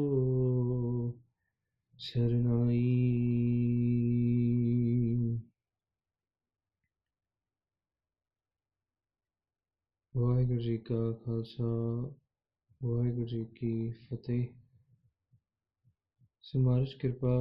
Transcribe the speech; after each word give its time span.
ਸਰਨਾਈ 2.00 2.80
ਵਾਹਿਗੁਰੂ 10.16 10.60
ਜੀ 10.60 10.78
ਕਾ 10.78 11.12
ਖਾਲਸਾ 11.26 11.64
ਵਾਹਿਗੁਰੂ 12.82 13.26
ਜੀ 13.26 13.46
ਕੀ 13.56 13.92
ਫਤਿਹ 13.92 14.48
ਸੋ 16.44 16.60
ਮਹਾਰਾਜ 16.60 16.94
ਕਿਰਪਾ 16.94 17.34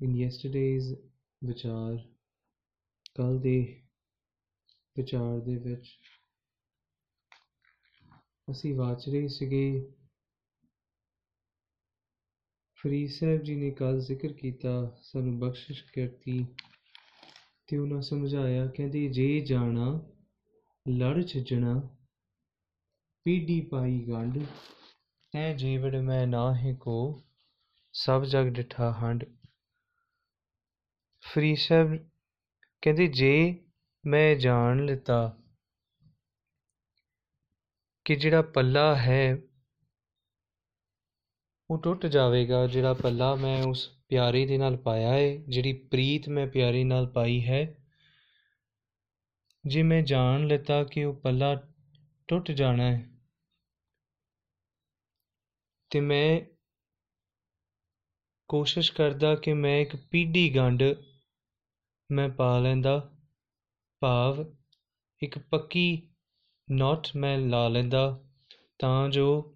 ਇਨ 0.00 0.16
ਯੈਸਟਰਡੇਜ਼ 0.16 0.94
ਵਿਚਾਰ 1.44 1.96
ਕੱਲ 3.16 3.38
ਦੇ 3.40 3.82
ਵਿਚਾਰ 4.96 5.40
ਦੇ 5.40 5.56
ਵਿੱਚ 5.56 5.98
ਅਸੀਂ 8.50 8.74
ਵਾਚ 8.74 9.08
ਰਹੇ 9.08 9.28
ਸੀਗੇ। 9.28 9.94
ਫਰੀਦ 12.74 13.10
ਸਾਹਿਬ 13.10 13.42
ਜੀ 13.42 13.54
ਨੇ 13.54 13.70
ਕੱਲ 13.70 14.00
ਜ਼ਿਕਰ 14.00 14.32
ਕੀਤਾ, 14.32 14.98
ਸਾਨੂੰ 15.02 15.38
ਬਖਸ਼ਿਸ਼ 15.38 15.84
ਕਰਤੀ 15.84 16.46
ਤੇ 17.66 17.78
ਉਹਨਾਂ 17.78 18.00
ਸਮਝਾਇਆ, 18.02 18.66
ਕਹਿੰਦੇ, 18.66 19.08
ਜੇ 19.08 19.40
ਜਾਣਾ, 19.40 20.10
ਲੜ 20.88 21.26
ਛਜਣਾ 21.26 21.98
ਪੀੜੀ 23.24 23.60
ਪਾਈ 23.60 24.04
ਗੰਢ 24.08 24.38
ਤੈ 25.32 25.52
ਜੀਵੜ 25.54 25.96
ਮੈਂ 25.96 26.26
ਨਾਹੀ 26.26 26.76
ਕੋ, 26.76 27.22
ਸਭ 27.92 28.24
ਜਗ 28.24 28.48
ਡਿਠਾ 28.48 28.92
ਹੰਡ 28.92 29.37
ਫਰੀਦ 31.28 31.56
ਸਾਹਿਬ 31.58 31.96
ਕਹਿੰਦੇ, 32.82 33.06
ਜੇ 33.06 33.64
ਮੈਂ 34.04 34.34
ਜਾਣ 34.36 34.84
ਲਿੱਤਾ 34.84 35.36
ਕਿ 38.06 38.16
ਜਿਹੜਾ 38.16 38.42
ਪੱਲਾ 38.54 38.94
ਹੈ, 38.96 39.36
ਉਹ 41.70 41.78
ਟੁੱਟ 41.82 42.06
ਜਾਵੇਗਾ। 42.06 42.66
ਜਿਹੜਾ 42.66 42.92
ਪੱਲਾ 42.94 43.34
ਮੈਂ 43.34 43.62
ਉਸ 43.62 43.88
ਪਿਆਰੇ 44.08 44.44
ਦੇ 44.46 44.58
ਨਾਲ 44.58 44.76
ਪਾਇਆ 44.76 45.12
ਹੈ 45.12 45.36
ਜਿਹੜੀ 45.48 45.72
ਪ੍ਰੀਤ 45.90 46.28
ਮੈਂ 46.28 46.46
ਪਿਆਰੇ 46.46 46.84
ਨਾਲ 46.84 47.06
ਪਾਈ 47.06 47.40
ਹੈ, 47.46 47.62
ਜੇ 49.64 49.82
ਮੈਂ 49.82 50.00
ਜਾਣ 50.02 50.46
ਲਿੱਤਾ 50.46 50.82
ਕਿ 50.84 51.04
ਉਹ 51.04 51.14
ਪੱਲਾ 51.14 51.54
ਟੁੱਟ 52.28 52.50
ਜਾਣਾ 52.52 52.90
ਹੈ, 52.90 53.04
ਤੇ 55.90 56.00
ਮੈਂ 56.00 56.40
ਕੋਸ਼ਿਸ਼ 58.50 58.92
ਕਰਦਾ 58.92 59.34
ਕਿ 59.34 59.52
ਮੈਂ 59.52 59.78
ਇੱਕ 59.80 59.96
ਪੀੜੀ 60.10 60.48
ਗੰਢ 60.56 60.82
ਮੈਂ 62.10 62.28
ਪਾ 62.28 62.58
ਲੈਂਦਾ। 62.58 63.10
ਭਾਵ, 64.02 64.44
ਇੱਕ 65.22 65.38
ਪੱਕੀ 65.38 66.02
ਨੋਟ 66.70 67.08
ਮੈਂ 67.16 67.38
ਲਾ 67.38 67.68
ਲੈਂਦਾ 67.68 68.20
ਤਾਂ 68.78 69.08
ਜੋ 69.08 69.54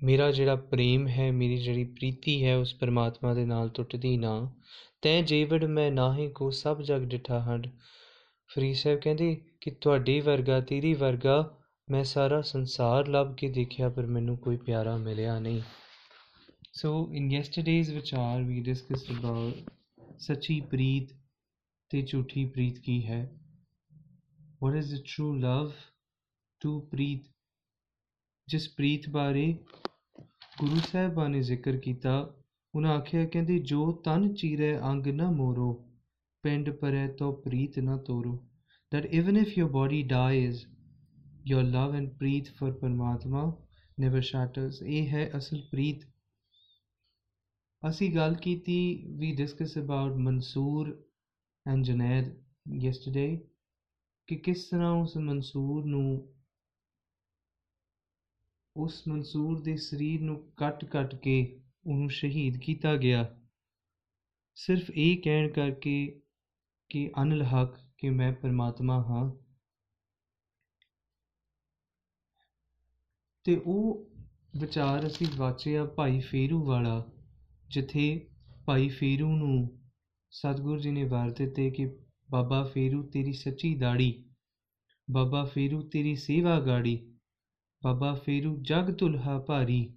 ਮੇਰਾ 0.00 0.30
ਜਿਹੜਾ 0.30 0.56
ਪ੍ਰੇਮ 0.56 1.08
ਹੈ, 1.08 1.30
ਮੇਰੀ 1.32 1.56
ਜਿਹੜੀ 1.56 1.84
ਪ੍ਰੀਤੀ 1.84 2.44
ਹੈ, 2.44 2.56
ਉਸ 2.56 2.74
ਪਰਮਾਤਮਾ 2.74 3.34
ਦੇ 3.34 3.44
ਨਾਲ 3.44 3.68
ਟੁੱਟਦੀ 3.68 4.16
ਨਾ 4.16 4.52
ਤੈ 5.02 5.20
ਜੀਵੜ 5.22 5.64
ਮੈਂ 5.64 5.90
ਨਾਹੀ 5.90 6.28
ਕੋ 6.28 6.50
ਸਭ 6.50 6.82
ਜਗ 6.82 7.04
ਡਿਠਾ 7.04 7.40
ਹੰਡ 7.40 7.66
ਫਰੀਦ 8.50 8.76
ਸਾਹਿਬ 8.76 9.00
ਕਹਿੰਦੇ 9.00 9.34
ਕਿ 9.60 9.70
ਤੁਹਾਡੀ 9.70 10.20
ਵਰਗਾ, 10.20 10.60
ਤੇਰੀ 10.60 10.94
ਵਰਗਾ 10.94 11.58
ਮੈਂ 11.90 12.04
ਸਾਰਾ 12.04 12.40
ਸੰਸਾਰ 12.40 13.08
ਲੱਭ 13.08 13.34
ਕੇ 13.34 13.48
ਦੇਖਿਆ, 13.48 13.88
ਪਰ 13.88 14.06
ਮੈਨੂੰ 14.06 14.36
ਕੋਈ 14.38 14.56
ਪਿਆਰਾ 14.56 14.96
ਮਿਲਿਆ 14.96 15.38
ਨਹੀਂ। 15.38 15.62
ਸੋ 16.72 17.08
ਇਨ 17.12 17.32
ਯੈਸਟਰਡੇਜ਼ 17.32 17.90
ਵਿਚਾਰ 17.90 18.42
ਵੀ 18.42 18.60
ਡਿਸਕਸਡ 18.60 19.12
ਅਬਾਊਟ 19.12 19.70
ਸੱਚੀ 20.22 20.60
ਪ੍ਰੀਤ 20.60 21.12
ਤੇ 21.90 22.02
ਝੂਠੀ 22.02 22.44
ਪ੍ਰੀਤ 22.44 22.78
ਕੀ 22.78 23.06
ਹੈ 23.06 23.22
what 24.64 24.76
is 24.80 24.90
the 24.90 25.00
true 25.04 25.32
love 25.42 25.72
to 26.60 26.78
ਪ੍ਰੀਤ 26.90 27.24
ਜਿਸ 28.48 28.68
ਪ੍ਰੀਤ 28.68 29.08
ਬਾਰੇ 29.08 29.46
ਗੁਰੂ 30.60 30.76
ਸਾਹਿਬਾਂ 30.76 31.28
ਨੇ 31.28 31.40
ਜ਼ਿਕਰ 31.42 31.76
ਕੀਤਾ 31.76 32.14
ਉਹਨਾਂ 32.74 32.94
ਆਖਿਆ 32.96 33.24
ਕਹਿੰਦੇ 33.24 33.58
ਜੋ 33.58 33.90
ਤਨ 34.04 34.32
ਚੀਰੇ 34.34 34.76
ਅੰਗ 34.80 35.06
ਨਾ 35.06 35.30
ਮੋਰੋ 35.30 35.72
ਪਿੰਡ 36.44 36.70
ਪਰੇ 36.70 37.06
ਤੋ 37.08 37.32
ਪ੍ਰੀਤ 37.32 37.78
ਨਾ 37.78 37.96
ਤੋਰੋ 37.96 38.38
that 38.92 39.06
even 39.10 39.36
if 39.36 39.52
your 39.56 39.68
body 39.70 40.02
dies, 40.08 40.56
your 41.44 41.62
love 41.66 41.94
and 41.98 42.08
Preet 42.18 42.48
for 42.58 42.72
ਪਰਮਾਤਮਾ 42.72 43.44
never 43.98 44.22
shatters. 44.22 44.82
ਇਹ 44.82 45.08
ਹੈ 45.08 45.30
ਅਸਲ 45.36 45.60
ਪ੍ਰੀਤ 45.70 46.04
ਅਸੀਂ 47.88 48.14
ਗੱਲ 48.14 48.34
ਕੀਤੀ, 48.34 49.04
we 49.16 49.44
discuss 49.44 49.86
about 49.86 50.18
Mansoor 50.18 51.04
and 51.72 51.82
ਜੁਨੈਦ 51.82 52.26
yesterday, 52.86 53.38
ਕਿ 54.26 54.36
ਕਿਸ 54.36 54.64
ਤਰ੍ਹਾਂ 54.64 54.92
ਉਸ 54.92 55.16
ਮਨਸੂਰ 55.16 55.84
ਨੂੰ, 55.84 56.34
ਉਸ 58.76 59.08
ਮਨਸੂਰ 59.08 59.60
ਦੇ 59.60 59.76
ਸਰੀਰ 59.76 60.20
ਨੂੰ 60.20 60.52
ਕੱਟ-ਕੱਟ 60.56 61.14
ਕੇ 61.14 61.60
ਉਹਨੂੰ 61.86 62.10
ਸ਼ਹੀਦ 62.10 62.56
ਕੀਤਾ 62.56 62.96
ਗਿਆ। 62.96 63.40
ਸਿਰਫ 64.54 64.90
ਇਹ 64.90 65.22
ਕਹਿਣ 65.22 65.52
ਕਰਕੇ 65.52 66.22
ਕਿ 66.88 67.12
ਅਨਲ 67.22 67.42
ਹਕ 67.42 67.74
ਕਿ 67.98 68.10
ਮੈਂ 68.10 68.32
ਪਰਮਾਤਮਾ 68.32 69.02
ਹਾਂ। 69.02 69.32
ਤੇ 73.44 73.56
ਉਹ 73.56 74.10
ਵਿਚਾਰ 74.56 75.06
ਅਸੀਂ 75.06 75.26
ਵਾਚਿਆ 75.36 75.84
ਭਾਈ 75.84 76.20
ਫੇਰੂ 76.20 76.64
ਵਾਲਾ। 76.64 77.12
ਜਿੱਥੇ 77.72 78.26
ਭਾਈ 78.66 78.88
ਫੇਰੂ 78.88 79.36
ਨੂੰ 79.36 79.80
ਸਤਿਗੁਰੂ 80.30 80.80
ਜੀ 80.80 80.90
ਨੇ 80.90 81.04
ਵਾਰ 81.04 81.30
ਦਿੱਤੇ 81.30 81.70
ਕਿ 81.70 81.90
ਬਾਬਾ 82.30 82.64
ਫੇਰੂ 82.64 83.02
ਤੇਰੀ 83.02 83.32
ਸੱਚੀ 83.32 83.74
ਦਾੜੀ, 83.74 84.24
ਬਾਬਾ 85.10 85.44
ਫੇਰੂ 85.44 85.82
ਤੇਰੀ 85.82 86.16
ਸੇਵਾ 86.16 86.60
ਗਾੜੀ, 86.60 87.14
ਬਾਬਾ 87.84 88.14
ਫੇਰੂ 88.14 88.58
ਜਗ 88.62 88.92
ਤੁਲਹਾ 88.92 89.38
ਭਾਰੀ, 89.38 89.94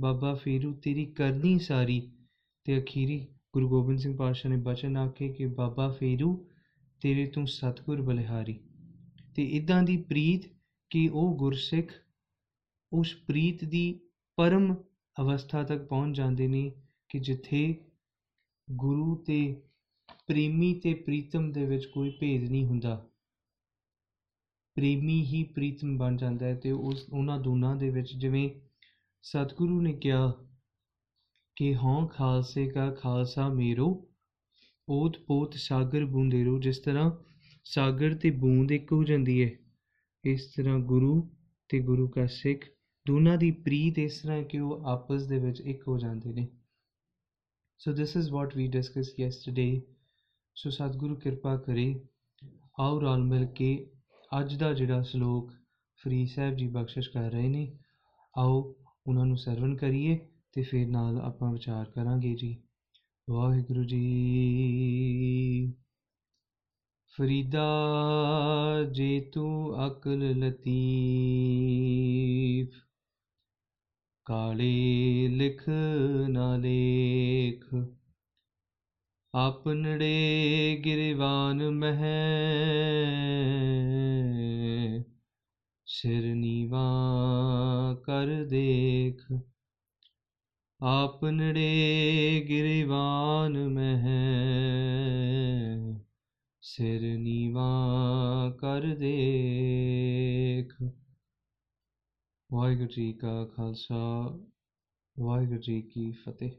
ਬਾਬਾ 0.00 0.34
ਫੇਰੂ 0.34 0.74
ਤੇਰੀ 0.74 1.04
ਕਰਨੀ 1.04 1.58
ਸਾਰੀ। 1.58 2.12
ਤੇ 2.64 2.78
ਅਖੀਰੀ 2.78 3.26
ਗੁਰੂ 3.52 3.68
ਗੋਬਿੰਦ 3.68 3.98
ਸਿੰਘ 3.98 4.16
ਪਾਤਸ਼ਾਹ 4.16 4.50
ਨੇ 4.50 4.56
ਬਚਨ 4.56 4.96
ਆਖੇ 4.96 5.32
ਕਿ 5.32 5.46
ਬਾਬਾ 5.46 5.88
ਫੇਰੂ 5.88 6.48
ਤੇਰੇ 7.00 7.26
ਤੋਂ 7.26 7.46
ਸਤਗੁਰ 7.46 8.02
ਬਲਿਹਾਰੀ। 8.02 8.60
ਤੇ 9.36 9.44
ਇਦਾਂ 9.44 9.82
ਦੀ 9.82 9.96
ਪ੍ਰੀਤ 9.96 10.42
ਕਿ 10.90 11.08
ਉਹ 11.08 11.38
ਗੁਰਸਿੱਖ 11.38 11.92
ਉਸ 12.92 13.14
ਪ੍ਰੀਤ 13.26 13.64
ਦੀ 13.64 14.00
ਪਰਮ 14.36 14.74
ਅਵਸਥਾ 15.20 15.62
ਤੱਕ 15.62 15.82
ਪਹੁੰਚ 15.82 16.16
ਜਾਂਦੇ 16.16 16.48
ਨੇ 16.48 16.72
ਕਿ 17.16 17.20
ਜਿੱਥੇ 17.20 17.84
ਗੁਰੂ 18.70 19.24
ਤੇ 19.26 19.62
ਪ੍ਰੇਮੀ 20.26 20.74
ਤੇ 20.74 20.94
ਪ੍ਰੀਤਮ 20.94 21.52
ਦੇ 21.52 21.66
ਵਿੱਚ 21.66 21.86
ਕੋਈ 21.86 22.10
ਭੇਦ 22.10 22.50
ਨਹੀਂ 22.50 22.66
ਹੁੰਦਾ। 22.66 23.10
ਪ੍ਰੇਮੀ 24.74 25.24
ਹੀ 25.24 25.42
ਪ੍ਰੀਤਮ 25.42 25.98
ਬਣ 25.98 26.16
ਜਾਂਦਾ 26.16 26.46
ਹੈ 26.46 26.54
ਤੇ 26.54 26.70
ਉਸ, 26.70 27.06
ਉਹਨਾਂ 27.12 27.38
ਦੋਨਾਂ 27.38 27.76
ਦੇ 27.76 27.90
ਵਿੱਚ 27.90 28.16
ਜਿਵੇਂ 28.16 28.50
ਸਤਿਗੁਰੂ 29.22 29.80
ਨੇ 29.80 29.92
ਕਿਹਾ 29.92 30.32
ਕਿ 31.56 31.74
ਹਉ 31.74 32.06
ਖਾਲਸੇ 32.06 32.66
ਕਾ 32.70 32.90
ਖਾਲਸਾ 32.90 33.48
ਮੇਰੋ, 33.48 34.08
ਓਤ 34.88 35.16
ਪੋਤ 35.26 35.54
ਸਾਗਰ 35.54 36.04
ਬੂੰਦੇਰੋ, 36.04 36.58
ਜਿਸ 36.58 36.78
ਤਰ੍ਹਾਂ 36.78 37.10
ਸਾਗਰ 37.64 38.14
ਤੇ 38.14 38.30
ਬੂੰਦ 38.30 38.72
ਇੱਕ 38.72 38.92
ਹੋ 38.92 39.04
ਜਾਂਦੀ 39.04 39.44
ਹੈ, 39.44 39.50
ਇਸ 40.24 40.52
ਤਰ੍ਹਾਂ 40.56 40.78
ਗੁਰੂ 40.78 41.30
ਤੇ 41.68 41.80
ਗੁਰੂ 41.80 42.08
ਕਾ 42.08 42.26
ਸਿੱਖ 42.26 42.64
ਦੋਨਾਂ 43.06 43.38
ਦੀ 43.38 43.50
ਪ੍ਰੀਤ 43.50 43.98
ਇਸ 43.98 44.22
ਤਰ੍ਹਾਂ 44.22 44.42
ਕਿ 44.42 44.58
ਉਹ 44.58 44.84
ਆਪਸ 44.84 45.26
ਦੇ 45.26 45.38
ਵਿੱਚ 45.38 45.60
ਇੱਕ 45.60 45.88
ਹੋ 45.88 45.98
ਜਾਂਦੇ 45.98 46.32
ਨੇ। 46.32 46.48
So 47.80 47.92
this 47.92 48.16
is 48.16 48.30
what 48.30 48.56
we 48.56 48.66
discuss 48.68 49.12
yesterday 49.18 49.80
so 50.56 50.70
ਸਤਿਗੁਰੂ 50.70 51.16
ਕਿਰਪਾ 51.16 51.56
ਕਰੇ 51.56 51.84
ਆਓ 52.80 53.00
ਰਲ 53.00 53.22
ਮਿਲ 53.24 53.44
ਕੇ 53.46 53.68
ਅੱਜ 54.32 54.54
ਦਾ 54.54 54.72
ਜਿਹੜਾ 54.72 55.02
ਸ਼ਲੋਕ 55.02 55.50
ਫਰੀ 56.00 56.24
ਸਾਹਿਬ 56.26 56.56
ਜੀ 56.56 56.66
ਬਖਸ਼ਿਸ਼ 56.68 57.10
ਕਰ 57.10 57.30
ਰਹੇ 57.30 57.48
ਨੇ 57.48 57.66
ਆਓ 58.34 58.60
ਉਹਨਾਂ 59.06 59.26
ਨੂੰ 59.26 59.36
ਸਰਵਨ 59.38 59.76
ਕਰੀਏ 59.76 60.18
ਤੇ 60.52 60.62
ਫਿਰ 60.62 60.86
ਨਾਲ 60.88 61.18
ਆਪਾਂ 61.18 61.52
ਵਿਚਾਰ 61.52 61.90
ਕਰਾਂਗੇ 61.90 62.34
ਜੀ 62.34 62.56
ਵਾਹਿਗੁਰੂ 63.28 63.84
ਜੀ 63.84 64.00
ਫਰੀਦਾ 67.14 67.66
ਜੇ 68.92 69.20
ਤੂੰ 69.34 69.86
ਅਕਲ 69.86 70.24
ਲਤੀਫ 70.38 70.66
ਕਾਲੇ 74.26 75.28
ਲਿਖ 75.28 75.62
ਨਾ 76.28 76.56
ਲੇਖ। 76.56 77.64
ਆਪਨੜੇ 79.34 80.82
ਗਿਰਵਾਨ 80.84 81.70
ਮਹਿ, 81.70 82.16
ਸਿਰ 85.86 86.34
ਨੀਵਾ 86.34 86.88
ਕਰ 88.04 88.44
ਦੇਖ। 88.44 89.22
ਆਪਨੜੇ 90.80 92.46
ਗਿਰਵਾਨ 92.48 93.68
ਮਹਿ, 93.68 94.20
ਸਿਰ 96.60 97.18
ਨੀਵਾ 97.18 97.70
ਕਰ 98.60 98.94
ਦੇਖ। 98.94 100.72
ਵਾਹਿਗੁਰੂ 102.52 102.88
ਜੀ 102.88 103.12
ਕਾ 103.12 103.44
ਖਾਲਸਾ, 103.44 103.96
ਵਾਹਿਗੁਰੂ 105.18 105.60
ਜੀ 105.60 105.82
ਕੀ 105.82 106.10
ਫਤਿਹ। 106.12 106.50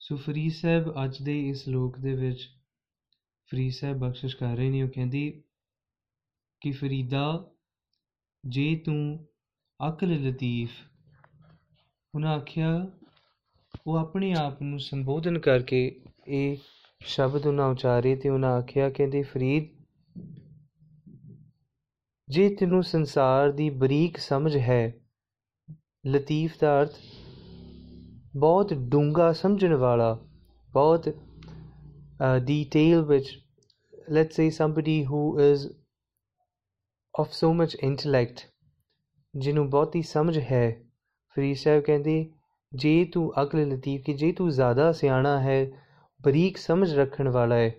ਸੋ 0.00 0.16
ਫਰੀ 0.16 0.50
ਸਾਹਿਬ 0.50 1.04
ਅੱਜ 1.04 1.22
ਦੇ 1.22 1.48
ਇਸ 1.48 1.68
ਲੋਕ 1.68 1.98
ਦੇ 1.98 2.14
ਵਿੱਚ 2.14 2.48
ਫਰੀ 3.50 3.70
ਸਾਹਿਬ 3.70 3.98
ਬਖਸ਼ਿਸ਼ 3.98 4.36
ਕਰ 4.36 4.56
ਰਹੇ 4.56 4.70
ਨੇ, 4.70 4.82
ਉਹ 4.82 4.88
ਕਹਿੰਦੀ 4.88 5.42
ਕਿ 6.60 6.72
ਫਰੀਦਾ, 6.72 7.50
ਜੇ 8.44 8.76
ਤੂੰ 8.76 9.26
ਅਕਲ 9.88 10.08
ਲਤੀਫ, 10.08 10.70
ਉਹਨਾਂ 12.14 12.36
ਆਖਿਆ, 12.36 12.86
ਉਹ 13.86 13.96
ਆਪਣੇ 13.96 14.34
ਆਪ 14.34 14.62
ਨੂੰ 14.62 14.80
ਸੰਬੋਧਨ 14.80 15.38
ਕਰਕੇ 15.38 16.00
ਇਹ 16.28 16.56
ਸ਼ਬਦ 17.00 17.46
ਉਹਨਾਂ 17.46 17.68
ਉਚਾਰੇ 17.68 18.16
ਤੇ 18.16 18.28
ਉਹਨਾਂ 18.28 18.52
ਆਖਿਆ, 18.52 18.90
ਕਹਿੰਦੇ 18.90 19.22
ਫਰੀਦ 19.22 19.73
ਜੇ 22.28 22.48
ਤੈਨੂੰ 22.48 22.82
ਸੰਸਾਰ 22.82 23.50
ਦੀ 23.50 23.70
ਬਰੀਕ 23.70 24.16
ਸਮਝ 24.16 24.56
ਹੈ, 24.56 24.94
ਲਤੀਫ 26.06 26.54
ਦਾ 26.60 26.82
ਅਰਥ, 26.82 26.94
ਬਹੁਤ 28.36 28.74
ਡੂੰਗਾ 28.74 29.32
ਸਮਝਣ 29.32 29.74
ਵਾਲਾ, 29.74 30.26
ਬਹੁਤ 30.72 31.08
ਡਿਟੇਲ 32.44 33.02
ਵਿੱਚ, 33.02 33.44
let's 34.12 34.34
say 34.40 34.48
somebody 34.50 34.96
who 35.04 35.20
is 35.38 35.68
of 37.14 37.26
so 37.26 37.52
much 37.60 37.76
intellect, 37.90 38.50
ਜਿਹਨੂੰ 39.34 39.70
ਬਹੁਤੀ 39.70 40.02
ਸਮਝ 40.02 40.38
ਹੈ, 40.38 40.82
ਫਰੀਦ 41.34 41.56
ਸਾਹਿਬ 41.56 41.82
ਕਹਿੰਦੇ, 41.82 42.30
ਜੇ 42.74 43.04
ਤੂੰ 43.04 43.32
ਅਕਲ 43.42 43.68
ਲਤੀਫ 43.68 44.02
ਕਿ, 44.06 44.12
ਜੇ 44.12 44.32
ਤੂੰ 44.32 44.50
ਜ਼ਿਆਦਾ 44.50 44.92
ਸਿਆਣਾ 44.92 45.40
ਹੈ, 45.40 45.66
ਬਰੀਕ 46.22 46.56
ਸਮਝ 46.56 46.94
ਰੱਖਣ 46.94 47.28
ਵਾਲਾ 47.28 47.54
ਹੈ 47.54 47.74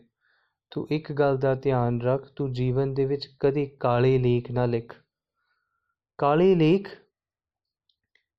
ਤੂੰ 0.76 0.88
ਇੱਕ 0.92 1.12
ਗੱਲ 1.12 1.38
ਦਾ 1.38 1.56
ਧਿਆਨ 1.56 2.02
ਰੱਖ, 2.02 2.34
ਤੂੰ 2.36 2.54
ਜੀਵਨ 2.54 2.94
ਦੇ 2.94 3.06
ਵਿੱਚ 3.06 3.28
ਕਦੇ 3.40 3.66
ਕਾਲੇ 3.66 4.18
ਲੇਖ 4.18 4.52
ਨਾ 4.52 4.66
ਲਿਖ। 4.66 4.94
ਕਾਲੇ 6.18 6.56
ਲੇਖ 6.56 6.90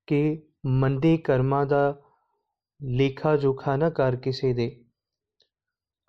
ਕਿ 0.07 0.43
ਮੰਦੇ 0.67 1.17
ਕਰਮਾਂ 1.17 1.67
ਦਾ 1.67 2.03
ਲੇਖਾ 2.83 3.37
ਜੋਖਾ 3.37 3.77
ਨਾ 3.77 3.91
ਕਰ 3.91 4.17
ਕਿਸੇ 4.17 4.53
ਦੇ। 4.53 4.85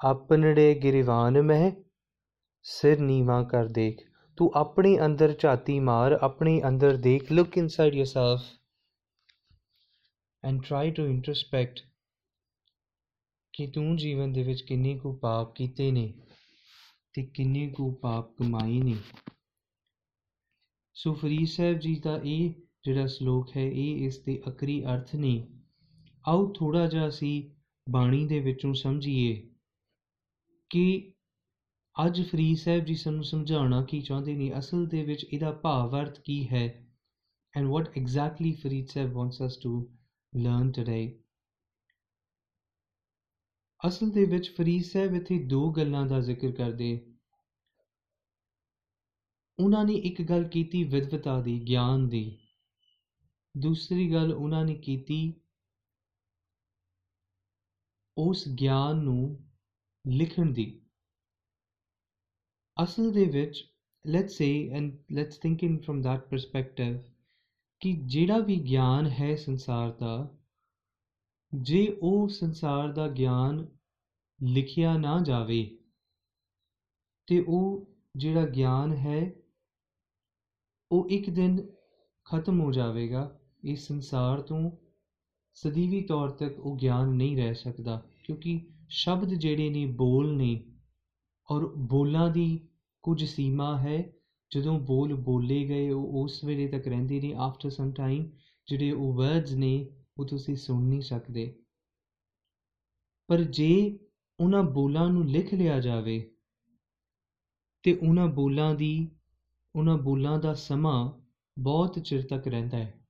ਆਪਣੜੇ 0.06 0.76
ਗਿਰਵਾਨ 0.76 1.42
ਮਹਿ, 1.42 1.72
ਸਿਰ 2.64 3.00
ਨੀਵਾ 3.00 3.44
ਕਰ 3.44 3.66
ਦੇਖ। 3.66 4.02
ਤੂੰ 4.38 4.52
ਆਪਣੇ 4.56 5.00
ਅੰਦਰ 5.06 5.36
ਝਾਤੀ 5.40 5.80
ਮਾਰ, 5.80 6.12
ਆਪਣੇ 6.12 6.62
ਅੰਦਰ 6.68 6.98
ਦੇਖ। 6.98 7.32
Look 7.32 7.58
inside 7.58 7.94
yourself 7.94 8.44
and 10.46 10.64
try 10.64 10.92
to 10.92 11.06
introspect 11.06 11.80
ਕਿ 13.58 13.68
ਤੂੰ 13.68 13.98
ਜੀਵਨ 13.98 14.34
ਦੇ 14.34 14.44
ਵਿੱਚ 14.44 14.62
ਕਿੰਨੀ 14.62 15.00
ਕੁ 15.00 15.14
ਪਾਪ 15.14 15.56
ਕੀਤੇ 15.56 15.92
ਨੇ 15.92 16.14
ਤੇ 17.14 17.26
ਕਿੰਨੀ 17.26 17.70
ਕੁ 17.70 17.92
ਪਾਪ 17.92 18.38
ਕਮਾਈ 18.38 18.82
ਨੇ। 18.82 18.96
ਸੋ 20.94 21.14
ਫਰੀਦ 21.14 21.48
ਸਾਹਿਬ 21.48 21.80
ਜੀ 21.80 21.96
ਦਾ 21.96 22.22
ਇਹ 22.24 22.54
ਜਿਹੜਾ 22.84 23.08
ਸ਼ਲੋਕ 23.08 23.58
ਹੈ, 23.58 23.62
ਇਹ 23.62 24.06
ਇਸ 24.06 24.20
ਦੇ 24.20 24.44
ਅਕਰੀ 24.48 24.86
ਅਰਥ 24.86 25.16
ਨੇ। 25.16 25.48
ਆਓ 26.28 26.54
ਥੋੜਾ 26.54 26.88
ਜਿਹਾ 26.88 27.08
ਅਸੀਂ 27.08 27.44
ਬਾਣੀ 27.92 28.28
ਦੇ 28.28 28.40
ਵਿੱਚੋਂ 28.40 28.74
ਸਮਝੀਏ 28.74 29.50
ਕਿ 30.70 31.14
ਅੱਜ 32.08 32.30
ਫਰੀਦ 32.30 32.58
ਸਾਹਿਬ 32.58 32.86
ਜੀ 32.86 32.96
ਸਾਨੂੰ 32.96 33.24
ਸਮਝਾਉਣਾ 33.24 33.84
ਕੀ 33.84 34.02
ਚਾਹੁੰਦੇ 34.02 34.36
ਨੇ, 34.36 34.60
ਅਸਲ 34.60 34.86
ਦੇ 34.86 35.04
ਵਿੱਚ 35.04 35.24
ਇਹਦਾ 35.24 35.52
ਭਾਵ 35.52 36.02
ਅਰਥ 36.02 36.20
ਕੀ 36.20 36.48
ਹੈ? 36.48 36.88
And 37.58 37.68
what 37.68 37.98
exactly 37.98 38.52
Farid 38.52 38.88
Sahib 38.88 39.14
wants 39.14 39.46
us 39.46 39.58
to 39.58 39.90
learn 40.38 40.72
today 40.72 41.20
ਅਸਲ 43.88 44.10
ਦੇ 44.10 44.26
ਵਿੱਚ 44.26 44.56
ਫਰੀਦ 44.56 44.84
ਸਾਹਿਬ 44.84 45.14
ਇੱਥੇ 45.14 45.44
ਦੋ 45.44 45.72
ਗੱਲਾਂ 45.72 46.06
ਦਾ 46.06 46.20
ਜ਼ਿਕਰ 46.20 46.52
ਕਰਦੇ। 46.52 47.16
ਉਹਨਾਂ 49.60 49.86
ਨੇ 49.86 49.94
ਇੱਕ 49.94 50.22
ਗੱਲ 50.22 50.44
ਕੀਤੀ 50.44 50.84
ਵਿਦਵਤਾ 50.84 51.42
ਦੀ, 51.42 51.60
ਗਿਆਨ 51.68 52.08
ਦੀ। 52.08 52.40
ਦੂਸਰੀ 53.58 54.14
ਗੱਲ 54.14 54.34
ਉਹਨਾਂ 54.34 54.66
ਨੇ 54.66 54.76
ਕੀਤੀ 54.76 55.34
ਉਸ 58.18 58.48
ਗਿਆਨ 58.48 58.96
ਨੂੰ 58.96 59.52
ਲਿਖਣ 60.08 60.54
ਦੀ। 60.54 60.82
ਅਸਲ 62.84 63.12
ਦੇ 63.12 63.26
ਵਿੱਚ 63.26 63.74
let's 64.08 64.38
say 64.38 64.70
and 64.70 65.04
let's 65.12 65.38
think 65.38 65.64
in 65.64 65.78
from 65.78 66.00
that 66.00 66.22
perspective 66.22 67.00
ਕਿ 67.80 67.94
ਜਿਹੜਾ 68.06 68.38
ਵੀ 68.38 68.60
ਗਿਆਨ 68.60 69.08
ਹੈ 69.08 69.36
ਸੰਸਾਰ 69.36 69.92
ਦਾ 69.92 70.37
ਜੇ 71.54 71.88
ਉਹ 72.02 72.28
ਸੰਸਾਰ 72.30 72.92
ਦਾ 72.92 73.08
ਗਿਆਨ 73.08 73.66
ਲਿਖਿਆ 74.40 74.98
ਨਾ 74.98 75.20
ਜਾਵੇ, 75.20 75.64
ਤੇ 77.28 77.40
ਉਹ 77.48 77.86
ਜਿਹੜਾ 78.16 78.46
ਗਿਆਨ 78.46 78.94
ਹੈ, 78.94 79.32
ਉਹ 80.92 81.10
ਇੱਕ 81.10 81.30
ਦਿਨ 81.30 81.58
ਖਤਮ 82.26 82.60
ਹੋ 82.62 82.72
ਜਾਵੇਗਾ। 82.72 83.30
ਇਸ 83.64 83.88
ਸੰਸਾਰ 83.88 84.42
ਤੋਂ 84.42 84.72
ਸਦੀਵੀ 85.58 86.02
ਤੌਰ 86.02 86.30
ਤੱਕ 86.30 86.60
ਉਹ 86.60 86.78
ਗਿਆਨ 86.78 87.10
ਨਹੀਂ 87.10 87.38
ਰਹਿ 87.38 87.56
ਸਕਦਾ, 87.56 88.02
ਕਿਉਂਕਿ 88.24 88.60
ਸ਼ਬਦ 88.90 89.34
ਜਿਹੜੇ 89.34 89.70
ਨੇ 89.70 89.86
ਬੋਲ 89.86 90.36
ਨੇ, 90.38 90.64
ਔਰ 91.50 91.66
ਬੋਲਾਂ 91.90 92.30
ਦੀ 92.32 92.68
ਕੁਝ 93.04 93.24
ਸੀਮਾ 93.24 93.78
ਹੈ। 93.78 94.04
ਜਦੋਂ 94.52 94.80
ਬੋਲ 94.80 95.14
ਬੋਲੇ 95.16 95.64
ਗਏ, 95.68 95.90
ਉਹ 95.90 96.24
ਉਸ 96.24 96.44
ਵੇਲੇ 96.44 96.68
ਤੱਕ 96.68 96.88
ਰਹਿੰਦੇ 96.88 97.22
ਨੇ। 97.22 97.34
ਆਫਟਰ 97.34 97.70
ਸਮ 97.70 97.92
ਟਾਈਮ 97.92 98.30
ਜਿਹੜੇ 98.68 98.92
ਉਹ 98.92 99.14
ਵਰਡਸ 99.14 99.54
ਨੇ 99.54 99.97
ਉਹ 100.20 100.26
ਤੁਸੀਂ 100.26 100.56
ਸੁਣ 100.56 100.84
ਨਹੀਂ 100.84 101.02
ਸਕਦੇ। 101.02 101.64
ਪਰ 103.28 103.44
ਜੇ 103.44 104.00
ਉਹਨਾਂ 104.40 104.64
ਬੋਲਾਂ 104.64 105.10
ਨੂੰ 105.10 105.28
ਲਿਖ 105.28 105.54
ਲਿਆ 105.54 105.80
ਜਾਵੇ 105.80 106.36
ਤੇ 107.84 107.98
ਉਹਨਾਂ 107.98 108.28
ਬੋਲਾਂ 108.28 108.76
ਦੀ, 108.76 109.12
ਉਹਨਾਂ 109.76 109.98
ਬੋਲਾਂ 109.98 110.40
ਦਾ 110.40 110.54
ਸਮਾਂ 110.54 111.12
ਬਹੁਤ 111.60 112.00
ਚਿਰ 112.00 112.28
ਤੱਕ 112.28 112.48
ਰਹਿੰਦਾ 112.48 112.78
ਹੈ। 112.78 113.06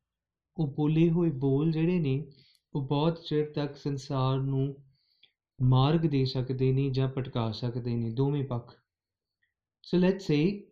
ਉਹ 0.57 0.67
ਬੋਲੇ 0.67 1.09
ਹੋਏ 1.09 1.29
ਬੋਲ 1.29 1.71
ਜਿਹੜੇ 1.71 1.99
ਨੇ, 1.99 2.31
ਉਹ 2.75 2.87
ਬਹੁਤ 2.87 3.23
ਚਿਰ 3.23 3.53
ਤੱਕ 3.53 3.75
ਸੰਸਾਰ 3.75 4.39
ਨੂੰ 4.39 4.75
ਮਾਰਗ 5.61 5.99
ਦੇ 5.99 6.25
ਸਕਦੇ 6.25 6.71
ਨੇ 6.71 6.89
ਜਾਂ 6.89 7.07
ਭਟਕਾ 7.07 7.51
ਸਕਦੇ 7.51 7.95
ਨੇ, 7.95 8.11
ਦੋਵੇਂ 8.11 8.43
ਪੱਖ। 8.43 8.75
ਸੋ 9.83 9.97
ਲੈਟਸ 9.97 10.27
ਸੇ 10.27 10.71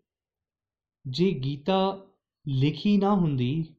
ਜੇ 1.08 1.32
ਗੀਤਾ 1.32 2.08
ਲਿਖੀ 2.48 2.98
ਨਾ 2.98 3.16
ਹੁੰਦੀ 3.16 3.76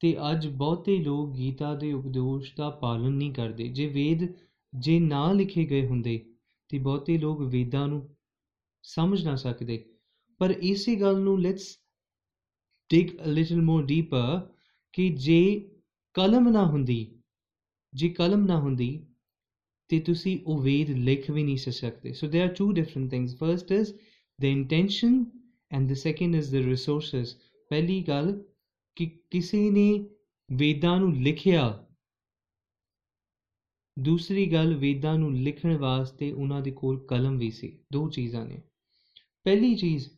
ਤੇ 0.00 0.16
ਅੱਜ 0.30 0.46
ਬਹੁਤੇ 0.46 0.96
ਲੋਕ 0.98 1.36
ਗੀਤਾ 1.36 1.74
ਦੇ 1.74 1.92
ਉਪਦੇਸ਼ 1.92 2.54
ਦਾ 2.56 2.70
ਪਾਲਨ 2.70 3.12
ਨਹੀਂ 3.12 3.32
ਕਰਦੇ 3.32 3.68
ਜੇ 3.68 3.86
ਵੇਦ 3.86 4.34
ਜੇ 4.78 5.00
ਨਾ 5.00 5.32
ਲਿਖੇ 5.32 5.64
ਗਏ 5.64 5.86
ਹੁੰਦੇ 5.86 6.34
ਤੇ 6.68 6.78
ਬਹੁਤੇ 6.78 7.18
ਲੋਕ 7.18 7.40
ਵੇਦਾਂ 7.40 7.88
ਨੂੰ 7.88 8.16
ਸਮਝ 8.82 9.24
ਨਾ 9.24 9.36
ਸਕਦੇ 9.36 9.84
ਪਰ 10.38 10.50
ਇਸੇ 10.50 10.96
ਗੱਲ 10.96 11.20
ਨੂੰ 11.20 11.42
let's 11.42 11.78
dig 12.90 13.08
a 13.24 13.26
little 13.26 13.62
more 13.62 13.86
deeper 13.86 14.52
ਕਿ 14.92 15.08
ਜੇ 15.08 15.70
ਕਲਮ 16.14 16.48
ਨਾ 16.48 16.66
ਹੁੰਦੀ 16.66 17.22
ਜੇ 17.94 18.08
ਕਲਮ 18.08 18.46
ਨਾ 18.46 18.60
ਹੁੰਦੀ 18.60 19.06
ਤੇ 19.88 20.00
ਤੁਸੀਂ 20.00 20.38
ਉਹ 20.46 20.62
ਵੇਦ 20.62 20.90
ਲਿਖ 20.90 21.30
ਵੀ 21.30 21.42
ਨਹੀਂ 21.42 21.56
ਸੀ 21.56 21.70
ਸਕਦੇ 21.70 22.12
so 22.12 22.26
there 22.26 22.48
are 22.48 22.54
two 22.54 22.72
different 22.72 23.10
things 23.10 23.36
first 23.36 23.72
is 23.72 23.92
the 24.40 24.44
intention 24.44 25.24
and 25.72 25.90
the 25.90 25.94
second 25.94 26.34
is 26.34 26.50
the 26.50 26.54
resources 26.54 27.36
ਪਹਿਲੀ 27.70 28.02
ਗੱਲ 28.02 28.44
ਕਿ 28.99 29.19
ਕਿਸੇ 29.31 29.69
ਨੇ 29.69 30.09
ਵੇਦਾਂ 30.51 30.99
ਨੂੰ 30.99 31.15
ਲਿਖਿਆ। 31.15 31.87
ਦੂਸਰੀ 33.99 34.53
ਗੱਲ, 34.53 34.75
ਵੇਦਾਂ 34.75 35.19
ਨੂੰ 35.19 35.35
ਲਿਖਣ 35.35 35.77
ਵਾਸਤੇ 35.77 36.31
ਉਹਨਾਂ 36.31 36.61
ਦੇ 36.61 36.71
ਕੋਲ 36.71 37.07
ਕਲਮ 37.07 37.37
ਵੀ 37.37 37.51
ਸੀ। 37.51 37.85
ਦੋ 37.93 38.09
ਚੀਜ਼ਾਂ 38.09 38.45
ਨੇ। 38.45 38.61
ਪਹਿਲੀ 39.43 39.75
ਚੀਜ਼, 39.75 40.09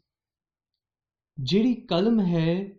ਜਿਹੜੀ 1.39 1.75
ਕਲਮ 1.75 2.19
ਹੈ, 2.19 2.77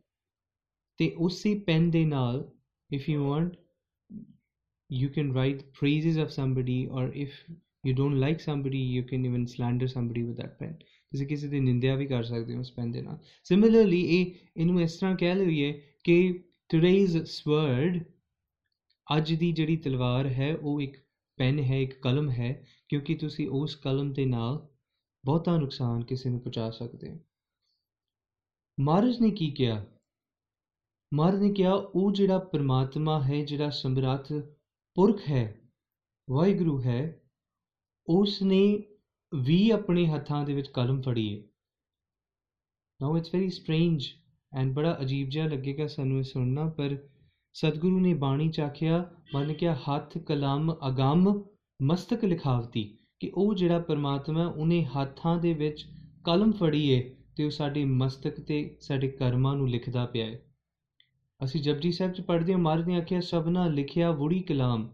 ਤੇ 0.96 1.14
ਉਸੇ 1.18 1.58
ਪੈਨ 1.58 1.90
ਦੇ 1.90 2.04
ਨਾਲ, 2.04 2.52
if 2.96 3.14
you 3.14 3.26
want 3.26 3.65
you 4.90 5.08
can 5.08 5.32
write 5.32 5.72
praises 5.72 6.16
of 6.16 6.32
somebody, 6.32 6.86
or 6.88 7.10
if 7.14 7.32
you 7.84 7.94
don't 7.94 8.20
like 8.20 8.40
somebody, 8.40 8.78
you 8.78 9.02
can 9.02 9.24
even 9.24 9.46
slander 9.46 9.88
somebody 9.88 10.22
with 10.22 10.36
that 10.36 10.58
pen. 10.58 10.74
ਤੁਸੀਂ 11.12 11.26
ਕਿਸੇ 11.26 11.48
ਦੀ 11.48 11.60
ਨਿੰਦਿਆ 11.60 11.94
ਵੀ 11.96 12.06
ਕਰ 12.06 12.22
ਸਕਦੇ 12.24 12.54
ਹੋ 12.54 12.60
ਉਸ 12.60 12.70
ਪੈਨ 12.72 12.90
ਦੇ 12.92 13.02
ਨਾਲ 13.02 13.18
ਸਿਮਿਲਰਲੀ 13.44 14.00
ਇਹ 14.00 14.32
ਇਹਨੂੰ 14.56 14.80
ਇਸ 14.82 14.96
ਤਰ੍ਹਾਂ 14.96 15.16
ਕਹਿ 15.16 15.34
ਲਈਏ 15.34 15.72
ਕਿ 16.04 16.44
ਟੁਡੇਜ਼ 16.70 17.16
ਸਵਰਡ 17.24 17.98
ਅੱਜ 19.06 19.32
ਦੀ 19.32 19.52
ਜਿਹੜੀ 19.52 19.76
ਤਲਵਾਰ 19.76 20.26
ਹੈ 20.26 20.54
ਉਹ 20.54 20.80
ਇੱਕ 20.80 20.96
ਪੈਨ 21.38 21.58
ਹੈ 21.58 21.80
ਇੱਕ 21.80 21.94
ਕਲਮ 22.02 22.30
ਹੈ 22.30 22.52
ਕਿਉਂਕਿ 22.88 23.14
ਤੁਸੀਂ 23.14 23.48
ਉਸ 23.48 23.76
ਕਲਮ 23.76 24.12
ਦੇ 24.12 24.24
ਨਾਲ 24.24 24.58
ਬਹੁਤਾ 25.24 25.56
ਨੁਕਸਾਨ 25.58 26.02
ਕਿਸੇ 26.04 26.30
ਨੂੰ 26.30 26.40
ਪਹੁੰਚਾ 26.40 26.70
ਸਕਦੇ 26.70 27.10
ਹੋ 27.10 27.18
ਮਹਾਰਾਜ 28.78 29.20
ਨੇ 29.20 29.30
ਕੀ 29.30 29.50
ਕਿਹਾ 29.50 29.84
ਮਹਾਰਾਜ 31.12 31.42
ਨੇ 31.42 31.52
ਕਿਹਾ 31.52 31.72
ਉਹ 31.72 32.12
ਜਿਹੜਾ 32.12 32.38
ਪਰਮਾਤਮਾ 32.38 33.20
ਹੈ 33.22 33.44
ਜਿਹੜਾ 33.44 33.70
ਸਮਰੱਥ 33.70 34.32
ਪੁਰਖ 34.96 35.20
ਹੈ, 35.30 35.60
ਵਾਹਿਗੁਰੂ 36.30 36.80
ਹੈ 36.82 37.20
ਉਸ 38.08 38.42
ਨੇ 38.42 38.82
ਵੀ 39.32 39.70
ਆਪਣੇ 39.70 40.06
ਹੱਥਾਂ 40.06 40.44
ਦੇ 40.44 40.54
ਵਿੱਚ 40.54 40.68
ਕਲਮ 40.68 41.00
ਫੜੀ 41.02 41.26
ਹੈ। 41.34 41.42
Now 43.00 43.16
it's 43.16 43.34
very 43.34 43.50
strange 43.50 44.06
and 44.52 44.72
ਬੜਾ 44.74 44.96
ਅਜੀਬ 45.02 45.28
ਜਿਹਾ 45.28 45.46
ਲੱਗੇਗਾ 45.48 45.86
ਸਾਨੂੰ 45.86 46.18
ਇਹ 46.18 46.22
ਸੁਣਨਾ, 46.22 46.68
ਪਰ 46.68 46.96
ਸਤਿਗੁਰੂ 47.52 48.00
ਨੇ 48.00 48.14
ਬਾਣੀ 48.14 48.48
ਚਾਖਿਆ 48.48 49.10
ਮਨ 49.34 49.52
ਕਿਹਾ 49.52 49.74
ਹੱਥ, 49.74 50.18
ਕਲਮ, 50.18 50.74
ਅਗੰਮ, 50.88 51.44
ਮਸਤਕ 51.82 52.24
ਲਿਖਾਵਤੀ 52.24 52.98
ਕਿ 53.20 53.32
ਉਹ 53.34 53.54
ਜਿਹੜਾ 53.54 53.78
ਪਰਮਾਤਮਾ 53.78 54.46
ਉਹਨੇ 54.46 54.84
ਹੱਥਾਂ 54.84 55.38
ਦੇ 55.40 55.52
ਵਿੱਚ 55.54 55.86
ਕਲਮ 56.24 56.52
ਫੜੀ 56.52 56.88
ਏ 56.90 57.16
ਤੇ 57.36 57.44
ਉਹ 57.44 57.50
ਸਾਡੇ 57.50 57.84
ਮਸਤਕ 57.84 58.40
ਤੇ 58.40 58.76
ਸਾਡੇ 58.80 59.08
ਕਰਮਾਂ 59.08 59.56
ਨੂੰ 59.56 59.68
ਲਿਖਦਾ 59.68 60.06
ਪਿਆ 60.06 60.26
ਹੈ। 60.26 60.40
ਅਸੀਂ 61.44 61.60
ਜਪਜੀ 61.62 61.92
ਸਾਹਿਬ 61.92 62.12
ਚ 62.12 62.20
ਪੜ੍ਹਦੇ 62.20 62.52
ਹਾਂ, 62.52 62.58
ਮਹਾਰਾਜ 62.60 62.86
ਨੇ 62.86 62.96
ਆਖਿਆ 62.96 63.20
ਸਭਨਾ 63.20 63.66
ਲਿਖਿਆ 63.68 64.10
ਵੁੜੀ 64.10 64.40
ਕਲਾਮ। 64.40 64.88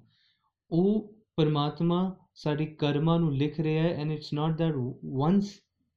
ਉਹ 0.71 1.15
ਪਰਮਾਤਮਾ 1.37 2.17
ਸਾਡੇ 2.35 2.67
ਕਰਮਾਂ 2.67 3.19
ਨੂੰ 3.21 3.35
ਲਿਖ 3.37 3.61
ਰਿਹਾ 3.61 3.83
ਹੈ 3.85 3.95
and 3.95 4.13
it's 4.13 4.33
not 4.33 4.57
that 4.59 4.75
once 5.05 5.53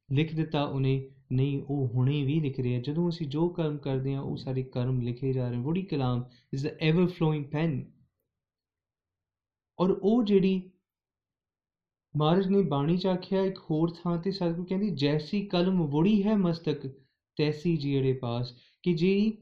ਲਿਖ 0.09 0.35
ਦਿੱਤਾ 0.35 0.63
ਉਹਨੇ, 0.63 1.11
ਨਹੀਂ, 1.31 1.61
ਉਹ 1.69 1.87
ਹੁਣੇ 1.87 2.23
ਵੀ 2.23 2.39
ਲਿਖ 2.39 2.59
ਰਿਹਾ 2.59 2.81
ਜਦੋਂ 2.81 3.09
ਅਸੀਂ 3.09 3.27
ਜੋ 3.27 3.47
ਕਰਮ 3.49 3.77
ਕਰਦੇ 3.77 4.13
ਹਾਂ, 4.15 4.21
ਉਹ 4.21 4.37
ਸਾਰੇ 4.37 4.63
ਕਰਮ 4.63 5.01
ਲਿਖੇ 5.01 5.33
ਜਾ 5.33 5.49
ਰਹੇ 5.49 5.59
ਵੁੜੀ 5.59 5.83
ਕਲਾਮ 5.83 6.23
is 6.53 6.67
the 6.67 6.71
ever 6.81 7.07
flowing 7.07 7.45
pen 7.45 7.83
ਔਰ 9.79 9.89
ਉਹ 9.91 10.23
ਜਿਹੜੀ 10.23 10.71
ਮਹਾਰਾਜ 12.13 12.47
ਨੇ 12.47 12.61
ਬਾਣੀ 12.61 12.97
ਚ 12.97 13.07
ਆਖਿਆ, 13.07 13.41
ਇੱਕ 13.41 13.57
ਹੋਰ 13.71 13.91
ਥਾਂ 14.03 14.17
ਤੇ 14.17 14.31
ਸਤਿਗੁਰੂ 14.31 14.65
ਕਹਿੰਦੀ, 14.65 14.89
ਜੈਸੀ 14.89 15.45
ਕਲਮ 15.45 15.81
ਵੁੜੀ 15.81 16.23
ਹੈ 16.23 16.35
ਮਸਤਕ, 16.35 16.87
ਤੈਸੀ 17.37 17.75
ਜਿਹੜੇ 17.77 18.13
ਪਾਸ, 18.13 18.53
ਕਿ 18.83 18.93
ਜੀ 18.93 19.37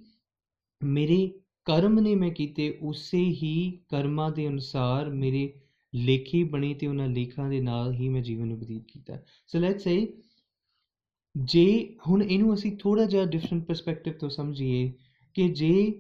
ਮੇਰੇ 0.83 1.27
ਕਰਮ 1.67 1.99
ਨੇ 1.99 2.15
ਮੈਂ 2.15 2.29
ਕੀਤੇ, 2.31 2.69
ਉਸੇ 2.81 3.17
ਹੀ 3.17 3.71
ਕਰਮਾਂ 3.89 4.29
ਦੇ 4.31 4.47
ਅਨੁਸਾਰ 4.47 5.09
ਮੇਰੇ 5.09 5.51
ਲੇਖੀ 5.93 6.43
ਬਣੇ 6.43 6.73
ਤੇ 6.73 6.87
ਉਹਨਾਂ 6.87 7.07
ਲੇਖਾਂ 7.07 7.49
ਦੇ 7.49 7.59
ਨਾਲ 7.61 7.93
ਹੀ 7.93 8.09
ਮੈਂ 8.09 8.21
ਜੀਵਨ 8.21 8.47
ਨੂੰ 8.47 8.59
ਬਤੀਤ 8.59 8.85
ਕੀਤਾ। 8.87 9.17
ਸੋ 9.47 9.59
ਲੈਟਸ 9.59 9.83
ਸੇ 9.83 10.21
ਜੇ 11.35 11.97
ਹੁਣ 12.07 12.23
ਇਹਨੂੰ 12.23 12.53
ਅਸੀਂ 12.53 12.71
ਥੋੜਾ 12.77 13.05
ਜਿਹਾ 13.05 13.25
ਡਿਫਰੈਂਟ 13.25 13.63
ਪਰਸਪੈਕਟਿਵ 13.65 14.13
ਤੋਂ 14.13 14.29
ਸਮਝੀਏ 14.29 14.91
ਕਿ 15.35 15.47
ਜੇ 15.49 15.99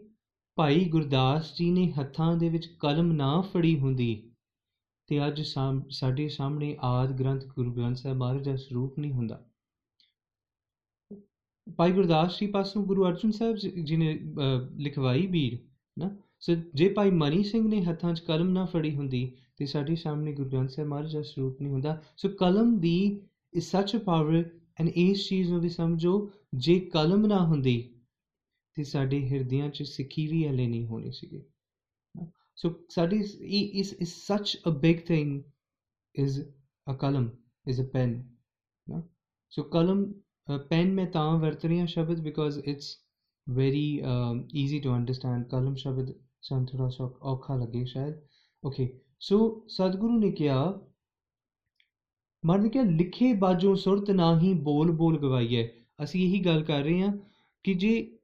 ਭਾਈ 0.57 0.83
ਗੁਰਦਾਸ 0.85 1.55
ਜੀ 1.57 1.69
ਨੇ 1.71 1.91
ਹੱਥਾਂ 1.91 2.35
ਦੇ 2.37 2.49
ਵਿੱਚ 2.49 2.65
ਕਲਮ 2.79 3.11
ਨਾ 3.11 3.39
ਫੜੀ 3.41 3.77
ਹੁੰਦੀ, 3.79 4.31
ਤੇ 5.09 5.27
ਅੱਜ 5.27 5.41
ਸਾਡੇ 5.41 6.27
ਸਾਹਮਣੇ 6.29 6.75
ਆਦ 6.81 7.17
ਗ੍ਰੰਥ 7.19 7.45
ਗੁਰੂ 7.45 7.73
ਗ੍ਰੰਥ 7.73 7.97
ਸਾਹਿਬ 7.97 8.17
ਮਹਾਰਾਜ 8.17 8.45
ਦਾ 8.45 8.55
ਸਰੂਪ 8.55 8.99
ਨਹੀਂ 8.99 9.11
ਹੁੰਦਾ। 9.11 9.43
ਭਾਈ 11.67 11.91
ਗੁਰਦਾਸ 11.91 12.39
ਜੀ 12.39 12.47
ਪਾਸੋਂ 12.47 12.85
ਗੁਰੂ 12.85 13.05
ਅਰਜਨ 13.07 13.31
ਸਾਹਿਬ 13.31 13.55
ਜੀ 13.85 13.97
ਨੇ 13.97 14.13
ਲਿਖਵਾਈ 14.77 15.27
ਬੀੜ 15.27 15.57
ਨਾ 15.97 16.09
ਸੋ 16.39 16.55
ਜੇ 16.75 16.89
ਭਾਈ 16.89 17.11
ਮਨੀ 17.11 17.43
ਸਿੰਘ 17.43 17.67
ਨੇ 17.67 17.81
ਹੱਥਾਂ 17.83 18.13
'ਚ 18.13 18.19
ਕਲਮ 18.19 18.49
ਨਾ 18.49 18.65
ਫੜੀ 18.65 18.95
ਹੁੰਦੀ 18.95 19.25
ਤੇ 19.57 19.65
ਸਾਡੇ 19.65 19.95
ਸਾਹਮਣੇ 19.95 20.33
ਗੁਰੂ 20.33 20.49
ਗ੍ਰੰਥ 20.49 20.69
ਸਾਹਿਬ 20.69 20.89
ਮਹਾਰਾਜ 20.89 21.13
ਦਾ 21.13 21.21
ਸਰੂਪ 21.21 21.61
ਨਹੀਂ 21.61 21.71
ਹੁੰਦਾ 21.71 22.01
ਸੋ 22.17 22.29
ਕਲਮ 22.29 22.77
ਦੀ 22.79 23.21
ਇਸ 23.53 23.71
ਸੱਚ 23.71 23.95
ਅ 23.95 23.99
ਪਾਵਰ 23.99 24.43
ਐਂਡ 24.79 24.89
ਇਸ 24.89 25.27
ਚੀਜ਼ 25.29 25.51
ਨੂੰ 25.51 25.61
ਵੀ 25.61 25.69
ਸਮਝੋ 25.69 26.31
ਜੇ 26.55 26.79
ਕਲਮ 26.93 27.25
ਨਾ 27.25 27.45
ਹੁੰਦੀ 27.45 27.77
ਤੇ 28.77 28.83
ਸਾਡੇ 28.83 29.21
ਹਿਰਦਿਆਂ 29.29 29.69
'ਚ 29.69 29.83
ਸਿੱਖੀ 29.83 30.27
ਵੀ 30.27 30.45
ਹਲੇ 30.47 30.67
ਨਹੀਂ 30.67 30.85
ਹੋਣੀ 30.85 31.11
ਸੀਗੀ 31.11 31.43
So 32.55 32.77
studies 32.87 33.35
is, 33.35 33.93
is 33.93 34.13
such 34.15 34.57
a 34.63 34.71
big 34.71 35.05
thing 35.05 35.43
is 36.15 36.45
a 36.87 36.93
column, 36.93 37.37
is 37.65 37.79
a 37.79 37.83
pen. 37.83 38.29
Yeah? 38.87 39.01
So 39.49 39.63
column, 39.63 40.15
uh, 40.47 40.59
pen 40.71 40.93
में 40.95 41.11
ਤਾਂ 41.11 41.37
ਵਰਤ 41.39 41.65
ਰਹੀ 41.65 41.79
ਹਾਂ 41.79 41.87
ਸ਼ਬਦ 41.87 42.27
because 42.27 42.57
it's 42.71 42.89
very 43.47 43.85
um, 44.03 44.39
easy 44.61 44.81
to 44.85 44.91
understand. 44.95 45.49
ਕਲਮ 45.49 45.75
ਸ਼ਬਦ 45.75 46.13
ਸਾਨੂੰ 46.41 46.65
ਥੋੜਾ 46.65 46.89
ਸਾ 46.89 47.03
ਔਖਾ 47.21 47.55
ਲੱਗੇ 47.55 47.85
ਸ਼ਾਇਦ। 47.85 48.21
ਓਕੇ 48.65 48.99
ਸੋ 49.19 49.65
ਸਤਿਗੁਰੂ 49.67 50.19
ਨੇ 50.19 50.31
ਕਿਹਾ 50.31 50.79
ਮਰਨ 52.45 52.69
ਕਿਹਾ 52.69 52.83
ਲਿਖੇ 52.83 53.33
ਬਾਜੋਂ 53.33 53.75
ਸੁਰਤ 53.75 54.11
ਨਾ 54.11 54.39
ਹੀ 54.39 54.53
ਬੋਲ 54.53 54.91
ਬੋਲ 54.91 55.19
ਗਵਾਈਏ 55.19 55.69
ਅਸੀਂ 56.03 56.23
ਇਹੀ 56.25 56.39
ਗੱਲ 56.45 56.63
ਕਰ 56.63 56.83
ਰਹੇ 56.83 57.01
ਹਾਂ 57.01 57.17
ਕਿ 57.63 57.73
ਜੇ 57.73 58.17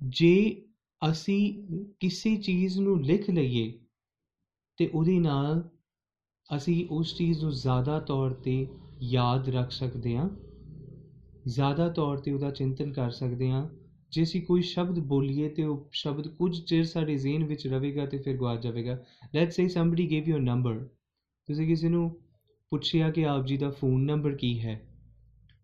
ਜੇ 0.00 0.62
ਅਸੀਂ 1.10 1.54
ਕਿਸੇ 2.00 2.36
ਚੀਜ਼ 2.36 2.78
ਨੂੰ 2.78 3.02
ਲਿਖ 3.02 3.30
ਲਈਏ 3.30 3.72
ਤੇ 4.76 4.90
ਉਹਦੇ 4.94 5.18
ਨਾਲ 5.18 5.70
ਅਸੀਂ 6.56 6.86
ਉਸ 6.90 7.16
ਚੀਜ਼ 7.16 7.42
ਨੂੰ 7.42 7.52
ਜ਼ਿਆਦਾ 7.52 8.00
ਤੌਰ 8.00 8.30
ਤੇ 8.32 8.66
ਯਾਦ 9.02 9.48
ਰੱਖ 9.48 9.70
ਸਕਦੇ 9.70 10.16
ਹਾਂ। 10.16 10.28
ਜ਼ਿਆਦਾ 11.48 11.88
ਤੌਰ 11.88 12.18
ਤੇ 12.18 12.32
ਉਹਦਾ 12.32 12.50
ਚਿੰਤਨ 12.50 12.92
ਕਰ 12.92 13.10
ਸਕਦੇ 13.10 13.50
ਹਾਂ। 13.50 13.68
ਜੇ 14.10 14.22
ਅਸੀਂ 14.22 14.42
ਕੋਈ 14.42 14.62
ਸ਼ਬਦ 14.62 14.98
ਬੋਲੀਏ 14.98 15.48
ਤੇ 15.48 15.64
ਉਹ 15.64 15.88
ਸ਼ਬਦ 15.92 16.28
ਕੁਝ 16.28 16.60
ਚਿਰ 16.60 16.84
ਸਾਡੇ 16.84 17.16
ਜ਼ਿਹਨ 17.16 17.44
ਵਿੱਚ 17.44 17.66
ਰਵੇਗਾ 17.66 18.06
ਤੇ 18.06 18.18
ਫਿਰ 18.18 18.36
ਗਵਾਚ 18.36 18.62
ਜਾਵੇਗਾ। 18.62 19.04
Let's 19.34 19.56
say 19.56 19.68
somebody 19.68 20.10
gave 20.10 20.28
you 20.28 20.36
a 20.36 20.38
number 20.38 20.88
ਤੁਸੀਂ 21.46 21.66
ਕਿਸੇ 21.66 21.88
ਨੂੰ 21.88 22.16
ਪੁੱਛਿਆ 22.70 23.10
ਕਿ 23.10 23.26
ਆਪ 23.26 23.46
ਜੀ 23.46 23.56
ਦਾ 23.56 23.70
ਫੋਨ 23.70 24.00
ਨੰਬਰ 24.00 24.32
ਕੀ 24.32 24.60
ਹੈ? 24.60 24.88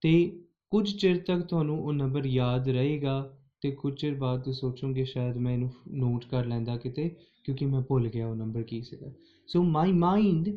ਤੇ 0.00 0.42
ਕੁਝ 0.70 0.96
ਚਿਰ 0.96 1.16
ਤੱਕ 1.18 1.40
ਤੁਹਾਨੂੰ 1.40 1.84
ਉਹ 1.84 1.92
ਨੰਬਰ 1.92 2.26
ਯਾਦ 2.26 2.68
ਰਹੇਗਾ। 2.68 3.35
ਤੇ 3.62 3.70
ਕੁਝ 3.70 3.94
ਚਿਰ 4.00 4.14
ਬਾਅਦ 4.14 4.42
ਤੁਸੀਂ 4.42 4.60
ਸੋਚੋਗੇ 4.60 5.04
ਸ਼ਾਇਦ 5.04 5.36
ਮੈਂ 5.36 5.52
ਇਹਨੂੰ 5.52 5.70
ਨੋਟ 5.88 6.24
ਕਰ 6.24 6.46
ਲੈਂਦਾ 6.46 6.76
ਕਿਤੇ, 6.76 7.08
ਕਿਉਂਕਿ 7.44 7.66
ਮੈਂ 7.66 7.80
ਭੁੱਲ 7.80 8.08
ਗਿਆ 8.08 8.28
ਉਹ 8.28 8.36
ਨੰਬਰ 8.36 8.62
ਕੀ 8.62 8.82
ਸੀਗਾ। 8.82 9.12
So 9.48 9.62
my 9.62 9.92
mind 9.92 10.48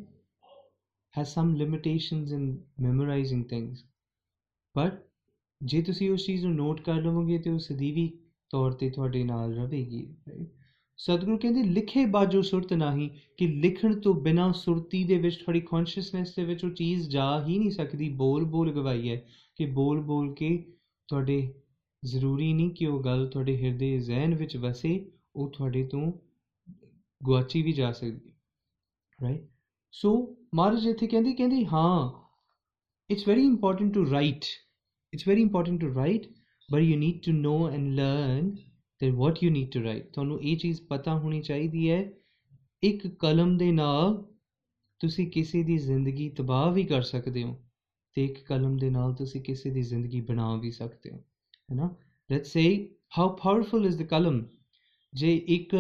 has 1.14 1.30
some 1.30 1.52
limitations 1.60 2.34
in 2.36 2.42
memorizing 2.86 3.40
things. 3.52 3.78
But 4.76 4.98
ਜੇ 5.62 5.82
ਤੁਸੀਂ 5.82 6.10
ਉਸ 6.12 6.26
ਚੀਜ਼ 6.26 6.46
ਨੂੰ 6.46 6.56
ਨੋਟ 6.56 6.82
ਕਰ 6.82 7.02
ਲਵੋਗੇ 7.02 7.38
ਤੇ 7.38 7.50
ਉਹ 7.50 7.60
ਸਦੀਵੀ 7.60 8.08
ਤੌਰ 8.50 8.72
ਤੇ 8.72 8.90
ਤੁਹਾਡੇ 8.90 9.24
ਨਾਲ 9.24 9.54
ਰਹੇਗੀ 9.54 10.06
ਸਤਿਗੁਰੂ 11.00 11.38
ਕਹਿੰਦੇ, 11.38 11.64
ਲਿਖੇ 11.64 12.06
ਬਾਜੋ 12.06 12.42
ਸੁਰਤ 12.42 12.74
ਨਹੀਂ 12.74 13.10
ਕਿ 13.38 13.48
ਲਿਖਣ 13.48 14.00
ਤੋਂ 14.00 14.14
ਬਿਨਾ 14.14 14.52
ਸੁਰਤੀ 14.52 15.04
ਦੇ 15.04 15.18
ਵਿੱਚ 15.18 15.36
ਤੁਹਾਡੀ 15.36 15.60
ਕੌਨਸ਼ੀਅਸਨੈਸ 15.62 16.36
ਦੇ 16.36 16.44
ਵਿੱਚ 16.44 16.66
ਉਹ 16.66 16.70
ਚੀਜ਼ 16.70 17.10
ਜਾ 17.10 17.46
ਹੀ 17.48 17.58
ਨਹੀਂ 17.60 17.72
ਸਕਦੀ। 17.72 18.10
ਬੋਲ 18.10 18.46
ਬੋਲ 18.46 18.72
ਗਵਾਈ 18.72 19.10
ਹੈ 19.10 19.16
ਕਿ 19.58 19.66
ਬੋਲ 19.66 20.02
ਬੋਲ 20.02 20.34
ਕੇ 20.34 20.74
ਤੁਹਾਡੇ 21.08 21.54
ਜ਼ਰੂਰੀ 22.04 22.54
ਨਹੀਂ 22.54 22.70
ਕਿ 22.72 22.86
ਉਹ 22.86 23.04
ਗੱਲ 23.04 23.28
ਤੁਹਾਡੇ 23.28 23.58
ਹਿਰਦੇ 23.58 24.00
ਜ਼ਿਹਨ 24.00 24.36
ਵਿੱਚ 24.36 24.58
ਵਸੇ, 24.58 25.12
ਉਹ 25.36 25.50
ਤੁਹਾਡੇ 25.50 25.88
ਤੋਂ 25.88 26.12
ਗੁਆਚੀ 27.24 27.62
ਵੀ 27.62 27.72
ਜਾ 27.72 27.92
ਸਕਦੀ 27.92 28.34
ਰਾਈਟ 29.24 29.48
ਸੋ 29.92 30.38
ਮਹਾਰਾਜ 30.56 30.88
ਇੱਥੇ 30.88 31.08
ਕਹਿੰਦੀ 31.08 31.34
ਕਹਿੰਦੀ, 31.34 31.66
ਹਾਂ 31.66 32.12
it's 33.10 33.28
very 33.28 33.46
important 33.46 33.94
to 33.94 34.12
write 34.12 34.46
it's 35.14 35.28
very 35.28 35.42
important 35.42 35.82
to 35.82 35.94
write 35.96 36.26
but 36.70 36.84
you 36.84 36.96
need 36.98 37.22
to 37.26 37.32
know 37.34 37.60
and 37.68 37.96
learn 37.96 38.50
that 39.02 39.16
what 39.20 39.40
you 39.44 39.50
need 39.54 39.70
to 39.76 39.80
write. 39.84 40.04
ਤੁਹਾਨੂੰ 40.14 40.42
ਇਹ 40.42 40.58
ਚੀਜ਼ 40.58 40.82
ਪਤਾ 40.82 41.18
ਹੋਣੀ 41.20 41.42
ਚਾਹੀਦੀ 41.42 41.90
ਹੈ, 41.90 42.12
ਇੱਕ 42.84 43.08
ਕਲਮ 43.08 43.58
ਦੇ 43.58 43.72
ਨਾਲ 43.72 44.26
ਤੁਸੀਂ 45.00 45.32
ਕਿਸੇ 45.32 45.64
ਦੀ 45.64 45.78
ਜ਼ਿੰਦਗੀ 45.78 46.30
ਤਬਾਹ 46.30 46.72
ਵੀ 46.72 46.84
ਕਰ 46.84 47.02
ਸਕਦੇ 47.02 47.44
ਹੋ 47.44 47.56
ਤੇ 48.16 48.26
ਇੱਕ 48.26 48.46
ਕਲਮ 48.46 48.78
ਦੇ 48.78 48.90
ਨਾਲ 48.90 49.14
ਤੁਸੀਂ 49.14 49.42
ਕਿਸੇ 49.42 49.70
ਦੀ 49.70 49.82
ਜ਼ਿੰਦਗੀ 49.82 50.22
ਬਣਾ 50.22 50.56
ਵੀ 50.56 50.72
ਸਕਦੇ 50.72 51.12
ਹੋ। 51.12 51.24
ਹੈ 51.70 51.76
ਨਾ? 51.76 51.96
Let's 52.30 52.52
say 52.54 52.64
how 53.18 53.36
powerful 53.36 53.86
is 53.86 53.98
the 53.98 54.04
ਕਲਮ 54.06 54.44
ਜੇ 55.14 55.36
ਇੱਕ 55.48 55.76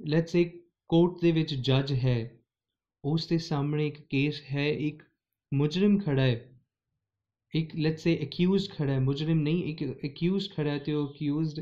ਲੈਟਸ 0.00 0.32
ਸੇ 0.32 0.44
ਕੋਰਟ 0.90 1.20
ਦੇ 1.22 1.32
ਵਿੱਚ 1.32 1.54
ਜੱਜ 1.54 1.92
ਹੈ, 1.94 2.18
ਉਸ 3.04 3.26
ਦੇ 3.26 3.38
ਸਾਹਮਣੇ 3.38 3.86
ਇੱਕ 3.86 4.00
ਕੇਸ 4.10 4.42
ਹੈ, 4.50 4.68
ਇੱਕ 4.68 5.02
ਮੁਜਰਮ 5.52 5.98
ਖੜਾ 5.98 6.22
ਹੈ, 6.22 6.52
ਇੱਕ 7.54 7.74
ਲੈਟਸ 7.76 8.02
ਸੇ 8.02 8.18
ਅਕਿਊਜ਼ਡ 8.24 8.72
ਖੜਾ 8.72 8.92
ਹੈ, 8.92 8.98
ਮੁਜਰਮ 9.00 9.40
ਨਹੀਂ, 9.40 9.64
ਇੱਕ 9.64 10.06
ਅਕਿਊਜ਼ਡ 10.06 10.52
ਖੜਾ 10.54 10.70
ਹੈ 10.70 10.78
ਤੇ 10.78 10.92
ਉਹ 10.92 11.08
ਅਕਿਊਜ਼ਡ 11.08 11.60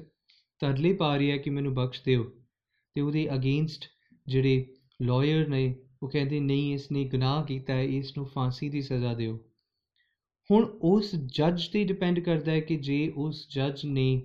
ਤਰਲੇ 0.61 0.92
ਪਾ 0.92 1.18
ਰਿਹਾ 1.18 1.37
ਕਿ 1.37 1.50
ਮੈਨੂੰ 1.50 1.75
ਬਖਸ਼ 1.75 2.02
ਦਿਓ। 2.04 2.25
ਤੇ 2.97 3.00
ਉਹਦੇ 3.00 3.35
ਅਗੇਂਸਟ 3.35 3.85
ਜਿਹੜੇ 4.26 4.66
ਲਾਇਰ 5.02 5.49
ਨੇ, 5.49 5.75
ਉਹ 6.02 6.11
ਕਹਿੰਦੇ 6.11 6.40
ਨਹੀਂ, 6.40 6.73
ਇਸ 6.75 6.90
ਨੇ 6.92 7.04
ਗੁਨਾਹ 7.04 7.44
ਕੀਤਾ 7.44 7.75
ਹੈ, 7.75 7.83
ਇਸ 7.83 8.16
ਨੂੰ 8.16 8.26
ਫਾਂਸੀ 8.26 8.68
ਦੀ 8.68 8.83
ਸਜ਼ਾ 8.83 9.14
ਦਿਓ। 9.14 9.38
ਹੁਣ 10.51 10.65
ਉਸ 10.83 11.15
ਜੱਜ 11.15 11.69
ਤੇ 11.69 11.85
ਡਿਪੈਂਡ 11.85 12.21
ਕਰਦਾ 12.21 12.53
ਹੈ 12.53 12.61
ਕਿ 12.61 12.77
ਜੇ 12.77 13.13
ਉਸ 13.17 13.49
ਜੱਜ 13.51 13.85
ਨੇ 13.85 14.23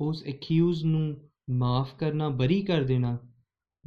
ਉਸ 0.00 0.24
ਅਕਿਊਜ਼ 0.28 0.84
ਨੂੰ 0.84 1.16
ਮਾਫ 1.50 1.94
ਕਰਨਾ, 1.98 2.28
ਬਰੀ 2.28 2.62
ਕਰ 2.62 2.82
ਦੇਣਾ, 2.82 3.18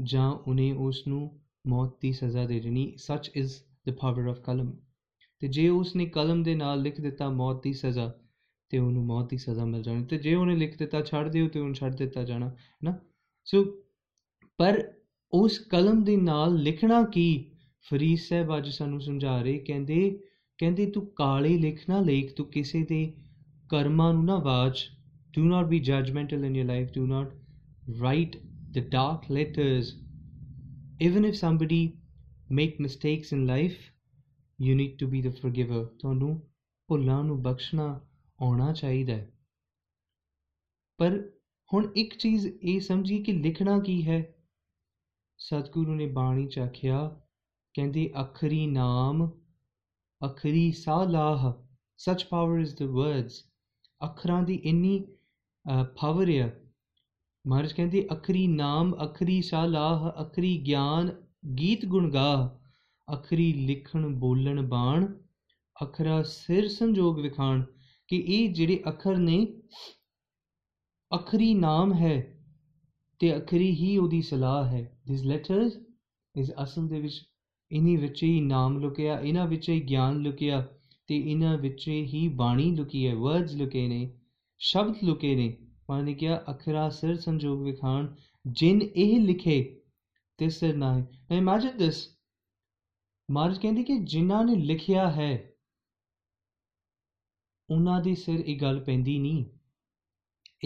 ਜਾਂ 0.01 0.31
ਉਹਨੇ 0.31 0.71
ਉਸ 0.71 1.07
ਨੂੰ 1.07 1.39
ਮੌਤ 1.67 2.01
ਦੀ 2.01 2.13
ਸਜ਼ਾ 2.13 2.45
ਦੇ 2.45 2.59
ਦੇਣੀ 2.59 2.93
ਸੱਚ 2.97 3.31
ਇਜ਼ 3.35 3.53
ਦ 3.87 3.91
ਪਾਵਰ 3.91 4.27
ਆਫ 4.27 4.39
ਕਲਮ। 4.39 4.71
ਤੇ 5.39 5.47
ਜੇ 5.47 5.69
ਉਸ 5.69 5.95
ਨੇ 5.95 6.05
ਕਲਮ 6.05 6.43
ਦੇ 6.43 6.55
ਨਾਲ 6.55 6.81
ਲਿਖ 6.81 7.01
ਦਿੱਤਾ 7.01 7.29
ਮੌਤ 7.29 7.63
ਦੀ 7.63 7.73
ਸਜ਼ਾ, 7.73 8.19
ਤੇ 8.69 8.77
ਉਹਨੂੰ 8.77 9.05
ਮੌਤ 9.05 9.29
ਦੀ 9.29 9.37
ਸਜ਼ਾ 9.37 9.65
ਮਿਲ 9.65 9.81
ਜਾਣੀ। 9.81 10.05
ਤੇ 10.05 10.17
ਜੇ 10.17 10.35
ਉਹਨੇ 10.35 10.55
ਲਿਖ 10.55 10.77
ਦਿੱਤਾ 10.77 11.01
ਛੱਡ 11.01 11.27
ਦਿਓ 11.27 11.47
ਤੇ 11.47 11.59
ਉਹਨੂੰ 11.59 11.75
ਛੱਡ 11.75 11.95
ਦਿੱਤਾ 11.95 12.23
ਜਾਣਾ 12.23 12.55
ਨਾ 12.83 12.95
ਸੋ 13.45 13.65
ਪਰ 14.57 14.93
ਉਸ 15.31 15.59
ਕਲਮ 15.59 16.03
ਦੇ 16.03 16.17
ਨਾਲ 16.17 16.55
ਲਿਖਣਾ 16.55 17.03
ਕੀ? 17.03 17.51
ਫਰੀਦ 17.89 18.17
ਸਾਹਿਬ 18.17 18.57
ਅੱਜ 18.57 18.69
ਸਾਨੂੰ 18.69 19.01
ਸਮਝਾ 19.01 19.41
ਰਹੇ, 19.41 19.57
ਕਹਿੰਦੇ 19.59 20.19
ਕਹਿੰਦੇ 20.57 20.85
ਤੂੰ 20.91 21.05
ਕਾਲੇ 21.15 21.57
ਲਿਖ 21.57 21.89
ਨਾ 21.89 21.99
ਲੇਖ 21.99 22.33
ਤੂੰ 22.33 22.45
ਕਿਸੇ 22.45 22.83
ਦੇ 22.83 23.13
ਕਰਮਾਂ 23.69 24.13
ਨੂੰ 24.13 24.25
ਨਾ 24.25 24.35
watch 24.35 24.89
do 25.35 25.43
not 25.45 25.65
be 25.65 25.79
judgmental 25.79 26.45
in 26.45 26.55
your 26.55 26.65
life 26.65 26.93
do 26.93 27.05
not 27.05 27.33
write 28.01 28.37
the 28.71 28.79
dark 28.89 29.31
letters 29.31 29.93
even 31.01 31.25
if 31.25 31.35
somebody 31.35 31.91
make 32.51 32.81
mistakes 32.81 33.33
in 33.33 33.45
life 33.45 33.77
you 34.61 34.75
need 34.75 34.97
to 34.97 35.07
be 35.07 35.21
the 35.21 35.31
forgiver 35.31 35.85
ਤੁਹਾਨੂੰ 35.99 36.41
ਭੁੱਲਾਂ 36.89 37.23
ਨੂੰ 37.23 37.41
ਬਖਸ਼ਣਾ 37.43 37.87
ਆਉਣਾ 38.39 38.73
ਚਾਹੀਦਾ 38.73 39.13
ਹੈ 39.13 39.31
ਪਰ 40.99 41.19
ਹੁਣ 41.73 41.87
ਇੱਕ 41.95 42.17
ਚੀਜ਼ 42.17 42.47
ਇਹ 42.47 42.79
ਸਮਝੀ 42.79 43.23
ਕਿ 43.23 43.31
ਲਿਖਣਾ 43.31 43.79
ਕੀ 43.79 44.07
ਹੈ 44.07 44.21
ਸਤਿਗੁਰੂ 45.39 45.95
ਨੇ 45.95 46.05
ਬਾਣੀ 46.07 46.47
ਚ 46.47 46.59
ਆਖਿਆ 46.59 47.07
ਕਹਿੰਦੇ 47.75 48.09
ਅਖਰੀ 48.21 48.65
ਨਾਮ 48.67 49.29
ਅਖਰੀ 50.21 50.71
ਸਾਲਾਹ 50.71 51.51
ਸੱਚ 51.97 52.23
ਪਾਵਰ 52.23 52.59
ਇਜ਼ 52.59 52.75
ਦ 52.75 52.83
ਵਰਡਸ। 52.83 53.43
ਅੱਖਰਾਂ 54.03 54.41
ਦੀ 54.43 54.55
ਇੰਨੀ 54.63 54.99
ਪਾਵਰ 55.99 56.29
ਹੈ 56.29 56.63
ਮਹਾਰਾਜ 57.45 57.73
ਕਹਿੰਦੇ, 57.73 58.07
ਅਖਰੀ 58.13 58.47
ਨਾਮ, 58.47 58.95
ਅਖਰੀ 59.05 59.41
ਸਾਲਾਹ 59.41 60.09
ਅਖਰੀ 60.23 60.57
ਗਿਆਨ, 60.57 61.11
ਗੀਤ 61.59 61.85
ਗੁਣ 61.85 62.09
ਗਾ 62.11 62.59
ਅਖਰੀ 63.07 63.51
ਲਿਖਣ, 63.53 64.07
ਬੋਲਣ, 64.07 64.61
ਬਾਣ, 64.67 65.05
ਅਖਰਾ 65.83 66.21
ਸਿਰ 66.23 66.67
ਸੰਜੋਗ 66.67 67.19
ਵਿਖਾਣ। 67.19 67.63
ਕਿ 68.07 68.17
ਇਹ 68.17 68.53
ਜਿਹੜੇ 68.53 68.81
ਅੱਖਰ 68.87 69.17
ਨੇ, 69.17 69.45
ਅਖਰੀ 71.11 71.53
ਨਾਮ 71.53 71.93
ਹੈ 71.93 72.15
ਤੇ 73.19 73.37
ਅਖਰੀ 73.37 73.69
ਹੀ 73.71 73.97
ਉਹਦੀ 73.97 74.21
ਸਲਾਹ 74.21 74.65
ਹੈ। 74.65 74.83
ਥਿਸ 75.07 75.23
ਲੈਟਰਸ 75.23 75.77
ਇਸ 76.35 76.51
ਅਸਲ 76.63 76.87
ਦੇ 76.87 76.99
ਵਿੱਚ 77.01 77.21
ਇਨੀ 77.71 77.97
ਵਿੱਚ 77.97 78.23
ਹੀ 78.23 78.41
ਨਾਮ 78.41 78.77
ਲੁਕਿਆ 78.77 79.19
ਇਹਨਾਂ 79.19 79.47
ਵਿੱਚ 79.47 79.69
ਹੀ 79.69 79.81
ਗਿਆਨ 79.81 80.17
ਲੁਕਿਆ 80.17 80.67
ਤੇ 81.07 81.31
ਇਹਨਾਂ 81.31 81.57
ਵਿੱਚ 81.57 81.87
ਹੀ 81.87 82.27
ਬਾਣੀ 82.27 82.75
ਲੁਕੀ 82.75 83.07
ਹੈ 83.07 83.15
ਵਰਡਸ 83.15 83.53
ਲੁਕੇ 83.53 83.87
ਨੇ, 83.87 84.19
ਸ਼ਬਦ 84.59 84.95
ਲੁਕੇ 85.03 85.35
ਨੇ। 85.35 85.57
ਮਾਨੇ 85.89 86.13
ਕਿਹਾ, 86.13 86.43
ਅਖਰਾ 86.51 86.89
ਸਿਰ 86.89 87.15
ਸੰਜੋਗ 87.15 87.63
ਵਿਖਾਣ, 87.63 88.15
ਜਿਨ 88.47 88.81
ਇਹ 88.81 89.21
ਲਿਖੇ, 89.21 89.81
ਤੇ 90.37 90.49
ਸਿਰ 90.49 90.77
ਨਾ 90.77 90.99
ਹੈ। 90.99 91.07
ਨਾ 91.31 91.35
ਇਮੇਜਿਨ 91.35 91.77
ਦਿਸ 91.77 92.17
ਮਾਰਜ 93.31 93.57
ਕਹਿੰਦੀ 93.57 93.83
ਕਿ 93.83 93.97
ਜਿਨ੍ਹਾਂ 93.97 94.45
ਨੇ 94.45 94.55
ਲਿਖਿਆ 94.55 95.11
ਹੈ 95.11 95.51
ਉਹਨਾਂ 97.69 98.01
ਦੇ 98.01 98.15
ਸਿਰ 98.15 98.39
ਇਹ 98.39 98.59
ਗੱਲ 98.59 98.79
ਪੈਂਦੀ 98.79 99.19
ਨਹੀਂ। 99.19 99.45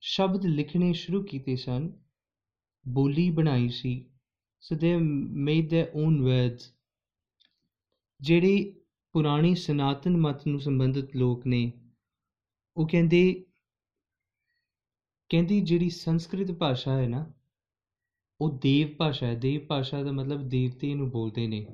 ਸ਼ਬਦ 0.00 0.46
ਲਿਖਣੇ 0.46 0.92
ਸ਼ੁਰੂ 0.92 1.22
ਕੀਤੇ 1.22 1.56
ਸਨ, 1.56 1.92
ਬੋਲੀ 2.88 3.30
ਬਣਾਈ 3.30 3.68
ਸੀ 3.68 4.10
so 4.64 4.76
they 4.76 4.92
made 5.48 5.66
their 5.70 5.88
own 6.02 6.14
words 6.20 6.62
ਜਿਹੜੇ 8.20 8.82
ਪੁਰਾਣੀ 9.12 9.54
ਸਨਾਤਨ 9.54 10.16
ਮਤ 10.16 10.46
ਨੂੰ 10.46 10.60
ਸੰਬੰਧਿਤ 10.60 11.16
ਲੋਕ 11.16 11.46
ਨੇ, 11.46 11.72
ਉਹ 12.76 12.88
ਕਹਿੰਦੇ, 12.88 13.44
ਕਹਿੰਦੀ 15.28 15.60
ਜਿਹੜੀ 15.60 15.90
ਸੰਸਕ੍ਰਿਤ 15.90 16.52
ਭਾਸ਼ਾ 16.52 16.98
ਹੈ 16.98 17.08
ਨਾ, 17.08 17.32
ਉਹ 18.40 18.58
ਦੇਵ 18.58 18.88
ਭਾਸ਼ਾ 18.96 19.26
ਹੈ, 19.26 19.34
ਦੇਵ 19.34 19.66
ਭਾਸ਼ਾ 19.66 20.02
ਦਾ 20.02 20.12
ਮਤਲਬ 20.12 20.48
ਦੇਵਤੇ 20.48 20.94
ਨੂੰ 20.94 21.10
ਬੋਲਦੇ 21.10 21.46
ਨੇ। 21.46 21.66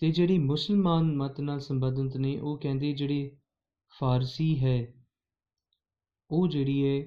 ਤੇ 0.00 0.10
ਜਿਹੜੀ 0.10 0.38
ਮੁਸਲਮਾਨ 0.38 1.16
ਮਤ 1.16 1.40
ਨਾਲ 1.40 1.60
ਸੰਬੰਧਿਤ 1.60 2.16
ਨੇ, 2.16 2.38
ਉਹ 2.38 2.58
ਕਹਿੰਦੇ 2.58 2.92
ਜਿਹੜੀ 2.92 3.36
ਫਾਰਸੀ 3.98 4.64
ਹੈ, 4.64 4.94
ਉਹ 6.30 6.48
ਜਿਹੜੀ 6.48 6.86
ਹੈ, 6.86 7.06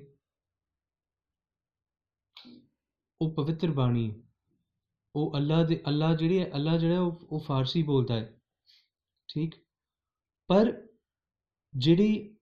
ਉਹ 3.21 3.33
ਪਵਿੱਤਰ 3.33 3.71
ਬਾਣੀ 3.71 4.23
ਉਹ 5.15 5.37
ਅੱਲਾ 5.37 5.63
ਦੇ, 5.63 5.83
ਅੱਲਾ 5.87 6.15
ਜਿਹੜੇ 6.15 6.39
ਹੈ, 6.39 6.51
ਅੱਲਾ 6.55 6.77
ਜਿਹੜਾ 6.77 7.01
ਉਹ 7.01 7.19
ਉਹ 7.29 7.39
ਫਾਰਸੀ 7.39 7.83
ਬੋਲਦਾ 7.83 8.15
ਹੈ। 8.15 8.39
ਠੀਕ? 9.33 9.55
ਪਰ 10.47 10.87
ਜਿਹੜੀ 11.77 12.37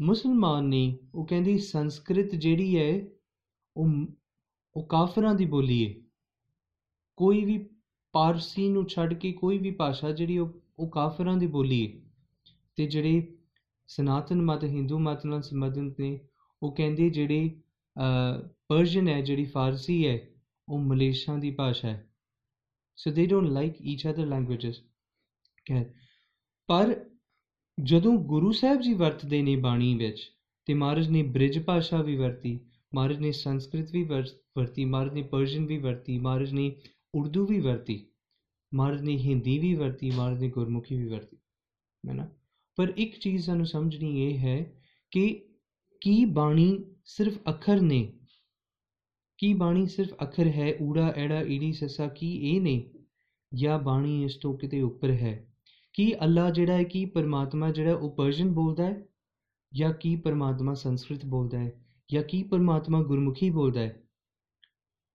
ਮੁਸਲਮਾਨ 0.00 0.64
ਨੇ, 0.64 0.98
ਉਹ 1.14 1.26
ਕਹਿੰਦੀ 1.26 1.58
ਸੰਸਕ੍ਰਿਤ 1.58 2.34
ਜਿਹੜੀ 2.34 2.78
ਹੈ, 2.78 3.08
ਉਹ 3.76 3.88
ਉਹ 4.76 4.86
ਕਾਫਰਾਂ 4.86 5.34
ਦੀ 5.34 5.46
ਬੋਲੀ 5.46 5.86
ਹੈ। 5.86 6.08
ਕੋਈ 7.16 7.44
ਵੀ 7.44 7.75
ਪਾਰਸੀ 8.16 8.68
ਨੂੰ 8.68 8.86
ਛੱਡ 8.86 9.14
ਕੇ 9.14 9.32
ਕੋਈ 9.32 9.58
ਵੀ 9.58 9.70
ਭਾਸ਼ਾ 9.70 10.10
ਜਿਹੜੀ 10.10 10.38
ਉਹ 10.38 10.52
ਉਹ 10.78 10.88
ਕਾਫਰਾਂ 10.90 11.36
ਦੀ 11.36 11.46
ਬੋਲੀ 11.46 11.80
ਹੈ 11.86 12.00
ਤੇ 12.78 12.86
ਜਿਹੜੇ 12.86 13.22
ਸਨਾਤਨ 13.88 14.40
ਮਤ, 14.42 14.64
ਹਿੰਦੂ 14.64 14.98
ਮਤ 14.98 15.26
ਨਾਲ 15.26 15.42
ਸੰਬੰਧਿਤ 15.42 16.00
ਨੇ, 16.00 16.18
ਉਹ 16.62 16.74
ਕਹਿੰਦੇ 16.76 17.10
ਜਿਹੜੇ 17.10 17.50
ਪਰਸ਼ੀਅਨ 18.68 19.08
ਹੈ, 19.08 19.20
ਜਿਹੜੀ 19.20 19.44
ਫਾਰਸੀ 19.44 20.06
ਹੈ, 20.06 20.18
ਉਹ 20.68 20.78
ਮਲੇਸ਼ੀਆ 20.78 21.36
ਦੀ 21.36 21.50
ਭਾਸ਼ਾ 21.50 21.88
ਹੈ। 21.88 22.08
So 22.98 23.10
they 23.10 23.26
don't 23.26 23.50
like 23.50 23.80
each 23.82 24.06
other 24.08 24.26
languages 24.26 24.80
ਕਿ 25.66 25.84
ਪਰ 26.68 26.94
ਜਦੋਂ 27.78 28.16
ਗੁਰੂ 28.26 28.52
ਸਾਹਿਬ 28.52 28.80
ਜੀ 28.80 28.94
ਵਰਤਦੇ 28.94 29.42
ਨੇ 29.42 29.56
ਬਾਣੀ 29.56 29.94
ਵਿੱਚ, 29.94 30.20
ਤੇ 30.68 30.74
ਮਹਾਰਾਜ 30.74 31.08
ਨੇ 31.08 31.22
ਬ੍ਰਿਜ 31.22 31.58
ਭਾਸ਼ਾ 31.64 32.02
ਵੀ 32.02 32.16
ਵਰਤੀ, 32.16 32.58
ਮਹਾਰਾਜ 32.94 33.18
ਨੇ 33.18 33.32
ਸੰਸਕ੍ਰਿਤ 33.32 33.92
ਵੀ 33.92 34.02
ਵਰਤੀ, 34.04 34.84
ਮਹਾਰਾਜ 34.84 35.12
ਨੇ 35.14 35.22
ਪਰਸ਼ੀਅਨ 35.22 35.66
ਵੀ 35.66 35.78
ਵਰਤੀ, 35.78 36.18
ਮਹਾਰਾਜ 36.18 36.52
ਨੇ 36.52 36.70
ਉਰਦੂ 37.16 37.46
ਵੀ 37.46 37.60
ਵਰਤੀ 37.60 38.06
ਮਹਾਰਾਜ 38.74 39.02
ਨੇ 39.02 39.16
ਹਿੰਦੀ 39.18 39.58
ਵੀ 39.58 39.74
ਵਰਤੀ 39.74 40.10
ਮਹਾਰਾਜ 40.10 40.40
ਨੇ 40.40 40.48
ਗੁਰਮੁਖੀ 40.48 40.96
ਵੀ 40.96 41.06
ਵਰਤੀ, 41.06 41.36
ਹੈ 42.08 42.14
ਨਾ? 42.14 42.28
ਪਰ 42.76 42.92
ਇੱਕ 42.96 43.18
ਚੀਜ਼ 43.18 43.46
ਸਾਨੂੰ 43.46 43.66
ਸਮਝਣੀ 43.66 44.22
ਇਹ 44.22 44.38
ਹੈ 44.38 44.82
ਕਿ 45.10 45.44
ਕੀ 46.00 46.24
ਬਾਣੀ 46.24 46.84
ਸਿਰਫ 47.04 47.38
ਅੱਖਰ 47.48 47.80
ਨੇ, 47.80 48.12
ਕੀ 49.38 49.54
ਬਾਣੀ 49.54 49.86
ਸਿਰਫ 49.86 50.14
ਅੱਖਰ 50.22 50.46
ਹੈ, 50.46 50.72
ਊੜਾ, 50.82 51.12
ਐੜਾ, 51.16 51.40
ਈੜੀ, 51.42 51.72
ਸੱਸਾ, 51.72 52.08
ਕੀ 52.08 52.36
ਇਹ 52.50 52.60
ਨੇ, 52.60 52.90
ਜਾਂ 53.54 53.78
ਬਾਣੀ 53.78 54.24
ਇਸ 54.24 54.36
ਤੋਂ 54.36 54.58
ਕਿਤੇ 54.58 54.80
ਉੱਪਰ 54.82 55.10
ਹੈ? 55.10 55.52
ਕੀ 55.92 56.14
ਅੱਲਾ 56.14 56.50
ਜਿਹੜਾ 56.50 56.74
ਹੈ, 56.74 56.82
ਕੀ 56.82 57.04
ਪਰਮਾਤਮਾ 57.04 57.70
ਜਿਹੜਾ 57.70 57.94
ਉਹ 57.94 58.16
ਪਰਸ਼ੀਅਨ 58.16 58.52
ਬੋਲਦਾ 58.52 58.84
ਹੈ, 58.84 59.06
ਜਾਂ 59.74 59.92
ਕੀ 59.92 60.16
ਪਰਮਾਤਮਾ 60.16 60.74
ਸੰਸਕ੍ਰਿਤ 60.74 61.26
ਬੋਲਦਾ 61.26 61.58
ਹੈ, 61.58 61.84
ਜਾਂ 62.12 62.22
ਕੀ 62.22 62.42
ਪਰਮਾਤਮਾ 62.42 63.02
ਗੁਰਮੁਖੀ 63.02 63.50
ਬੋਲਦਾ 63.50 63.80
ਹੈ? 63.80 64.02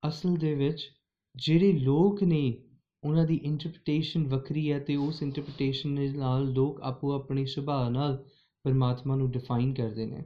ਅਸਲ 0.08 0.36
ਦੇ 0.36 0.56
ਵਿੱਚ 0.56 0.90
ਜਿਹੜੇ 1.36 1.74
ਲੋਕ 1.74 2.24
ਨੇ, 2.24 2.64
ਉਹਨਾਂ 3.04 3.26
ਦੀ 3.26 3.36
ਇੰਟਰਪ੍ਰੀਟੇਸ਼ਨ 3.44 4.28
ਵੱਖਰੀ 4.28 4.72
ਹੈ 4.72 4.80
ਤੇ 4.80 4.96
ਉਸ 4.96 5.24
ਇੰਟਰਪ੍ਰੀਟੇਸ਼ਨ 5.24 5.96
ਦੇ 5.96 6.10
ਨਾਲ 6.10 6.52
ਲੋਕ 6.54 6.82
ਆਪੋ 6.82 7.12
ਆਪਣੀ 7.12 7.46
ਸੁਭਾਅ 7.46 7.90
ਨਾਲ 7.90 8.26
ਪਰਮਾਤਮਾ 8.64 9.16
ਨੂੰ 9.16 9.32
ਡਿਫਾਈਨ 9.32 9.74
ਕਰਦੇ 9.74 10.06
ਨੇ। 10.06 10.24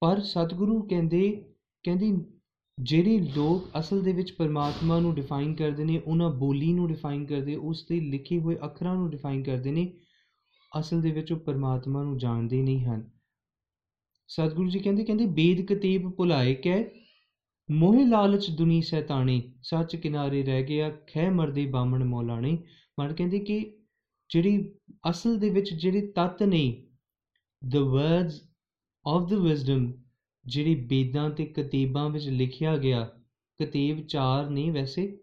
ਪਰ 0.00 0.20
ਸਤਿਗੁਰੂ 0.20 0.82
ਕਹਿੰਦੇ, 0.82 1.44
ਕਹਿੰਦੀ 1.84 2.16
ਜਿਹੜੇ 2.80 3.18
ਲੋਕ 3.18 3.70
ਅਸਲ 3.78 4.02
ਦੇ 4.02 4.12
ਵਿੱਚ 4.12 4.32
ਪਰਮਾਤਮਾ 4.32 5.00
ਨੂੰ 5.00 5.14
ਡਿਫਾਈਨ 5.14 5.54
ਕਰਦੇ 5.54 5.84
ਨੇ, 5.84 5.98
ਉਹਨਾਂ 5.98 6.30
ਬੋਲੀ 6.30 6.72
ਨੂੰ 6.72 6.88
ਡਿਫਾਈਨ 6.88 7.26
ਕਰਦੇ, 7.26 7.56
ਉਸ 7.56 7.86
ਦੇ 7.88 8.00
ਲਿਖੇ 8.00 8.40
ਹੋਏ 8.40 8.56
ਅੱਖਰਾਂ 8.64 8.94
ਨੂੰ 8.94 9.10
ਡਿਫਾਈਨ 9.10 9.42
ਕਰਦੇ 9.42 9.70
ਨੇ, 9.70 9.92
ਅਸਲ 10.78 11.00
ਦੇ 11.00 11.10
ਵਿੱਚ 11.10 11.32
ਉਹ 11.32 11.38
ਪਰਮਾਤਮਾ 11.38 12.02
ਨੂੰ 12.02 12.18
ਜਾਣਦੇ 12.18 12.62
ਨਹੀਂ 12.62 12.84
ਹਨ। 12.84 13.10
ਸਤਿਗੁਰੂ 14.28 14.70
ਜੀ 14.70 14.78
ਕਹਿੰਦੇ 14.78 15.04
ਕਹਿੰਦੇ 15.04 15.26
ਬੇਦ 15.26 15.66
ਕਤੇਬ 15.66 16.10
ਭੁਲਾਏ 16.10 16.54
ਕੈ 16.54 16.84
ਮੋਹ 17.70 18.06
ਲਾਲਚ 18.06 18.50
ਦੁਨੀ 18.50 18.82
ਸੈਤਾਣੀ 18.82 19.54
ਸੱਚ 19.62 19.96
ਕਿਨਾਰੇ 19.96 20.42
ਰਹਿ 20.42 20.62
ਗਿਆ 20.62 20.90
ਖੈ 20.90 21.30
ਮਰਦੇ 21.30 21.66
ਬਾਮਣ 21.66 22.04
ਮੌਲਾਣੇ। 22.04 22.58
ਮਨ 23.00 23.12
ਕਹਿੰਦੇ 23.12 23.38
ਕਿ 23.38 23.76
ਜਿਹੜੀ 24.28 24.74
ਅਸਲ 25.10 25.38
ਦੇ 25.38 25.50
ਵਿੱਚ 25.50 25.74
ਜਿਹੜੇ 25.74 26.06
ਤੱਤ 26.06 26.42
ਨੇ, 26.42 26.86
the 27.74 27.84
words 27.84 28.32
of 29.18 29.34
the 29.34 29.44
wisdom, 29.44 29.92
ਜਿਹੜੀ 30.46 30.74
ਵੇਦਾਂ 30.74 31.30
ਤੇ 31.30 31.44
ਕਤੀਬਾਂ 31.44 32.10
ਵਿੱਚ 32.10 32.28
ਲਿਖਿਆ 32.28 32.76
ਗਿਆ, 32.76 33.10
ਕਤੀਬ 33.62 34.06
ਚਾਰ 34.06 34.50
ਨਹੀਂ 34.50 34.72
ਵੈਸੇ, 34.72 35.20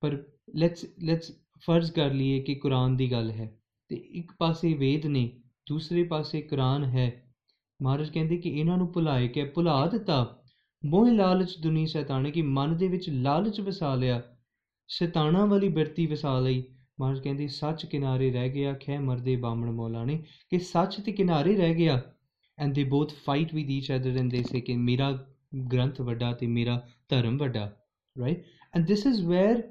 ਪਰ 0.00 0.24
ਲੈਟਸ 0.54 0.86
ਲੈਟਸ 1.02 1.32
ਫਰਜ਼ 1.66 1.92
ਕਰ 1.92 2.12
ਲਈਏ 2.12 2.40
ਕਿ 2.40 2.54
ਕੁਰਾਨ 2.54 2.96
ਦੀ 2.96 3.12
ਗੱਲ 3.12 3.30
ਹੈ। 3.30 3.58
ਤੇ 3.88 3.96
ਇੱਕ 3.96 4.32
ਪਾਸੇ 4.38 4.74
ਵੇਦ 4.74 5.06
ਨੇ, 5.06 5.42
ਦੂਸਰੇ 5.68 6.02
ਪਾਸੇ 6.02 6.42
ਕੁਰਾਨ 6.42 6.84
ਹੈ। 6.84 7.34
ਮਹਾਰਾਜ 7.82 8.10
ਕਹਿੰਦੇ 8.10 8.36
ਕਿ 8.36 8.48
ਇਹਨਾਂ 8.48 8.78
ਨੂੰ 8.78 8.92
ਭੁਲਾਏ 8.92 9.28
ਕੇ 9.28 9.44
ਭੁਲਾ 9.44 9.86
ਦਿੱਤਾ। 9.86 10.37
ਮੋਹ 10.84 11.10
ਲਾਲਚ 11.10 11.58
ਦੁਨੀ 11.58 11.86
ਸ਼ੈਤਾਨੇ 11.86 12.30
ਕਿ 12.30 12.42
ਮਨ 12.42 12.76
ਦੇ 12.76 12.88
ਵਿੱਚ 12.88 13.10
ਲਾਲਚ 13.10 13.60
ਵਸਾ 13.60 13.94
ਲਿਆ। 13.94 14.22
ਸ਼ੈਤਾਨਾਂ 14.88 15.46
ਵਾਲੀ 15.46 15.68
ਬਿਰਤੀ 15.68 16.06
ਵਸਾ 16.06 16.40
ਲਈ। 16.40 16.64
ਮਹਾਰਾਜ 17.00 17.20
ਕਹਿੰਦੇ, 17.20 17.48
ਸੱਚ 17.48 17.86
ਕਿਨਾਰੇ 17.86 18.30
ਰਹਿ 18.30 18.48
ਗਿਆ 18.48 18.72
ਖੈ 18.72 18.98
ਮਰਦੇ 19.00 19.36
ਬਾਮਣ 19.36 19.70
ਮੌਲਾ 19.70 20.04
ਨੇ। 20.04 20.24
ਕਿ 20.50 20.58
ਸੱਚ 20.58 21.00
ਤੇ 21.00 21.12
ਕਿਨਾਰੇ 21.12 21.56
ਰਹਿ 21.56 21.74
ਗਿਆ 21.74 22.02
and 22.58 22.74
they 22.74 22.84
both 22.84 23.12
fight 23.14 23.54
with 23.54 23.70
each 23.70 23.92
other 23.92 24.18
and 24.18 24.30
they 24.30 24.42
say 24.42 24.60
ਕਿ 24.60 24.76
ਮੇਰਾ 24.76 25.26
ਗ੍ਰੰਥ 25.72 26.00
ਵੱਡਾ 26.00 26.32
ਤੇ 26.32 26.46
ਮੇਰਾ 26.46 26.88
ਧਰਮ 27.08 27.36
ਵੱਡਾ 27.36 27.76
right 28.20 28.44
and 28.76 28.88
this 28.88 29.06
is 29.06 29.24
where 29.24 29.62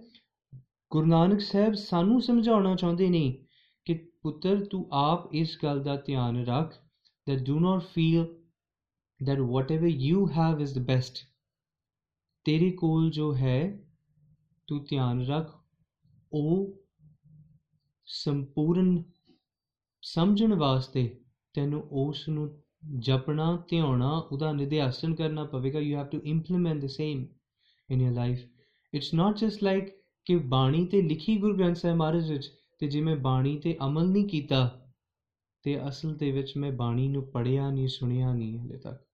Guru 0.91 1.05
Nanak 1.05 1.41
Sahib 1.41 1.73
ਸਾਨੂੰ 1.73 2.21
ਸਮਝਾਉਣਾ 2.21 2.75
ਚਾਹੁੰਦੇ 2.75 3.09
ਨੇ 3.09 3.45
ਕਿ 3.85 3.93
ਪੁੱਤਰ, 4.21 4.65
ਤੂੰ 4.65 4.87
ਆਪ 4.91 5.35
ਇਸ 5.35 5.57
ਗੱਲ 5.63 5.83
ਦਾ 5.83 5.95
ਧਿਆਨ 5.95 6.45
ਰੱਖ 6.45 6.75
that 7.27 7.41
do 7.41 7.59
not 7.59 7.79
feel 7.79 8.25
that 9.19 9.39
whatever 9.39 9.87
you 9.87 10.25
have 10.27 10.61
is 10.61 10.73
the 10.73 10.85
best. 10.85 11.25
ਤੇਰੇ 12.45 12.69
ਕੋਲ 12.71 13.09
ਜੋ 13.11 13.33
ਹੈ 13.35 13.59
ਤੂੰ 14.67 14.79
ਧਿਆਨ 14.89 15.25
ਰੱਖ 15.25 15.49
ਉਹ 16.31 16.73
ਸੰਪੂਰਨ 18.07 19.01
ਸਮਝਣ 20.03 20.53
ਵਾਸਤੇ 20.53 21.07
ਤੈਨੂੰ 21.55 21.81
ਉਸ 21.99 22.27
ਨੂੰ 22.29 22.49
ਜਪਣਾ 22.99 23.51
ਧਿਆਉਣਾ 23.69 24.11
ਉਹਦਾ 24.11 24.51
ਨਿਧਿਆਸਨ 24.51 25.15
ਕਰਨਾ 25.15 25.43
ਪਵੇਗਾ 25.45 25.79
you 25.79 25.97
have 25.97 26.07
to 26.07 26.19
implement 26.25 26.81
the 26.81 26.87
same 26.87 27.25
in 27.89 28.01
your 28.01 28.11
life 28.11 28.45
it's 28.93 29.13
not 29.13 29.37
just 29.37 29.63
like 29.63 29.89
ਕਿ 30.27 30.35
ਬਾਣੀ 30.47 30.85
ਤੇ 30.85 31.01
ਲਿਖੀ 31.01 31.37
ਗੁਰੂ 31.37 31.57
ਗ੍ਰੰਥ 31.57 31.77
ਸਾਹਿਬ 31.77 31.97
ਮਹਾਰਾਜ 31.97 32.31
ਵਿੱਚ 32.31 32.49
ਤੇ 32.79 32.87
ਜੇ 32.87 33.01
ਮੈਂ 33.01 33.15
ਬਾਣੀ 33.17 33.57
ਤੇ 33.57 33.77
ਅਮਲ 33.85 34.07
ਨਹੀਂ 34.07 34.27
ਕੀਤਾ 34.27 34.67
ਤੇ 35.65 35.77
ਅਸਲ 35.87 36.13
ਦੇ 36.13 36.31
ਵਿੱਚ 36.31 36.57
ਮੈਂ 36.57 36.71
ਬਾਣੀ 36.71 37.07
ਨੂੰ 37.07 37.23
ਪੜਿਆ 37.23 37.69
ਨਹੀਂ 37.69 37.87
ਸੁਣਿਆ 37.87 38.33
ਨਹੀਂ 38.33 38.59
ਹਲੇ 38.59 38.77
ਤੱਕ 38.77 39.06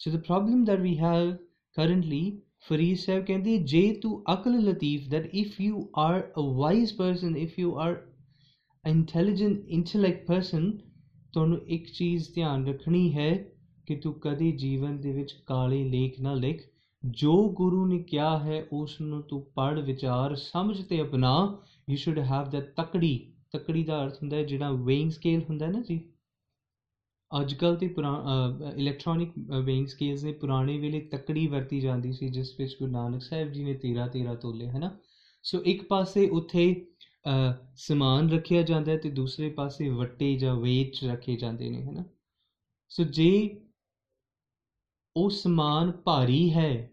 so 0.00 0.10
the 0.10 0.16
problem 0.16 0.64
that 0.64 0.80
we 0.80 0.98
have 0.98 1.34
currently 1.76 2.40
Farid 2.68 2.96
Sahib 2.96 3.24
ਕਹਿੰਦੇ 3.24 3.56
ਜੇ 3.58 3.92
ਤੂੰ 3.94 4.22
ਅਕਲ 4.34 4.58
Latif 4.60 5.08
that 5.08 5.34
if 5.34 5.60
you 5.60 5.88
are 5.98 6.20
a 6.20 6.42
wise 6.56 6.94
person 6.94 7.36
if 7.36 7.58
you 7.58 7.74
are 7.78 7.96
intelligent 8.84 9.68
intellect 9.68 10.26
person 10.26 10.70
ਤੁਹਾਨੂੰ 11.32 11.60
ਇੱਕ 11.68 11.86
ਚੀਜ਼ 11.86 12.28
ਧਿਆਨ 12.34 12.66
ਰੱਖਣੀ 12.66 13.12
ਹੈ 13.14 13.32
ਕਿ 13.86 13.96
ਤੂੰ 13.96 14.12
ਕਦੇ 14.14 14.50
ਜੀਵਨ 14.52 15.00
ਦੇ 15.00 15.12
ਵਿੱਚ 15.12 15.32
ਕਾਲੇ 15.46 15.82
ਲੇਖ 15.84 16.20
ਨਾ 16.20 16.34
ਲਿਖ 16.34 16.62
ਜੋ 17.06 17.48
ਗੁਰੂ 17.48 17.86
ਨੇ 17.86 17.98
ਕਿਹਾ 17.98 18.38
ਹੈ 18.38 18.64
ਉਸ 18.72 19.00
ਨੂੰ 19.00 19.22
ਤੂੰ 19.22 19.42
ਪੜ 19.54 19.78
ਵਿਚਾਰ 19.78 20.34
ਸਮਝ 20.34 20.80
ਤੇ 20.80 21.02
ਅਪਣਾ 21.02 21.58
ਯੂ 21.90 21.96
ਸ਼ੁੱਡ 21.96 22.18
ਹੈਵ 22.18 22.50
ਦੈਟ 22.50 22.72
ਤਕੜੀ 22.76 23.16
ਤਕੜੀ 23.52 23.84
ਦਾ 23.84 24.02
ਅਰਥ 24.04 24.22
ਹੁੰਦਾ 24.22 24.36
ਹੈ 24.36 24.42
ਜਿਹੜਾ 24.42 24.70
ਵੇਇੰਗ 24.70 25.10
ਸਕੇਲ 25.10 25.42
ਹੁੰਦਾ 25.48 25.66
ਹੈ 25.66 25.70
ਨਾ 25.70 25.80
ਜੀ 25.80 26.00
ਅੱਜ 27.32 27.52
ਕੱਲ 27.54 27.76
ਤੇ 27.76 27.86
ਇਲੈਕਟ੍ਰੋਨਿਕ 27.86 29.32
ਵੇਇੰਗ 29.64 29.86
ਸਕੇਲਸ 29.86 30.22
ਨੇ 30.24 30.32
ਪੁਰਾਣੇ 30.32 30.78
ਵੇਲੇ 30.78 31.00
ਤਕੜੀ 31.12 31.46
ਵਰਤੀ 31.46 31.80
ਜਾਂਦੀ 31.80 32.12
ਸੀ, 32.12 32.28
ਜਿਸ 32.28 32.54
ਵਿੱਚ 32.58 32.76
ਗੁਰੂ 32.78 32.90
ਨਾਨਕ 32.92 33.22
ਸਾਹਿਬ 33.22 33.52
ਜੀ 33.52 33.64
ਨੇ 33.64 33.74
13 33.84 34.06
13 34.14 34.34
ਤੋਲੇ, 34.36 34.68
ਹਨਾ? 34.68 34.90
ਸੋ 35.44 35.60
ਇੱਕ 35.64 35.82
ਪਾਸੇ 35.88 36.28
ਉੱਥੇ 36.28 36.64
ਸਮਾਨ 37.78 38.30
ਰੱਖਿਆ 38.30 38.62
ਜਾਂਦਾ 38.62 38.92
ਹੈ 38.92 38.96
ਤੇ 38.98 39.10
ਦੂਸਰੇ 39.10 39.48
ਪਾਸੇ 39.50 39.88
ਵੱਟੇ 39.90 40.34
ਜਾਂ 40.38 40.54
ਵੇਚ 40.56 41.04
ਰੱਖੇ 41.04 41.36
ਜਾਂਦੇ 41.36 41.68
ਨੇ, 41.70 41.82
ਹਨਾ? 41.82 42.04
ਸੋ 42.90 43.04
ਜੇ 43.04 43.30
ਉਹ 45.16 45.30
ਸਮਾਨ 45.30 45.90
ਭਾਰੀ 46.04 46.50
ਹੈ, 46.52 46.90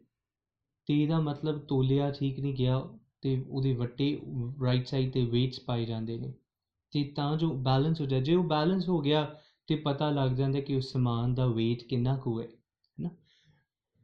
ਤੇ 0.87 1.01
ਇਹਦਾ 1.03 1.19
ਮਤਲਬ 1.21 1.59
ਤੋਲਿਆ 1.67 2.11
ਠੀਕ 2.11 2.39
ਨਹੀਂ 2.39 2.53
ਗਿਆ 2.55 2.81
ਤੇ 3.21 3.39
ਉਹਦੇ 3.49 3.73
ਵੱਟੇ 3.73 4.15
ਰਾਈਟ 4.63 4.87
ਸਾਈਡ 4.87 5.11
ਤੇ 5.13 5.23
ਵੇਟਸ 5.25 5.59
ਪਾਏ 5.59 5.85
ਜਾਂਦੇ 5.85 6.17
ਨੇ, 6.17 6.33
ਤੇ 6.93 7.03
ਤਾਂ 7.15 7.35
ਜੋ 7.37 7.49
ਬੈਲੈਂਸ 7.63 8.01
ਹੋ 8.01 8.05
ਜਾਏ, 8.05 8.21
ਜੇ 8.21 8.35
ਉਹ 8.35 8.43
ਬੈਲੈਂਸ 8.45 8.87
ਹੋ 8.89 8.99
ਗਿਆ 9.01 9.27
ਤੇ 9.67 9.75
ਪਤਾ 9.75 10.09
ਲੱਗ 10.09 10.31
ਜਾਂਦਾ 10.31 10.59
ਕਿ 10.59 10.75
ਉਸ 10.75 10.91
ਸਮਾਨ 10.91 11.33
ਦਾ 11.33 11.45
weight 11.45 11.87
ਕਿੰਨਾ 11.89 12.17
ਕੁ 12.17 12.41
ਹੈ 12.41 12.47
ਹੈਨਾ 12.47 13.09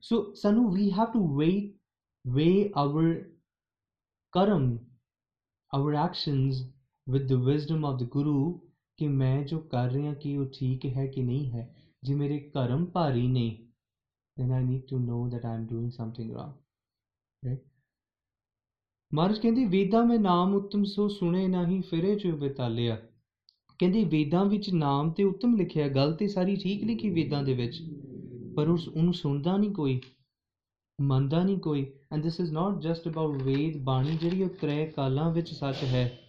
ਸੋ 0.01 0.33
ਸਾਨੂੰ 0.33 0.73
we 0.73 0.91
have 0.91 1.05
to 1.05 1.37
weigh 1.37 1.77
our 2.27 2.71
hour 2.77 3.31
Karam 4.31 4.77
our 5.73 5.93
actions 5.93 6.73
with 7.09 7.27
the 7.27 7.33
wisdom 7.33 7.85
of 7.85 7.99
the 7.99 8.03
guru 8.03 8.69
ਕਿ 8.97 9.07
ਮੈਂ 9.07 9.43
ਜੋ 9.43 9.59
ਕਰ 9.59 9.91
ਰਿਹਾ 9.91 10.13
ਕਿ 10.13 10.37
ਉਹ 10.37 10.45
ਠੀਕ 10.45 10.85
ਹੈ 10.85 11.07
ਕਿ 11.07 11.21
ਨਹੀਂ 11.21 11.51
ਹੈ, 11.51 11.75
ਜੇ 12.03 12.15
ਮੇਰੇ 12.15 12.39
ਕਰਮ 12.39 12.85
ਭਾਰੀ 12.85 13.27
ਨੇ, 13.27 13.71
then 14.39 14.51
I 14.51 14.65
need 14.67 14.83
to 14.91 14.99
know 15.05 15.31
that 15.31 15.45
I'm 15.45 15.67
doing 15.71 15.91
something 15.91 16.31
wrong. 16.31 16.51
Right? 17.43 17.61
ਮਹਾਰਾਜ 19.13 19.39
ਕਹਿੰਦੇ, 19.39 19.65
ਵੇਦਾਂ 19.65 20.05
ਮੈਂ 20.05 20.19
ਨਾਮ 20.19 20.55
ਉਤਮ 20.55 20.83
ਸੋ 20.83 21.07
ਸੁਣੇ 21.07 21.47
ਨਹੀਂ 21.47 21.81
ਫਿਰੇ 21.81 22.15
ਜੋ 22.15 22.37
ਬਿਤਾਲਿਆ 22.37 23.01
ਕਹਿੰਦੇ 23.79 24.03
ਵੇਦਾਂ 24.03 24.45
ਵਿੱਚ 24.45 24.69
ਨਾਮ 24.69 25.11
ਤੇ 25.11 25.23
ਉਤਮ 25.23 25.55
ਲਿਖਿਆ 25.55 25.87
ਗੱਲ 25.87 26.13
ਤੇ 26.13 26.27
ਸਾਰੀ 26.27 26.55
ਠੀਕ 26.55 26.83
ਲਿਖੀ 26.83 27.09
ਵੇਦਾਂ 27.09 27.43
ਦੇ 27.43 27.53
ਵਿੱਚ। 27.53 27.81
ਪਰ 28.55 28.67
ਉਸ, 28.67 28.87
ਉਹਨੂੰ 28.87 29.13
ਸੁਣਦਾ 29.13 29.57
ਨਹੀਂ 29.57 29.71
ਕੋਈ, 29.71 29.99
ਮੰਨਦਾ 31.01 31.43
ਨਹੀਂ 31.43 31.57
ਕੋਈ। 31.57 31.85
And 32.13 32.23
this 32.23 32.39
is 32.39 32.51
not 32.51 32.81
just 32.81 33.07
about 33.07 33.43
Ved 33.43 33.83
ਬਾਣੀ 33.83 34.17
ਜਿਹੜੀ 34.21 34.43
ਉਹ 34.43 34.49
ਤ੍ਰੈ 34.61 34.85
ਕਾਲਾਂ 34.85 35.33
ਵਿੱਚ 35.33 35.53
ਸੱਚ 35.53 35.83
ਹੈ। 35.83 36.19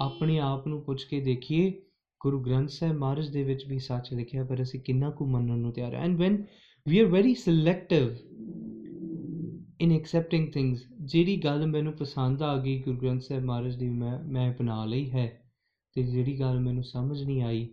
ਆਪਣੇ 0.00 0.38
ਆਪ 0.38 0.66
ਨੂੰ 0.66 0.82
ਪੁੱਛ 0.82 1.04
ਕੇ 1.04 1.20
ਦੇਖੀਏ, 1.20 1.82
ਗੁਰੂ 2.20 2.40
ਗ੍ਰੰਥ 2.40 2.68
ਸਾਹਿਬ 2.68 2.96
ਮਹਾਰਾਜ 2.96 3.28
ਦੇ 3.28 3.42
ਵਿੱਚ 3.42 3.64
ਵੀ 3.68 3.78
ਸੱਚ 3.78 4.12
ਲਿਖਿਆ, 4.14 4.44
ਪਰ 4.44 4.62
ਅਸੀਂ 4.62 4.80
ਕਿੰਨਾ 4.80 5.10
ਕੁ 5.10 5.26
ਮੰਨਣ 5.26 5.58
ਨੂੰ 5.58 5.72
ਤਿਆਰ 5.72 5.94
ਹਾਂ। 5.94 6.02
And 6.02 6.18
when 6.18 6.44
we 6.88 6.98
are 6.98 7.06
very 7.06 7.34
selective 7.34 8.08
in 9.80 9.92
accepting 9.92 10.52
things 10.52 10.78
ਜਿਹੜੀ 11.02 11.36
ਗੱਲ 11.36 11.66
ਮੈਨੂੰ 11.66 11.92
ਪਸੰਦ 11.92 12.42
ਆ 12.42 12.56
ਗਈ 12.56 12.80
ਗੁਰੂ 12.82 12.98
ਗ੍ਰੰਥ 12.98 13.22
ਸਾਹਿਬ 13.22 13.44
ਮਹਾਰਾਜ 13.44 13.76
ਦੀ, 13.76 13.88
ਮੈਂ 13.88 14.18
ਮੈਂ 14.22 14.52
ਅਪਣਾ 14.52 14.84
ਲਈ 14.84 15.10
ਹੈ। 15.10 15.47
ਤੇ 15.98 16.10
ਜਿਹੜੀ 16.10 16.38
ਗੱਲ 16.40 16.60
ਮੈਨੂੰ 16.60 16.84
ਸਮਝ 16.84 17.22
ਨਹੀਂ 17.22 17.42
ਆਈ 17.42 17.68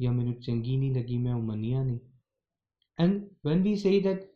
ਜਾਂ 0.00 0.12
ਮੈਨੂੰ 0.12 0.34
ਚੰਗੀ 0.34 0.76
ਨਹੀਂ 0.76 0.94
ਲੱਗੀ 0.94 1.18
ਮੈਂ 1.18 1.34
ਉਹ 1.34 1.42
ਮੰਨਿਆ 1.42 1.82
ਨਹੀਂ 1.84 1.98
and 2.98 3.22
when 3.46 3.62
we 3.62 3.74
say 3.76 4.00
that 4.00 4.30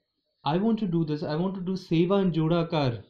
I 0.45 0.59
want 0.59 0.79
to 0.81 0.87
do 0.87 1.05
this. 1.07 1.23
I 1.23 1.37
want 1.37 1.55
to 1.55 1.63
do 1.63 1.73
seva 1.73 2.21
in 2.23 2.31
Joda 2.31 2.69
Kar, 2.71 3.03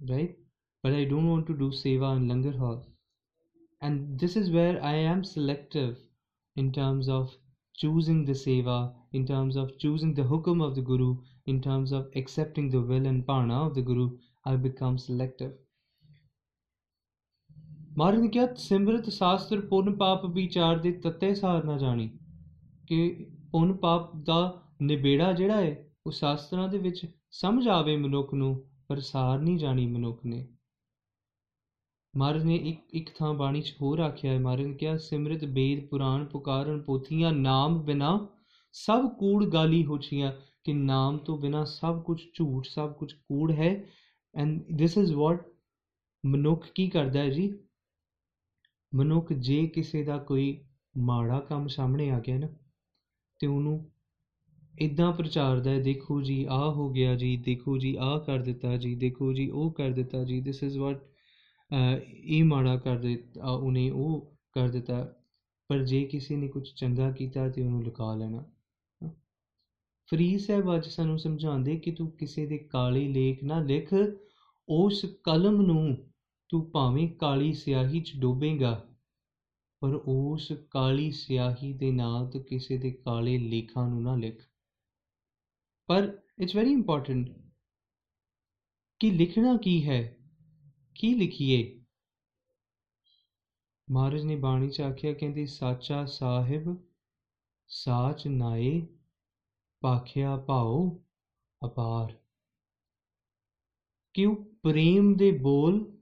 right? 0.00 0.34
But 0.82 0.94
I 0.94 1.04
don't 1.04 1.28
want 1.28 1.46
to 1.48 1.54
do 1.54 1.68
seva 1.70 2.16
in 2.16 2.26
Langar 2.26 2.56
Hall. 2.56 2.78
And 3.82 4.18
this 4.18 4.34
is 4.34 4.50
where 4.50 4.82
I 4.82 4.94
am 4.94 5.24
selective 5.24 5.98
in 6.56 6.72
terms 6.72 7.10
of 7.10 7.36
choosing 7.76 8.24
the 8.24 8.32
seva, 8.32 8.94
in 9.12 9.26
terms 9.26 9.56
of 9.56 9.76
choosing 9.78 10.14
the 10.14 10.22
hukum 10.22 10.64
of 10.64 10.74
the 10.74 10.80
Guru, 10.80 11.18
in 11.44 11.60
terms 11.60 11.92
of 11.92 12.10
accepting 12.16 12.70
the 12.70 12.80
will 12.80 13.06
and 13.06 13.26
parna 13.26 13.66
of 13.66 13.74
the 13.74 13.82
Guru. 13.82 14.08
I 14.46 14.56
become 14.56 14.96
selective. 14.96 15.52
ਮਹਾਰਾਜ 17.98 18.20
ਨੇ 18.20 18.28
ਕਿਹਾ, 18.28 18.54
ਸਿਮਰਤ 18.54 19.10
ਸ਼ਾਸਤਰ 19.10 19.60
ਪੁੰਨ 19.60 19.96
ਪਾਪ 19.96 20.26
ਵਿਚਾਰ 20.26 20.78
ਦੇ 20.78 20.92
ਤੱਤੇ 20.92 21.34
ਸਾਰ 21.34 21.64
ਨਾ 21.64 21.78
ਜਾਣੀ। 21.78 22.10
ਕਿ 22.86 23.26
ਪੁੰਨ 23.52 23.76
ਪਾਪ 23.76 24.16
ਦਾ 24.16 24.62
ਨਿਬੇੜਾ 24.82 25.32
ਜਿਹੜਾ 25.32 25.56
ਹੈ 25.56 25.90
ਉਹ 26.06 26.12
ਸ਼ਾਸਤਰਾਂ 26.12 26.68
ਦੇ 26.68 26.78
ਵਿੱਚ 26.78 27.06
ਸਮਝ 27.30 27.68
ਆਵੇ 27.68 27.96
ਮਨੁੱਖ 27.96 28.34
ਨੂੰ, 28.34 28.64
ਪਰ 28.88 29.00
ਸਾਰ 29.00 29.38
ਨਹੀਂ 29.38 29.58
ਜਾਣੀ 29.58 29.86
ਮਨੁੱਖ 29.86 30.26
ਨੇ। 30.26 30.48
ਮਹਾਰਾਜ 32.16 32.44
ਨੇ 32.44 32.56
ਇੱਕ 32.56 32.80
ਇੱਕ 32.92 33.10
ਥਾਂ 33.18 33.34
ਬਾਣੀ 33.34 33.62
'ਚ 33.62 33.74
ਹੋਰ 33.82 33.98
ਆਖਿਆ 33.98 34.32
ਹੈ 34.32 34.38
ਮਹਾਰਾਜ 34.38 34.66
ਨੇ 34.66 34.74
ਕਿਹਾ, 34.74 34.96
ਸਿਮਰਿਤ 34.96 35.44
ਬੇਦ 35.44 35.86
ਪੁਰਾਣ 35.86 36.24
ਪੁਕਾਰਨ 36.24 36.82
ਪੋਥੀਆਂ 36.82 37.32
ਨਾਮ 37.32 37.82
ਬਿਨਾ 37.82 38.28
ਸਭ 38.72 39.08
ਕੂੜ 39.08 39.44
ਗਾਲੀ 39.44 39.84
ਹੋਛੀਆਂ 39.84 40.32
ਕਿ 40.64 40.72
ਨਾਮ 40.72 41.18
ਤੋਂ 41.18 41.38
ਬਿਨਾ 41.38 41.64
ਸਭ 41.64 42.02
ਕੁਝ 42.02 42.20
ਝੂਠ, 42.34 42.66
ਸਭ 42.66 42.92
ਕੁਝ 42.92 43.12
ਕੂੜ 43.12 43.52
ਹੈ। 43.52 43.84
ਐਂਡ 44.34 44.78
ਥਿਸ 44.78 44.98
ਇਜ਼ 44.98 45.14
ਵਾਟ 45.14 45.46
ਮਨੁੱਖ 46.26 46.66
ਕੀ 46.74 46.88
ਕਰਦਾ 46.88 47.20
ਹੈ 47.20 47.30
ਜੀ? 47.30 47.58
ਮਨੁੱਖ 48.92 49.32
ਜੇ 49.32 49.66
ਕਿਸੇ 49.66 50.02
ਦਾ 50.04 50.16
ਕੋਈ 50.18 50.64
ਮਾੜਾ 50.96 51.38
ਕੰਮ 51.40 51.66
ਸਾਹਮਣੇ 51.68 52.10
ਆ 52.10 52.18
ਗਿਆ 52.20 52.38
ਨਾ, 52.38 52.48
ਤੇ 53.40 53.46
ਉਹਨੂੰ 53.46 53.90
ਇਦਾਂ 54.80 55.12
ਪ੍ਰਚਾਰਦਾ 55.12 55.70
ਹੈ, 55.70 55.80
ਦੇਖੋ 55.80 56.20
ਜੀ, 56.22 56.44
ਆਹ 56.50 56.70
ਹੋ 56.72 56.90
ਗਿਆ 56.90 57.14
ਜੀ, 57.14 57.36
ਦੇਖੋ 57.36 57.76
ਜੀ, 57.78 57.94
ਆਹ 58.00 58.18
ਕਰ 58.20 58.38
ਦਿੱਤਾ 58.38 58.76
ਜੀ, 58.76 58.94
ਦੇਖੋ 58.94 59.32
ਜੀ, 59.32 59.48
ਉਹ 59.50 59.72
ਕਰ 59.72 59.90
ਦਿੱਤਾ 59.90 60.24
ਜੀ 60.24 60.40
ਥਿਸ 60.42 60.62
ਇਜ਼ 60.62 60.78
ਵਾਟ 60.78 61.02
ਇਹ 62.14 62.44
ਮਾੜਾ 62.44 62.76
ਕਰ 62.76 62.96
ਦਿੱਤਾ 62.96 63.50
ਉਹਨੇ 63.50 63.88
ਉਹ 63.90 64.36
ਕਰ 64.52 64.68
ਦਿੱਤਾ। 64.68 65.14
ਪਰ 65.70 65.82
ਜੇ 65.84 66.04
ਕਿਸੇ 66.04 66.36
ਨੇ 66.36 66.48
ਕੁਝ 66.48 66.68
ਚੰਗਾ 66.76 67.10
ਕੀਤਾ 67.12 67.48
ਤੇ 67.48 67.62
ਉਹਨੂੰ 67.62 67.82
ਲੁਕਾ 67.84 68.14
ਲੈਣਾ। 68.14 68.44
ਫਰੀਦ 70.08 70.40
ਸਾਹਿਬ 70.40 70.74
ਅੱਜ 70.76 70.86
ਸਾਨੂੰ 70.86 71.18
ਸਮਝਾਉਂਦੇ 71.18 71.76
ਕਿ 71.76 71.90
ਤੂੰ 71.90 72.10
ਕਿਸੇ 72.10 72.46
ਦੇ 72.46 72.58
ਕਾਲੇ 72.58 73.06
ਲੇਖ 73.08 73.42
ਨਾ 73.44 73.60
ਲਿਖ, 73.60 73.92
ਉਸ 74.68 75.04
ਕਲਮ 75.24 75.60
ਨੂੰ 75.62 75.96
ਤੂੰ 76.48 76.70
ਭਾਵੇਂ 76.70 77.08
ਕਾਲੀ 77.08 77.52
ਸਿਆਹੀ 77.52 78.00
'ਚ 78.00 78.12
ਡੋਬੇਗਾ, 78.16 78.88
ਪਰ 79.80 79.94
ਉਸ 79.94 80.52
ਕਾਲੀ 80.70 81.10
ਸਿਆਹੀ 81.12 81.72
ਦੇ 81.72 81.90
ਨਾਲ 81.90 82.30
ਤੂੰ 82.30 82.44
ਕਿਸੇ 82.44 82.78
ਦੇ 82.78 82.90
ਕਾਲੇ 82.90 83.38
ਲੇਖਾਂ 83.38 83.88
ਨੂੰ 83.88 84.02
ਨਾ 84.02 84.16
ਲਿਖ। 84.16 84.42
ਪਰ 85.86 86.20
ਇਟਸ 86.38 86.56
ਵੈਰੀ 86.56 86.72
ਇੰਪੋਰਟੈਂਟ 86.72 87.28
ਕਿ 89.00 89.10
ਲਿਖਣਾ 89.10 89.56
ਕੀ 89.56 89.88
ਹੈ, 89.88 90.16
ਕੀ 90.94 91.14
ਲਿਖੀਏ? 91.14 91.84
ਮਹਾਰਾਜ 93.90 94.22
ਨੇ 94.22 94.36
ਬਾਣੀ 94.36 94.70
ਚ 94.70 94.80
ਆਖਿਆ, 94.80 95.12
ਕਹਿੰਦੇ, 95.12 95.46
ਸਾਚਾ 95.46 96.04
ਸਾਹਿਬ, 96.04 96.76
ਸਾਚ 97.68 98.26
ਨਾਏ 98.26 98.86
ਪਾਖਿਆ 99.80 100.36
ਭਾਉ, 100.36 100.98
ਅਪਾਰ। 101.66 102.16
ਕਿਉ? 104.14 104.34
ਪ੍ਰੇਮ 104.62 105.16
ਦੇ 105.16 105.30
ਬੋਲ 105.32 105.97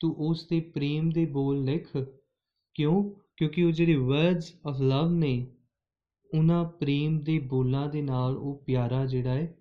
ਤੂੰ 0.00 0.14
ਉਸ 0.18 0.46
ਦੇ 0.46 0.60
ਪ੍ਰੇਮ 0.60 1.10
ਦੇ 1.10 1.24
ਬੋਲ 1.26 1.64
ਲਿਖ। 1.64 1.96
ਕਿਉਂ? 2.74 3.10
ਕਿਉਂਕਿ 3.36 3.64
ਉਹ 3.64 3.70
ਜਿਹੜੇ 3.70 3.96
ਵਰਡਸ 3.96 4.52
ਆਫ 4.66 4.80
ਲਵ 4.80 5.10
ਨੇ, 5.10 5.46
ਉਹਨਾਂ 6.34 6.64
ਪ੍ਰੇਮ 6.64 7.18
ਦੇ 7.18 7.38
ਬੋਲਾਂ 7.38 7.88
ਦੇ 7.88 8.02
ਨਾਲ 8.02 8.36
ਉਹ 8.36 8.62
ਪਿਆਰਾ 8.66 9.06
ਜਿਹੜਾ 9.06 9.30
ਹੈ, 9.30 9.54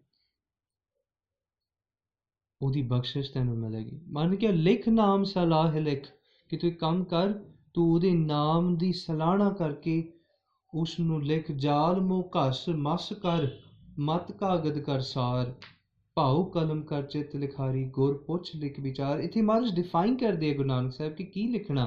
ਉਹਦੀ 2.61 2.81
ਬਖਸ਼ਿਸ਼ 2.81 3.31
ਤੈਨੂੰ 3.31 3.57
ਮਿਲੇਗੀ। 3.57 3.99
ਮੰਨ 4.07 4.35
ਕੇ 4.35 4.51
ਲਿਖ 4.51 4.89
ਨਾਮ 4.89 5.23
ਸਲਾਹ 5.23 5.73
ਲਿਖ, 5.73 6.07
ਕਿ 6.49 6.57
ਤੂੰ 6.57 6.71
ਕੰਮ 6.71 7.03
ਕਰ, 7.03 7.33
ਤੂੰ 7.73 7.93
ਉਹਦੇ 7.93 8.11
ਨਾਮ 8.11 8.75
ਦੀ 8.77 8.93
ਸਲਾਹਣਾ 8.93 9.49
ਕਰਕੇ 9.49 10.11
ਉਸ 10.73 10.99
ਨੂੰ 10.99 11.23
ਲਿਖ, 11.23 11.51
ਜਾਲ 11.51 12.01
ਮੋ 12.01 12.29
ਘਸ, 12.35 12.69
ਮਸ 12.69 13.13
ਕਰ, 13.13 13.47
ਮਤ 13.99 14.31
ਕਾਗਦ 14.31 14.79
ਕਰ 14.79 14.99
ਸਾਰ। 14.99 15.53
ਭਾਉ 16.19 16.43
ਕਲਮ 16.51 16.81
ਕਰ 16.83 17.03
ਚਿਤ 17.03 17.35
ਲਿਖਾਰੀ, 17.35 17.83
ਗੁਰ 17.87 18.17
ਪੁੱਛ 18.17 18.49
ਲਿਖ 18.55 18.79
ਵਿਚਾਰ। 18.79 19.19
ਇਥੇ 19.19 19.41
ਮਹਾਰਾਜ 19.41 19.75
ਡਿਫਾਈਨ 19.75 20.15
ਕਰਦੇ 20.17 20.49
ਆ 20.51 20.55
ਗੁਰੂ 20.55 20.67
ਨਾਨਕ 20.67 20.93
ਸਾਹਿਬ 20.93 21.13
ਕਿ 21.13 21.23
ਕੀ 21.25 21.45
ਲਿਖਣਾ। 21.47 21.85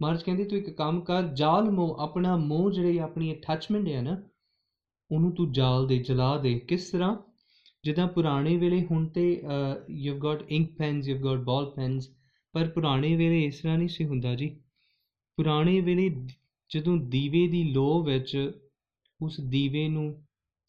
ਮਹਾਰਾਜ 0.00 0.22
ਕਹਿੰਦੇ, 0.22 0.44
ਤੂੰ 0.44 0.58
ਇੱਕ 0.58 0.68
ਕੰਮ 0.70 1.00
ਕਰ, 1.00 1.22
ਜਾਲ 1.34 1.70
ਮੋ 1.70 1.86
ਆਪਣਾ 2.00 2.36
ਮੋਹ 2.36 2.70
ਜਿਹੜੀ 2.70 2.98
ਆਪਣੀ 2.98 3.32
ਅਟੈਚਮੈਂਟ 3.32 3.88
ਹੈ 3.88 4.02
ਨਾ, 4.02 4.16
ਉਹਨੂੰ 5.10 5.32
ਤੂੰ 5.34 5.50
ਜਾਲ 5.52 5.86
ਦੇ, 5.86 5.98
ਜਲਾ 5.98 6.36
ਦੇ। 6.38 6.58
ਕਿਸ 6.58 6.90
ਤਰ੍ਹਾਂ? 6.90 7.16
ਜਿੱਦਾਂ 7.84 8.06
ਪੁਰਾਣੇ 8.08 8.56
ਵੇਲੇ 8.56 8.84
ਹੁਣ 8.90 9.06
ਤੇ 9.06 9.24
you 9.90 10.18
got 10.18 10.42
ink 10.48 10.76
pens 10.78 11.08
you 11.08 11.18
got 11.18 11.38
ball 11.40 11.70
pens 11.70 12.08
ਪਰ 12.54 12.68
ਪੁਰਾਣੇ 12.68 13.16
ਵੇਲੇ 13.16 13.42
ਇਸ 13.44 13.60
ਤਰ੍ਹਾਂ 13.60 13.78
ਨਹੀਂ 13.78 13.88
ਸੀ 13.88 14.04
ਹੁੰਦਾ 14.04 14.34
ਜੀ। 14.34 14.48
ਪੁਰਾਣੇ 15.38 15.80
ਵੇਲੇ 15.80 16.08
ਜਦੋਂ 16.70 16.96
ਦੀਵੇ 17.10 17.46
ਦੀ 17.48 17.62
ਲੋ 17.64 18.02
ਵਿੱਚ 18.02 18.52
ਉਸ 19.20 19.40
ਦੀਵੇ 19.40 19.88
ਨੂੰ 19.88 20.14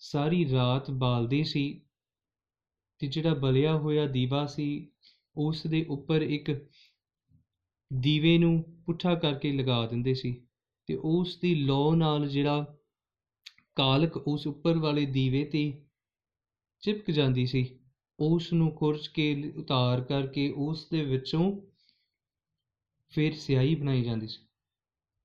ਸਾਰੀ 0.01 0.45
ਰਾਤ 0.51 0.91
ਬਾਲਦੇ 0.91 1.43
ਸੀ 1.43 1.81
ਤੇ 3.03 3.07
ਜਿਹੜਾ 3.07 3.33
ਬਲਿਆ 3.33 3.77
ਹੋਇਆ 3.77 4.05
ਦੀਵਾ 4.07 4.45
ਸੀ, 4.45 4.87
ਉਸ 5.37 5.67
ਦੇ 5.67 5.85
ਉੱਪਰ 5.89 6.21
ਇੱਕ 6.21 6.67
ਦੀਵੇ 7.93 8.37
ਨੂੰ 8.37 8.83
ਪੁੱਠਾ 8.85 9.15
ਕਰਕੇ 9.15 9.51
ਲਗਾ 9.51 9.87
ਦਿੰਦੇ 9.87 10.13
ਸੀ 10.13 10.31
ਤੇ 10.87 10.95
ਉਸ 10.95 11.37
ਦੀ 11.37 11.55
ਲੋ 11.55 11.95
ਨਾਲ 11.95 12.27
ਜਿਹੜਾ 12.29 12.77
ਕਾਲਕ 13.75 14.17
ਉਸ 14.17 14.47
ਉੱਪਰ 14.47 14.77
ਵਾਲੇ 14.77 15.05
ਦੀਵੇ 15.05 15.43
ਤੇ 15.45 15.83
ਚਿਪਕ 16.83 17.11
ਜਾਂਦੀ 17.11 17.45
ਸੀ, 17.45 17.79
ਉਸ 18.19 18.53
ਨੂੰ 18.53 18.71
ਖੁਰਚ 18.75 19.07
ਕੇ 19.07 19.53
ਉਤਾਰ 19.57 20.01
ਕਰਕੇ 20.01 20.49
ਉਸ 20.57 20.89
ਦੇ 20.89 21.03
ਵਿੱਚੋਂ 21.05 21.61
ਫਿਰ 23.13 23.33
ਸਿਆਹੀ 23.33 23.75
ਬਣਾਈ 23.75 24.03
ਜਾਂਦੀ 24.03 24.27
ਸੀ। 24.27 24.39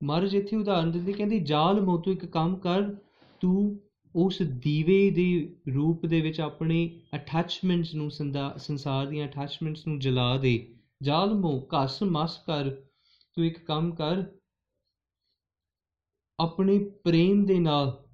ਮਹਾਰਾਜ 0.03 0.35
ਇੱਥੇ 0.35 0.55
ਉਦਾਹਰਨ 0.55 0.91
ਦਿੰਦੇ 0.91 1.13
ਕਹਿੰਦੇ, 1.13 1.39
ਜਾਲ 1.39 1.81
ਮੋਤੂ 1.81 2.11
ਇੱਕ 2.11 2.25
ਕੰਮ 2.25 2.55
ਕਰ, 2.55 2.95
ਤੂੰ 3.41 3.88
ਉਸ 4.15 4.41
ਦੀਵੇ 4.41 5.11
ਦੇ 5.11 5.55
ਰੂਪ 5.73 6.05
ਦੇ 6.05 6.21
ਵਿੱਚ 6.21 6.41
ਆਪਣੇ 6.41 7.01
ਅਟੈਚਮੈਂਟਸ 7.15 7.93
ਨੂੰ 7.95 8.11
ਸੰਸਾਰ 8.57 9.07
ਦੀਆਂ 9.07 9.27
ਅਟੈਚਮੈਂਟਸ 9.27 9.87
ਨੂੰ 9.87 9.99
ਜਲਾ 9.99 10.37
ਦੇ। 10.37 10.75
ਜਾਲ 11.03 11.33
ਮੋ 11.33 11.67
ਘਸ, 11.75 12.03
ਮਸ 12.03 12.37
ਕਰ, 12.37 12.69
ਤੂੰ 13.35 13.45
ਇੱਕ 13.45 13.65
ਕੰਮ 13.65 13.91
ਕਰ। 13.95 14.23
ਆਪਣੇ 16.39 16.79
ਪ੍ਰੇਮ 17.03 17.45
ਦੇ 17.45 17.59
ਨਾਲ 17.59 18.05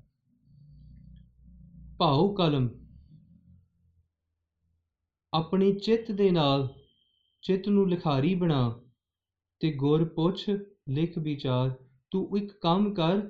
ਭਾਉ 1.98 2.34
ਕਲਮ। 2.34 2.70
ਆਪਣੇ 5.34 5.72
ਚਿੱਤ 5.74 6.12
ਦੇ 6.12 6.30
ਨਾਲ 6.32 6.68
ਚਿੱਤ 7.42 7.68
ਨੂੰ 7.68 7.90
ਲਿਖਾਰੀ 7.90 8.36
ਬਣਾ 8.36 8.82
ਤੇ 9.60 9.72
ਗੁਰ 9.74 10.06
ਪੁੱਛ, 10.06 10.50
ਲਿਖ 10.90 11.18
ਵਿਚਾਰ। 11.18 11.76
ਤੂੰ 12.12 12.38
ਇੱਕ 12.38 12.52
ਕੰਮ 12.52 12.94
ਕਰ, 12.94 13.22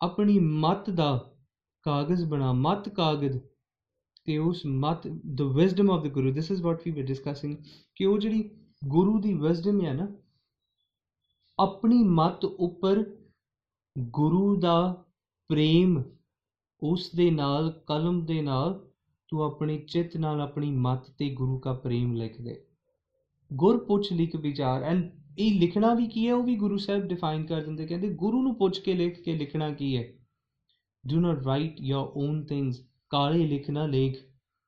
ਆਪਣੀ 0.00 0.38
ਮਤ 0.38 0.90
ਦਾ 0.90 1.29
ਕਾਗਜ਼ 1.82 2.24
ਬਣਾ, 2.24 2.52
ਮਤ 2.52 2.88
ਕਾਗਜ਼ 2.88 3.38
ਤੇ 4.24 4.38
ਉਸ 4.38 4.62
ਮਤ 4.66 5.08
the 5.08 5.42
wisdom 5.42 5.90
of 5.90 6.04
the 6.04 6.08
guru 6.08 6.34
this 6.34 6.50
is 6.50 6.62
what 6.62 6.80
we 6.84 6.90
were 6.90 7.02
discussing 7.02 7.56
ਕਿ 7.96 8.04
ਉਹ 8.04 8.18
ਜਿਹੜੀ 8.18 8.50
ਗੁਰੂ 8.86 9.20
ਦੀ 9.20 9.34
ਵਿਜ਼ਡਮ 9.34 9.84
ਹੈ 9.84 9.92
ਨਾ, 9.92 10.08
ਆਪਣੀ 11.58 12.02
ਮਤ 12.02 12.44
ਉੱਪਰ 12.44 13.16
ਗੁਰੂ 13.98 14.56
ਦਾ 14.56 15.04
ਪ੍ਰੇਮ, 15.48 16.02
ਉਸ 16.82 17.10
ਦੇ 17.16 17.30
ਨਾਲ, 17.30 17.82
ਕਲਮ 17.86 18.26
ਦੇ 18.26 18.42
ਨਾਲ, 18.42 18.90
ਤੂੰ 19.28 19.42
ਆਪਣੀ 19.42 19.78
ਚਿੱਤ 19.78 20.16
ਨਾਲ 20.16 20.40
ਆਪਣੀ 20.40 20.70
ਮਤ 20.70 21.10
ਤੇ 21.10 21.34
ਗੁਰੂ 21.34 21.60
ਦਾ 21.64 21.72
ਪ੍ਰੇਮ 21.72 22.14
ਲਿਖ 22.14 22.40
ਦੇ। 22.40 22.66
ਗੁਰ 23.52 23.84
ਪੁੱਛ 23.84 24.12
ਲਿਖ 24.12 24.36
ਵਿਚਾਰ 24.36 24.82
ਐਂਡ 24.82 25.10
ਇਹ 25.38 25.60
ਲਿਖਣਾ 25.60 25.94
ਵੀ 25.94 26.06
ਕੀ 26.06 26.26
ਹੈ? 26.28 26.34
ਉਹ 26.34 26.42
ਵੀ 26.42 26.56
ਗੁਰੂ 26.56 26.76
ਸਾਹਿਬ 26.76 27.02
ਡਿਫਾਈਨ 27.02 27.46
ਕਰ 27.46 27.62
ਦਿੰਦੇ, 27.62 27.86
ਕਹਿੰਦੇ 27.86 28.14
ਗੁਰੂ 28.14 28.42
ਨੂੰ 28.42 28.54
ਪੁੱਛ 28.54 28.80
ਕੇ 28.80 28.92
ਲਿਖ 28.94 29.22
ਕੇ 29.22 29.36
ਲਿਖਣਾ 29.36 29.70
ਕੀ 29.70 29.96
ਹੈ? 29.96 30.19
Do 31.06 31.20
not 31.20 31.42
write 31.46 31.80
your 31.80 32.12
own 32.16 32.44
things 32.44 32.80
ਕਾਲੇ 33.10 33.46
ਲਿਖਣਾ 33.46 33.86
ਲੇਖ। 33.86 34.18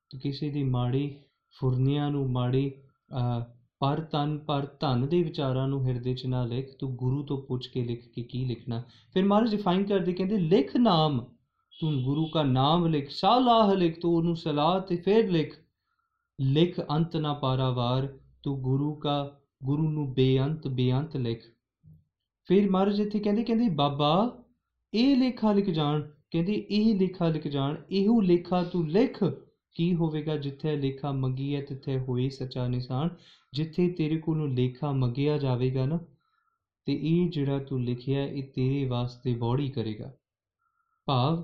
ਤੂੰ 0.09 0.19
ਕਿਸੇ 0.19 0.49
ਦੀ 0.49 0.63
ਮਾੜੀ 0.63 1.15
ਫੁਰਨੀਆਂ 1.59 2.09
ਨੂੰ 2.11 2.31
ਮਾੜੀ 2.31 2.71
ਪਰ 3.79 3.99
ਤਨ, 4.01 4.37
ਪਰ 4.37 4.67
ਧਨ 4.79 5.07
ਦੇ 5.07 5.23
ਵਿਚਾਰਾਂ 5.23 5.67
ਨੂੰ 5.67 5.85
ਹਿਰਦੇ 5.85 6.13
'ਚ 6.15 6.25
ਨਾ 6.25 6.45
ਲਿਖ। 6.45 6.75
ਤੂੰ 6.79 6.95
ਗੁਰੂ 6.95 7.23
ਤੋਂ 7.23 7.41
ਪੁੱਛ 7.41 7.67
ਕੇ 7.67 7.83
ਲਿਖ 7.83 8.07
ਕੇ 8.15 8.23
ਕੀ 8.23 8.45
ਲਿਖਣਾ। 8.45 8.83
ਫਿਰ 9.13 9.25
ਮਹਾਰਾਜ 9.25 9.51
ਡਿਫਾਈਨ 9.51 9.83
ਕਰਦੇ, 9.83 10.13
ਕਹਿੰਦੇ, 10.13 10.37
ਲਿਖ 10.37 10.75
ਨਾਮ। 10.77 11.19
ਤੂੰ 11.79 12.03
ਗੁਰੂ 12.03 12.29
ਦਾ 12.33 12.43
ਨਾਮ 12.43 12.85
ਲਿਖ, 12.87 13.09
ਸਲਾਹ 13.09 13.73
ਲਿਖ, 13.75 13.99
ਤੂੰ 14.01 14.15
ਉਹਨੂੰ 14.15 14.35
ਸਲਾਹ 14.35 14.79
ਤੇ 14.79 14.97
ਫਿਰ 14.97 15.31
ਲਿਖ। 15.31 15.53
ਲਿਖ 16.41 16.79
ਅੰਤ 16.91 17.15
ਨਾ 17.15 17.33
ਪਾਰਾਵਾਰ, 17.33 18.07
ਤੂੰ 18.43 18.61
ਗੁਰੂ 18.61 18.99
ਦਾ 19.03 19.39
ਗੁਰੂ 19.63 19.89
ਨੂੰ 19.91 20.13
ਬੇਅੰਤ 20.13 20.67
ਬੇਅੰਤ 20.67 21.17
ਲਿਖ। 21.17 21.43
ਫਿਰ 22.49 22.69
ਮਹਾਰਾਜ 22.69 22.99
ਇੱਥੇ 22.99 23.19
ਕਹਿੰਦੇ 23.19 23.43
ਕਹਿੰਦੇ, 23.43 23.69
ਬਾਬਾ, 23.69 24.43
ਇਹ 24.93 25.15
ਲੇਖਾ 25.17 25.53
ਲਿਖ 25.53 25.69
ਜਾਣ। 25.69 26.01
ਕਹਿੰਦੇ, 26.33 26.53
ਇਹ 26.69 26.95
ਲੇਖਾ 26.99 27.27
ਲਿਖ 27.29 27.47
ਜਾਣ, 27.47 27.75
ਇਹੋ 27.91 28.19
ਲੇਖਾ 28.21 28.63
ਤੂੰ 28.63 28.87
ਲਿਖ। 28.89 29.23
ਕੀ 29.75 29.93
ਹੋਵੇਗਾ 29.95 30.35
ਜਿੱਥੇ 30.37 30.75
ਲੇਖਾ 30.75 31.11
ਮੰਗੀ 31.11 31.53
ਹੈ 31.55 31.61
ਤਿੱਥੇ 31.61 31.97
ਹੋਈ 31.99 32.29
ਸੱਚਾ 32.29 32.67
ਨਿਸ਼ਾਨ। 32.67 33.09
ਜਿੱਥੇ 33.53 33.87
ਤੇਰੇ 33.89 34.17
ਕੋਲੋਂ 34.17 34.47
ਲੇਖਾ 34.47 34.91
ਮੰਗਿਆ 34.91 35.37
ਜਾਵੇਗਾ 35.37 35.85
ਨਾ, 35.85 35.99
ਤੇ 36.87 36.93
ਇਹ 37.03 37.29
ਜਿਹੜਾ 37.29 37.59
ਤੂੰ 37.59 37.81
ਲਿਖਿਆ, 37.83 38.25
ਇਹ 38.25 38.51
ਤੇਰੇ 38.55 38.85
ਵਾਸਤੇ 38.85 39.33
ਬੋੜੀ 39.35 39.69
ਕਰੇਗਾ। 39.69 40.11
ਭਾਵ 41.07 41.43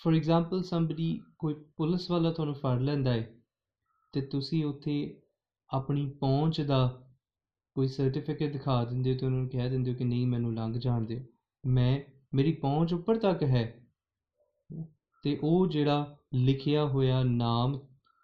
ਫੋਰ 0.00 0.14
ਐਗਜ਼ਾਮਪਲ 0.14 0.62
ਸਮਬਡੀ 0.62 1.20
ਕੋਈ 1.38 1.54
ਪੁਲਿਸ 1.76 2.10
ਵਾਲਾ 2.10 2.32
ਤੁਹਾਨੂੰ 2.32 2.54
ਫੜ 2.54 2.78
ਲੈਂਦਾ 2.80 3.12
ਹੈ 3.12 3.28
ਤੇ 4.14 4.20
ਤੁਸੀਂ 4.20 4.64
ਉੱਥੇ 4.64 4.94
ਆਪਣੀ 5.70 6.06
ਪਹੁੰਚ 6.20 6.60
ਦਾ 6.60 6.86
ਕੋਈ 7.76 7.88
ਸਰਟੀਫਿਕੇਟ 7.88 8.52
ਦਿਖਾ 8.52 8.82
ਦਿੰਦੇ 8.84 9.12
ਹੋ 9.12 9.18
ਤੇ 9.18 9.26
ਉਹਨਾਂ 9.26 9.38
ਨੂੰ 9.38 9.48
ਕਹਿ 9.48 9.70
ਦਿੰਦੇ 9.70 9.90
ਹੋ 9.90 9.96
ਕਿ 9.96 10.04
ਨਹੀਂ, 10.04 10.26
ਮੈਨੂੰ 10.26 10.54
ਲੰਘ 10.54 10.78
ਜਾਣ 10.78 11.04
ਦਿਓ। 11.06 11.20
ਮੈਂ 11.64 12.00
ਮੇਰੀ 12.34 12.52
ਪਹੁੰਚ 12.52 12.94
ਉੱਪਰ 12.94 13.16
ਤੱਕ 13.16 13.42
ਹੈ। 13.42 13.64
ਤੇ 15.22 15.38
ਉਹ 15.42 15.66
ਜਿਹੜਾ 15.66 16.18
ਲਿਖਿਆ 16.34 16.86
ਹੋਇਆ 16.86 17.22
ਨਾਮ 17.22 17.78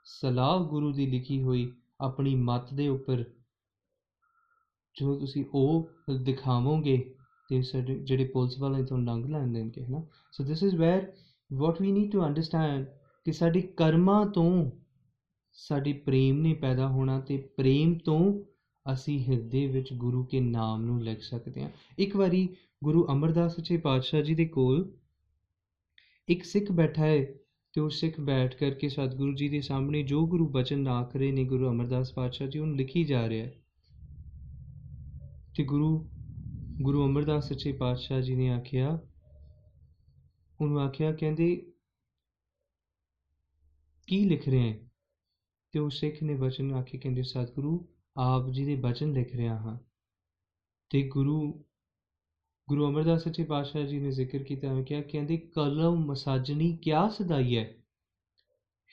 ਸਲਾਹ 0.05 0.59
ਗੁਰੂ 0.64 0.92
ਦੀ 0.92 1.07
ਲਿਖੀ 1.07 1.42
ਹੋਈ 1.42 1.73
ਆਪਣੀ 2.01 2.35
ਮਤ 2.35 2.75
ਦੇ 2.75 2.88
ਉੱਪਰ, 2.88 3.25
ਜੋ 4.96 5.18
ਤੁਸੀਂ 5.18 5.44
ਉਹ 5.55 5.90
ਦਿਖਾਵੋਗੇ 6.23 7.14
ਤੇ 7.49 7.62
ਜਿਹੜੇ 8.05 8.25
ਪੁਲਿਸ 8.25 8.59
ਵਾਲੇ 8.59 8.85
ਤੋਂ 8.85 8.99
ਲੰਘ 8.99 9.27
ਲੈਂਦੇ 9.27 9.64
ਨੇ 9.64 9.87
ਨਾ 9.88 10.03
so 10.33 10.44
this 10.44 10.62
is 10.62 10.77
where 10.77 11.12
what 11.53 11.83
we 11.83 11.92
need 11.92 12.12
to 12.12 12.23
understand 12.25 12.87
ਕਿ 13.25 13.33
ਸਾਡੀ 13.33 13.61
ਕਰਮਾਂ 13.61 14.27
ਤੋਂ 14.27 14.70
ਸਾਡੀ 15.53 15.92
ਪ੍ਰੇਮ 15.92 16.38
ਨਹੀਂ 16.38 16.55
ਪੈਦਾ 16.55 16.88
ਹੋਣਾ 16.88 17.20
ਤੇ 17.20 17.37
ਪ੍ਰੇਮ 17.57 17.99
ਤੋਂ 17.99 18.44
ਅਸੀਂ 18.92 19.18
ਹਿਰਦੇ 19.25 19.66
ਵਿੱਚ 19.66 19.92
ਗੁਰੂ 19.92 20.25
ਕੇ 20.25 20.40
ਨਾਮ 20.40 20.85
ਨੂੰ 20.85 21.03
ਲਿਖ 21.05 21.23
ਸਕਦੇ 21.23 21.62
ਹਾਂ। 21.62 21.70
ਇੱਕ 21.99 22.16
ਵਾਰੀ 22.16 22.49
ਗੁਰੂ 22.85 23.07
ਅਮਰਦਾਸ 23.12 23.57
ਸੱਚੇ 23.57 23.77
ਪਾਤਸ਼ਾਹ 23.77 24.21
ਜੀ 24.21 24.35
ਦੇ 24.35 24.47
ਕੋਲ 24.47 24.99
ਇੱਕ 26.29 26.45
ਸਿੱਖ 26.45 26.73
ਬੈਠਾ 26.73 27.07
ਹੈ 27.07 27.27
ਤੇ 27.73 27.81
ਉਹ 27.81 27.90
ਸਿੱਖ 27.90 28.21
ਬੈਠ 28.21 28.57
ਕਰਕੇ 28.57 28.88
ਸਤਿਗੁਰੂ 28.88 29.35
ਜੀ 29.35 29.49
ਦੇ 29.49 29.61
ਸਾਹਮਣੇ 29.61 30.03
ਜੋ 30.03 30.27
ਗੁਰੂ 30.27 30.49
ਬਚਨ 30.49 30.88
ਆਖ 30.88 31.16
ਰਹੇ 31.16 31.33
ਨੇ 31.33 31.45
ਗੁਰੂ 31.45 31.69
ਅਮਰਦਾਸ 31.69 32.12
ਪਾਤਸ਼ਾਹ 32.12 32.47
ਜੀ, 32.47 32.59
ਉਹਨੂੰ 32.59 32.77
ਲਿਖੀ 32.77 33.05
ਜਾ 33.05 33.29
ਰਿਹਾ 33.29 33.47
ਹੈ। 33.47 33.55
ਤੇ 35.57 35.64
ਗੁਰੂ 35.64 36.11
ਗੁਰੂ 36.83 37.07
ਅਮਰਦਾਸ 37.07 37.49
ਸੱਚੇ 37.49 37.73
ਪਾਤਸ਼ਾਹ 37.73 38.21
ਜੀ 38.21 38.35
ਨੇ 38.35 38.49
ਆਖਿਆ, 38.49 39.01
ਉਹਨੂੰ 40.61 40.81
ਆਖਿਆ, 40.81 41.12
ਕਹਿੰਦੇ, 41.12 41.73
ਕੀ 44.07 44.25
ਲਿਖ 44.25 44.49
ਰਹੇ 44.49 44.73
ਹੈ? 44.73 44.79
ਤੇ 45.73 45.79
ਉਹ 45.79 45.90
ਸਿੱਖ 45.90 46.23
ਨੇ 46.23 46.35
ਬਚਨ 46.35 46.73
ਆਖੇ, 46.73 46.99
ਕਹਿੰਦੇ, 46.99 47.23
ਸਤਿਗੁਰੂ 47.23 47.88
ਆਪ 48.16 48.51
ਜੀ 48.51 48.64
ਦੇ 48.64 48.75
ਬਚਨ 48.75 49.12
ਲਿਖ 49.12 49.37
ਰਿਹਾ 49.37 49.57
ਹਾਂ। 49.57 49.79
ਤੇ 50.90 51.09
ਗੁਰੂ 51.09 51.64
ਗੁਰੂ 52.70 52.88
ਅਮਰਦਾਸ 52.88 53.24
ਸੱਚੇ 53.24 53.44
ਪਾਤਸ਼ਾਹ 53.44 53.83
ਜੀ 53.83 53.98
ਨੇ 53.98 54.11
ਜ਼ਿਕਰ 54.11 54.38
ਕੀਤਾ 54.38 54.74
ਹੈ 54.74 54.83
ਕਿ 54.83 55.02
ਕਹਿੰਦੇ, 55.02 55.37
ਕਲਮ 55.37 56.06
ਮਸਾਜਣੀ 56.06 56.78
ਕਿਆ 56.83 57.09
ਸਦਾਈ 57.09 57.56
ਹੈ? 57.56 57.74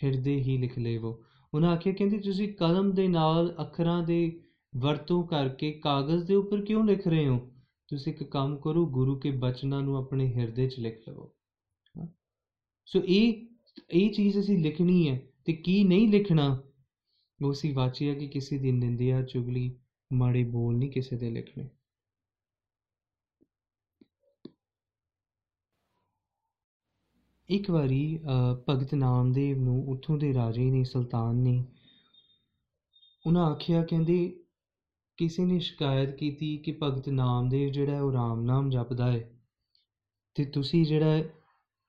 ਹਿਰਦੇ 0.03 0.35
ਹੀ 0.35 0.57
ਲਿਖ 0.57 0.79
ਲੇਵੋ। 0.79 1.23
ਉਹਨਾਂ 1.53 1.69
ਆਖਿਆ, 1.69 1.93
ਕਹਿੰਦੇ, 1.93 2.19
ਤੁਸੀਂ 2.19 2.53
ਕਲਮ 2.53 2.91
ਦੇ 2.91 3.07
ਨਾਲ 3.07 3.55
ਅੱਖਰਾਂ 3.61 4.03
ਦੇ 4.03 4.39
ਵਰਤੋਂ 4.77 5.27
ਕਰਕੇ 5.27 5.71
ਕਾਗਜ਼ 5.71 6.25
ਦੇ 6.25 6.35
ਉੱਪਰ 6.35 6.61
ਕਿਉਂ 6.61 6.85
ਲਿਖ 6.85 7.07
ਰਹੇ 7.07 7.27
ਹੋ? 7.27 7.51
ਤੁਸੀਂ 7.87 8.13
ਇੱਕ 8.13 8.23
ਕੰਮ 8.23 8.57
ਕਰੋ, 8.57 8.85
ਗੁਰੂ 8.85 9.19
ਕੇ 9.19 9.31
ਬਚਨਾਂ 9.31 9.81
ਨੂੰ 9.81 9.97
ਆਪਣੇ 9.97 10.33
ਹਿਰਦੇ 10.33 10.69
'ਚ 10.69 10.79
ਲਿਖ 10.79 11.09
ਲਵੋ। 11.09 11.33
ਸੋ 12.85 13.01
ਇਹ 13.05 13.47
ਇਹ 13.91 14.13
ਚੀਜ਼ 14.13 14.39
ਅਸੀਂ 14.39 14.57
ਲਿਖਣੀ 14.57 15.09
ਹੈ 15.09 15.21
ਤੇ 15.45 15.53
ਕੀ 15.53 15.83
ਨਹੀਂ 15.83 16.07
ਲਿਖਣਾ? 16.07 16.63
ਉਹ 17.43 17.53
ਸੀ 17.53 17.71
ਵਾਚਿਆ 17.71 18.13
ਕਿ 18.13 18.27
ਕਿਸੇ 18.27 18.57
ਦੀ 18.57 18.71
ਨਿੰਦਿਆ, 18.71 19.21
ਚੁਗਲੀ, 19.21 19.79
ਮਾੜੇ 20.13 20.43
ਬੋਲ 20.43 20.77
ਨਹੀਂ 20.77 20.91
ਕਿਸੇ 20.91 21.17
ਦੇ 21.17 21.29
ਲਿਖਣੇ। 21.29 21.69
ਇੱਕ 27.49 27.69
ਵਾਰੀ 27.71 28.17
ਅ, 28.17 28.55
ਭਗਤ 28.69 28.93
ਨਾਮਦੇਵ 28.93 29.57
ਨੂੰ 29.57 29.88
ਉੱਥੋਂ 29.89 30.17
ਦੇ 30.17 30.33
ਰਾਜੇ 30.33 30.71
ਨੇ 30.71 30.83
ਸੁਲਤਾਨ 30.83 31.36
ਨੇ 31.36 31.63
ਉਹਨਾਂ 33.25 33.45
ਆਖਿਆ 33.51 33.83
ਕਹਿੰਦੇ 33.83 34.17
ਕਿਸੇ 35.17 35.45
ਨੇ 35.45 35.60
ਸ਼ਿਕਾਇਤ 35.60 36.15
ਕੀਤੀ 36.15 36.57
ਕਿ 36.57 36.77
ਭਗਤ 36.83 37.10
ਨਾਮਦੇਵ 37.10 37.71
ਜਿਹੜਾ 37.71 37.95
ਹੈ 37.95 38.01
ਉਹ 38.01 38.12
ਰਾਮ 38.13 38.41
ਨਾਮ 38.41 38.69
ਜਪਦਾ 38.69 39.12
ਹੈ 39.12 39.29
ਤੇ 40.36 40.45
ਤੁਸੀਂ 40.45 40.86
ਜਿਹੜਾ 40.86 41.05
ਹੈ 41.05 41.23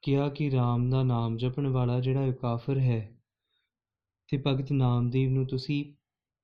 ਕਿਹਾ 0.02 0.28
ਕਿ 0.28 0.50
ਰਾਮ 0.50 0.90
ਦਾ 0.90 1.02
ਨਾਮ 1.02 1.36
ਜਪਣ 1.36 1.66
ਵਾਲਾ 1.66 2.00
ਜਿਹੜਾ 2.00 2.20
ਹੈ 2.20 2.28
ਉਹ 2.28 2.32
ਕਾਫਰ 2.32 2.78
ਹੈ 2.78 3.00
ਤੇ 4.28 4.42
ਭਗਤ 4.46 4.72
ਨਾਮਦੇਵ 4.72 5.30
ਨੂੰ 5.30 5.46
ਤੁਸੀਂ 5.46 5.84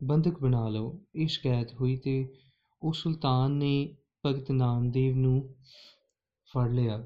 ਬੰਧਕ 0.00 0.38
ਬਣਾ 0.38 0.68
ਲਓ। 0.68 1.00
ਇਹ 1.14 1.28
ਸ਼ਿਕਾਇਤ 1.28 1.74
ਹੋਈ 1.74 1.96
ਤੇ 1.96 2.34
ਉਹ 2.82 2.92
ਸੁਲਤਾਨ 2.92 3.50
ਨੇ 3.50 3.96
ਭਗਤ 4.26 4.50
ਨਾਮਦੇਵ 4.50 5.16
ਨੂੰ 5.16 5.54
ਫੜ 6.50 6.70
ਲਿਆ 6.70 6.98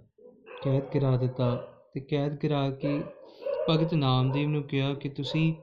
ਕੈਦ 0.65 0.83
ਕਰਾ 0.93 1.17
ਦਿੱਤਾ। 1.17 1.75
ਤੇ 1.95 2.01
ਕੈਦ 2.01 2.37
ਕਰਾ 2.37 2.71
ਕੇ 2.71 3.01
ਭਗਤ 3.71 3.95
ਨਾਮਦੇਵ 3.95 4.49
ਨੂੰ 4.49 4.63
ਕਿਹਾ 4.63 4.95
ਕਿ 4.95 5.09
ਤੁਸੀਂ 5.09 5.55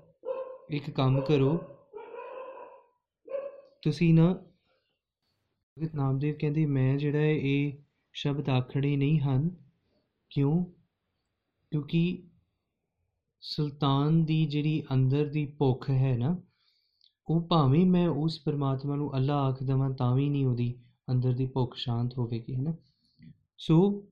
ਇੱਕ 0.69 0.89
ਕੰਮ 0.89 1.21
ਕਰੋ। 1.21 1.57
ਤੁਸੀਂ 3.81 4.13
ਨਾ 4.13 4.33
ਭਗਤ 5.79 5.95
ਨਾਮਦੇਵ 5.95 6.35
ਕਹਿੰਦੇ, 6.39 6.65
ਮੈਂ 6.65 6.97
ਜਿਹੜਾ 6.97 7.19
ਹੈ, 7.19 7.31
ਇਹ 7.31 7.73
ਸ਼ਬਦ 8.13 8.49
ਆਖਣੇ 8.49 8.97
ਨਹੀਂ 8.97 9.19
ਹਨ। 9.19 9.55
ਕਿਉਂ? 10.29 10.65
ਕਿਉਂਕਿ 11.71 12.23
ਸੁਲਤਾਨ 13.41 14.25
ਦੀ 14.25 14.45
ਜਿਹੜੀ 14.45 14.83
ਅੰਦਰ 14.93 15.25
ਦੀ 15.25 15.45
ਭੁੱਖ 15.45 15.89
ਹੈ 15.89 16.17
ਨਾ, 16.17 16.41
ਉਹ 17.27 17.41
ਭਾਵੇਂ 17.41 17.85
ਮੈਂ 17.85 18.09
ਉਸ 18.09 18.41
ਪਰਮਾਤਮਾ 18.45 18.95
ਨੂੰ 18.95 19.15
ਅੱਲਾ 19.15 19.43
ਆਖ 19.43 19.63
ਦੇਵਾਂ, 19.63 19.89
ਤਾਂ 19.89 20.15
ਵੀ 20.15 20.29
ਨਹੀਂ 20.29 20.45
ਉਹਦੀ 20.45 20.79
ਅੰਦਰ 21.11 21.33
ਦੀ 21.33 21.45
ਭੁੱਖ 21.45 21.75
ਸ਼ਾਂਤ 21.75 22.17
ਹੋਵੇਗੀ, 22.17 22.55
ਹੈ 22.55 22.61
ਨਾ? 22.61 22.73
ਸੋ 23.57 24.05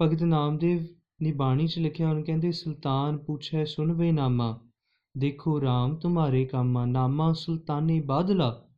ਭਗਤ 0.00 0.22
ਨਾਮਦੇਵ 0.22 0.86
ਨੇ 1.22 1.32
ਬਾਣੀ 1.32 1.66
'ਚ 1.66 1.78
ਲਿਖਿਆ, 1.78 2.08
ਉਹਨੂੰ 2.08 2.24
ਕਹਿੰਦੇ, 2.24 2.52
ਸੁਲਤਾਨ 2.52 3.18
ਪੁੱਛੈ 3.18 3.64
ਸੁਨਵੇ 3.64 4.12
ਨਾਮਾ, 4.12 4.60
ਦੇਖੋ 5.16 5.58
RAM 5.60 5.96
ਤੁਮਾਰੇ 5.96 6.44
ਕਾਮਾ, 6.44 6.84
ਨਾਮਾ 6.86 7.32
ਸੁਲਤਾਨੇ 7.32 8.00
ਬਾਦਲਾ, 8.00 8.68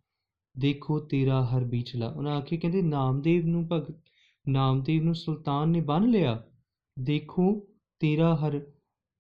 ਦੇਖੋ 0.59 0.99
ਤੇਰਾ 1.01 1.45
ਹਰ 1.45 1.65
ਬੀਚਲਾ। 1.65 2.09
ਉਹਨਾਂ 2.09 2.37
ਆਖੇ 2.37 2.57
ਕਹਿੰਦੇ, 2.57 2.83
ਨਾਮਦੇਵ 2.83 3.47
ਨੂੰ 3.47 3.67
ਭਗਤ, 3.69 3.97
ਨਾਮਦੇਵ 4.49 5.05
ਨੂੰ 5.05 5.15
ਸੁਲਤਾਨ 5.15 5.69
ਨੇ 5.69 5.81
ਬੰਨ 5.81 6.11
ਲਿਆ, 6.11 6.43
ਦੇਖੋ 6.99 7.69
ਤੇਰਾ 8.01 8.35
ਹਰ 8.37 8.61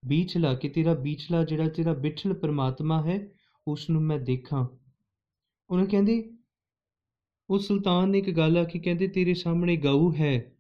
ਬੀਚਲਾ, 0.04 0.54
ਕਿ 0.54 0.68
ਤੇਰਾ 0.68 0.94
ਬੀਚਲਾ 0.94 1.44
ਜਿਹੜਾ 1.44 1.68
ਤੇਰਾ 1.68 1.92
ਬਿਠਲ 1.92 2.34
ਪਰਮਾਤਮਾ 2.34 3.02
ਹੈ 3.02 3.28
ਉਸ 3.66 3.90
ਨੂੰ 3.90 4.02
ਮੈਂ 4.02 4.18
ਦੇਖਾਂ। 4.18 4.66
ਉਹਨਾਂ 5.70 5.86
ਕਹਿੰਦੇ, 5.86 6.32
ਉਹ 7.50 7.58
ਸੁਲਤਾਨ 7.58 8.10
ਨੇ 8.10 8.18
ਇੱਕ 8.18 8.30
ਗੱਲ 8.30 8.58
ਆਖੀ, 8.58 8.78
ਕਹਿੰਦੇ, 8.78 9.08
ਤੇਰੇ 9.08 9.34
ਸਾਹਮਣੇ 9.34 9.76
ਗਊ 9.76 10.12
ਹੈ 10.12 10.55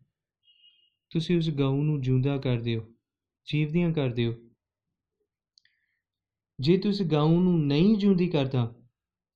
ਤੁਸੀਂ 1.10 1.36
ਉਸ 1.36 1.50
ਗਊ 1.50 1.82
ਨੂੰ 1.82 2.00
ਜਿਉਂਦਾ 2.00 2.36
ਕਰ 2.36 2.60
ਦਿਓ, 2.60 2.80
ਜੀਵਦੀਆਂ 3.46 3.92
ਕਰ 3.92 4.08
ਦਿਓ। 4.08 4.34
ਜੇ 6.60 6.76
ਤੁਸੀਂ 6.78 7.06
ਗਊ 7.06 7.40
ਨੂੰ 7.40 7.66
ਨਹੀਂ 7.66 7.96
ਜਿਉਂਦੀ 7.96 8.26
ਕਰਦਾ, 8.28 8.74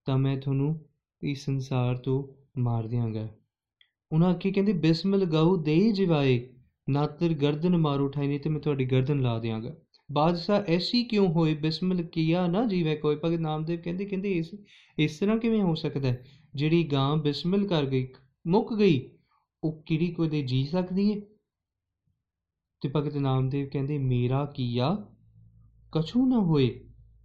ਤਾਂ 0.06 0.18
ਮੈਂ 0.18 0.36
ਤੁਹਾਨੂੰ 0.36 0.84
ਇਸ 1.22 1.44
ਸੰਸਾਰ 1.44 1.96
ਤੋਂ 1.96 2.22
ਮਾਰ 2.60 2.86
ਦਿਆਂਗਾ। 2.86 3.28
ਉਹਨਾਂ 4.12 4.28
ਆਖੀ 4.28 4.52
ਕਹਿੰਦੇ, 4.52 4.72
ਬਿਸਮਿਲ 4.72 5.24
ਗਊ 5.24 5.56
ਦੇ 5.56 5.92
ਜਿਵਾਏ 5.92 6.48
ਨਾਤਰ 6.88 7.32
ਗਰਦਨ 7.32 7.76
ਮਾਰ 7.76 8.00
ਉਠਾਈ, 8.00 8.28
ਨਹੀਂ 8.28 8.40
ਤੇ 8.40 8.50
ਮੈਂ 8.50 8.60
ਤੁਹਾਡੀ 8.60 8.84
ਗਰਦਨ 8.84 9.20
ਲਾ 9.20 9.38
ਦਿਆਂਗਾ। 9.38 9.76
ਬਾਦਸ਼ਾਹ 10.12 10.62
ਐਸੀ 10.68 11.04
ਕਿਉਂ 11.04 11.28
ਹੋਏ, 11.28 11.54
ਬਿਸਮਿਲ 11.54 12.02
ਕੀਆ 12.02 12.46
ਨਾ 12.46 12.64
ਜੀਵੇ 12.66 12.96
ਕੋਈ? 12.96 13.16
ਭਗਤ 13.16 13.38
ਨਾਮਦੇਵ 13.38 13.80
ਕਹਿੰਦੇ 13.80 14.04
ਕਹਿੰਦੇ 14.04 14.32
ਇਸ 14.32 14.50
ਇਸ 14.98 15.18
ਤਰ੍ਹਾਂ 15.18 15.36
ਕਿਵੇਂ 15.38 15.62
ਹੋ 15.62 15.74
ਸਕਦਾ 15.74 16.08
ਹੈ? 16.08 16.24
ਜਿਹੜੀ 16.54 16.84
ਗਾਂ 16.84 17.16
ਬਿਸਮਿਲ 17.16 17.66
ਕਰ 17.66 17.86
ਗਈ, 17.86 18.08
ਮੁੱਕ 18.46 18.74
ਗਈ, 18.74 19.10
ਉਹ 19.64 19.82
ਕਿਹੜੀ 19.82 20.12
ਕੋਈ 20.12 20.28
ਦੇ 20.28 20.42
ਜੀ 20.42 20.64
ਸਕਦੀ 20.64 21.12
ਹੈ? 21.12 21.20
ਤੇ 22.82 22.90
ਭਗਤ 22.96 23.16
ਨਾਮਦੇਵ 23.16 23.68
ਕਹਿੰਦੇ 23.68 23.98
ਮੇਰਾ 23.98 24.44
ਕੀਆ 24.44 24.96
ਕਛੂ 25.92 26.26
ਨਾ 26.26 26.38
ਹੋਏ। 26.38 26.68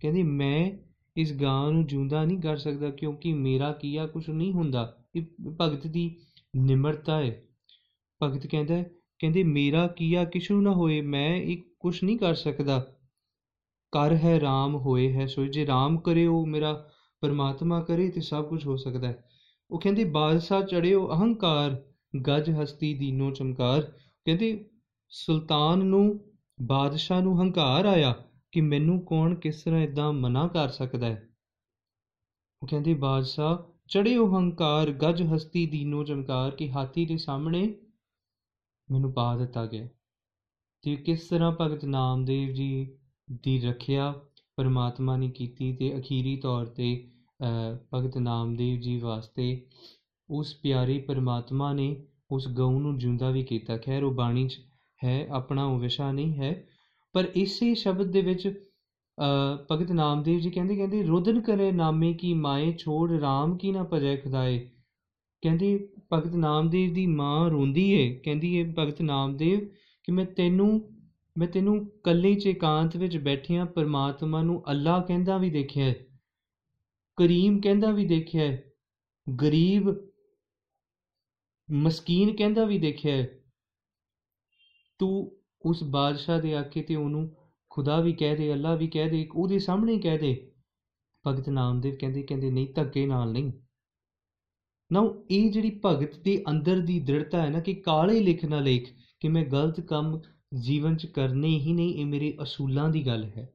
ਕਹਿੰਦੇ 0.01 0.23
ਮੈਂ 0.23 0.71
ਇਸ 1.15 1.33
ਗਾਂ 1.33 1.71
ਨੂੰ 1.71 1.85
ਜਿਉਂਦਾ 1.87 2.23
ਨਹੀਂ 2.25 2.39
ਕਰ 2.41 2.57
ਸਕਦਾ 2.57 2.89
ਕਿਉਂਕਿ 2.89 3.33
ਮੇਰਾ 3.33 3.71
ਕੀਆ 3.71 4.07
ਕੁਝ 4.07 4.29
ਨਹੀਂ 4.29 4.51
ਹੁੰਦਾ। 4.53 4.97
ਇਹ 5.15 5.25
ਭਗਤ 5.61 5.87
ਦੀ 5.87 6.15
ਨਿਮਰਤਾ 6.55 7.19
ਹੈ 7.19 7.41
ਭਗਤ 8.21 8.47
ਕਹਿੰਦਾ 8.47 8.75
ਹੈ, 8.75 8.83
ਕਹਿੰਦੇ 9.19 9.43
ਮੇਰਾ 9.43 9.87
ਕੀਆ 9.87 10.23
ਕਿਛੂ 10.23 10.61
ਨਾ 10.61 10.71
ਹੋਏ। 10.71 11.01
ਮੈਂ 11.01 11.35
ਇਹ 11.37 11.57
ਕੁਝ 11.79 12.03
ਨਹੀਂ 12.03 12.17
ਕਰ 12.17 12.33
ਸਕਦਾ। 12.33 12.79
ਕਰ 13.93 14.15
ਹੈ 14.15 14.37
RAM 14.37 14.77
ਹੋਏ 14.79 15.11
ਹੈ 15.13 15.25
ਸੋ 15.25 15.45
ਜੇ 15.45 15.65
RAM 15.65 15.99
ਕਰੇ 16.01 16.25
ਉਹ 16.27 16.45
ਮੇਰਾ 16.47 16.73
ਪਰਮਾਤਮਾ 17.21 17.81
ਕਰੇ 17.81 18.09
ਤੇ 18.09 18.21
ਸਭ 18.21 18.45
ਕੁਝ 18.45 18.65
ਹੋ 18.65 18.75
ਸਕਦਾ 18.75 19.07
ਹੈ। 19.07 19.23
ਉਹ 19.71 19.79
ਕਹਿੰਦੇ 19.79 20.03
ਬਾਦਸ਼ਾਹ 20.03 20.61
ਚੜਿਓ 20.61 21.07
ਅਹੰਕਾਰ 21.07 21.83
ਗੱਜ 22.27 22.49
ਹਸਤੀ 22.49 22.93
ਦੀਨੋ 22.93 23.31
ਚਮਕਾਰ। 23.31 23.81
ਕਹਿੰਦੇ 24.25 24.69
ਸੁਲਤਾਨ 25.09 25.79
ਨੂੰ 25.85 26.19
ਬਾਦਸ਼ਾਹ 26.61 27.21
ਨੂੰ 27.21 27.41
ਹੰਕਾਰ 27.41 27.85
ਆਇਆ 27.85 28.13
ਕਿ 28.51 28.61
ਮੈਨੂੰ 28.61 28.99
ਕੌਣ 28.99 29.35
ਕਿਸ 29.35 29.63
ਤਰ੍ਹਾਂ 29.63 29.81
ਇਦਾਂ 29.81 30.13
ਮਨਾ 30.13 30.47
ਕਰ 30.47 30.69
ਸਕਦਾ 30.69 31.07
ਹੈ। 31.07 31.29
ਉਹ 32.61 32.67
ਕਹਿੰਦੇ 32.67 32.93
ਬਾਦਸ਼ਾਹ 32.93 33.57
ਚੜਿਓ 33.87 34.27
ਹੰਕਾਰ 34.37 34.91
ਗੱਜ 34.91 35.21
ਹਸਤੀ 35.35 35.65
ਦੀਨੋ 35.65 36.03
ਚਮਕਾਰ 36.03 36.51
ਕਿ 36.51 36.71
ਹਾਥੀ 36.71 37.05
ਦੇ 37.05 37.17
ਸਾਹਮਣੇ 37.17 37.75
ਮੈਨੂੰ 38.91 39.13
ਪਾ 39.13 39.35
ਦਿੱਤਾ 39.37 39.65
ਗਿਆ। 39.65 39.87
ਤੇ 40.83 40.95
ਕਿਸ 40.95 41.27
ਤਰ੍ਹਾਂ 41.27 41.51
ਭਗਤ 41.61 41.85
ਨਾਮਦੇਵ 41.85 42.53
ਜੀ 42.53 42.97
ਦੀ 43.43 43.59
ਰੱਖਿਆ 43.61 44.11
ਪਰਮਾਤਮਾ 44.57 45.17
ਨੇ 45.17 45.29
ਕੀਤੀ 45.29 45.73
ਤੇ 45.75 45.97
ਅਖੀਰੀ 45.99 46.35
ਤੌਰ 46.35 46.65
ਤੇ 46.65 47.11
ਅ, 47.41 47.77
ਭਗਤ 47.93 48.17
ਨਾਮਦੇਵ 48.17 48.79
ਜੀ 48.79 48.97
ਵਾਸਤੇ 48.97 49.69
ਉਸ 50.29 50.55
ਪਿਆਰੇ 50.55 50.97
ਪਰਮਾਤਮਾ 50.99 51.73
ਨੇ 51.73 51.95
ਉਸ 52.31 52.47
ਗਊ 52.47 52.79
ਨੂੰ 52.79 52.97
ਜਿਉਂਦਾ 52.97 53.31
ਵੀ 53.31 53.43
ਕੀਤਾ। 53.43 53.77
ਖੈਰ 53.77 54.03
ਉਹ 54.03 54.13
ਬਾਣੀ 54.13 54.47
'ਚ 54.47 54.59
ਹੈ 55.05 55.27
ਆਪਣਾ 55.31 55.65
ਉਹ 55.65 55.79
ਵਿਸ਼ਾ 55.79 56.11
ਨਹੀਂ 56.11 56.33
ਹੈ। 56.33 56.53
ਪਰ 57.15 57.27
ਇਸੇ 57.35 57.73
ਸ਼ਬਦ 57.75 58.11
ਦੇ 58.11 58.21
ਵਿੱਚ 58.21 58.47
ਅ, 59.17 59.65
ਭਗਤ 59.71 59.91
ਨਾਮਦੇਵ 59.91 60.39
ਜੀ 60.39 60.49
ਕਹਿੰਦੇ 60.51 60.75
ਕਹਿੰਦੇ 60.75 61.03
ਰੁਦਨ 61.03 61.41
ਕਰੇ 61.41 61.71
ਨਾਮੇ 61.71 62.13
ਕੀ 62.13 62.33
ਮਾਏ 62.33 62.71
ਛੋੜ 62.73 63.11
RAM 63.11 63.57
ਕੀ 63.57 63.71
ਨਾ 63.71 63.83
ਭਜੈ 63.93 64.15
ਖੁਦਾਏ। 64.15 64.59
ਕਹਿੰਦੀ 65.43 65.77
ਭਗਤ 66.13 66.35
ਨਾਮਦੇਵ 66.35 66.93
ਦੀ 66.93 67.05
ਮਾਂ 67.05 67.49
ਰੋਂਦੀ 67.49 67.91
ਏ। 67.91 68.15
ਕਹਿੰਦੀ 68.15 68.55
ਏ 68.55 68.63
ਭਗਤ 68.79 69.01
ਨਾਮਦੇਵ 69.01 69.59
ਕਿ 70.03 70.11
ਮੈਂ 70.11 70.25
ਤੈਨੂੰ 70.25 70.69
ਮੈਂ 71.35 71.47
ਤੈਨੂੰ 71.47 71.91
ਕੱਲੇ 72.03 72.35
ਚ 72.35 72.47
ਇਕਾਂਤ 72.47 72.97
ਵਿੱਚ 72.97 73.17
ਬੈਠਿਆਂ 73.17 73.65
ਪਰਮਾਤਮਾ 73.65 74.41
ਨੂੰ 74.43 74.63
ਅੱਲਾ 74.71 74.99
ਕਹਿੰਦਾ 74.99 75.37
ਵੀ 75.37 75.49
ਦੇਖਿਆ 75.49 75.85
ਹੈ 75.85 75.95
ਕਰੀਮ 77.17 77.61
ਕਹਿੰਦਾ 77.61 77.91
ਵੀ 77.91 78.05
ਦੇਖਿਆ 78.05 78.43
ਹੈ 78.43 78.63
ਗਰੀਬ 79.41 79.89
ਮਸਕੀਨ 81.71 82.35
ਕਹਿੰਦਾ 82.35 82.65
ਵੀ 82.65 82.77
ਦੇਖਿਆ 82.79 83.15
ਹੈ 83.15 83.44
ਤੂੰ 84.99 85.37
ਉਸ 85.65 85.83
ਬਾਦਸ਼ਾਹ 85.83 86.41
ਦੇ 86.41 86.55
ਆਕੇ 86.55 86.81
ਤੇ 86.81 86.95
ਉਹਨੂੰ 86.95 87.35
ਖੁਦਾ 87.69 87.99
ਵੀ 88.01 88.13
ਕਹਿ 88.13 88.35
ਦੇ 88.35 88.53
ਅੱਲਾ 88.53 88.75
ਵੀ 88.75 88.87
ਕਹਿ 88.87 89.09
ਦੇ 89.09 89.27
ਉਹਦੇ 89.35 89.59
ਸਾਹਮਣੇ 89.59 89.93
ਹੀ 89.93 89.99
ਕਹਿ 89.99 90.17
ਦੇ। 90.17 90.51
ਭਗਤ 91.27 91.49
ਨਾਮਦੇਵ 91.49 91.95
ਕਹਿੰਦੇ 91.95 92.23
ਕਹਿੰਦੇ 92.23 92.51
ਨਹੀਂ, 92.51 92.73
ਧੱਕੇ 92.73 93.05
ਨਾਲ 93.05 93.31
ਨਹੀਂ। 93.31 93.51
ਨਾ 94.91 95.13
ਇਹ 95.31 95.51
ਜਿਹੜੀ 95.51 95.81
ਭਗਤ 95.85 96.19
ਦੇ 96.19 96.43
ਅੰਦਰ 96.49 96.79
ਦੀ 96.79 96.99
ਦ੍ਰਿੜਤਾ 96.99 97.41
ਹੈ 97.41 97.49
ਨਾ 97.49 97.59
ਕਿ 97.59 97.73
ਕਾਲੇ 97.73 98.19
ਲਿਖ 98.19 98.45
ਨਾ 98.45 98.59
ਲੇਖ 98.59 98.89
ਕਿ 99.19 99.27
ਮੈਂ 99.27 99.45
ਗਲਤ 99.45 99.79
ਕੰਮ 99.79 100.21
ਜੀਵਨ 100.59 100.97
'ਚ 100.97 101.05
ਕਰਨੇ 101.05 101.47
ਹੀ 101.47 101.73
ਨਹੀਂ, 101.73 101.95
ਇਹ 101.95 102.05
ਮੇਰੇ 102.05 102.37
ਅਸੂਲਾਂ 102.43 102.89
ਦੀ 102.89 103.05
ਗੱਲ 103.05 103.23
ਹੈ। 103.23 103.53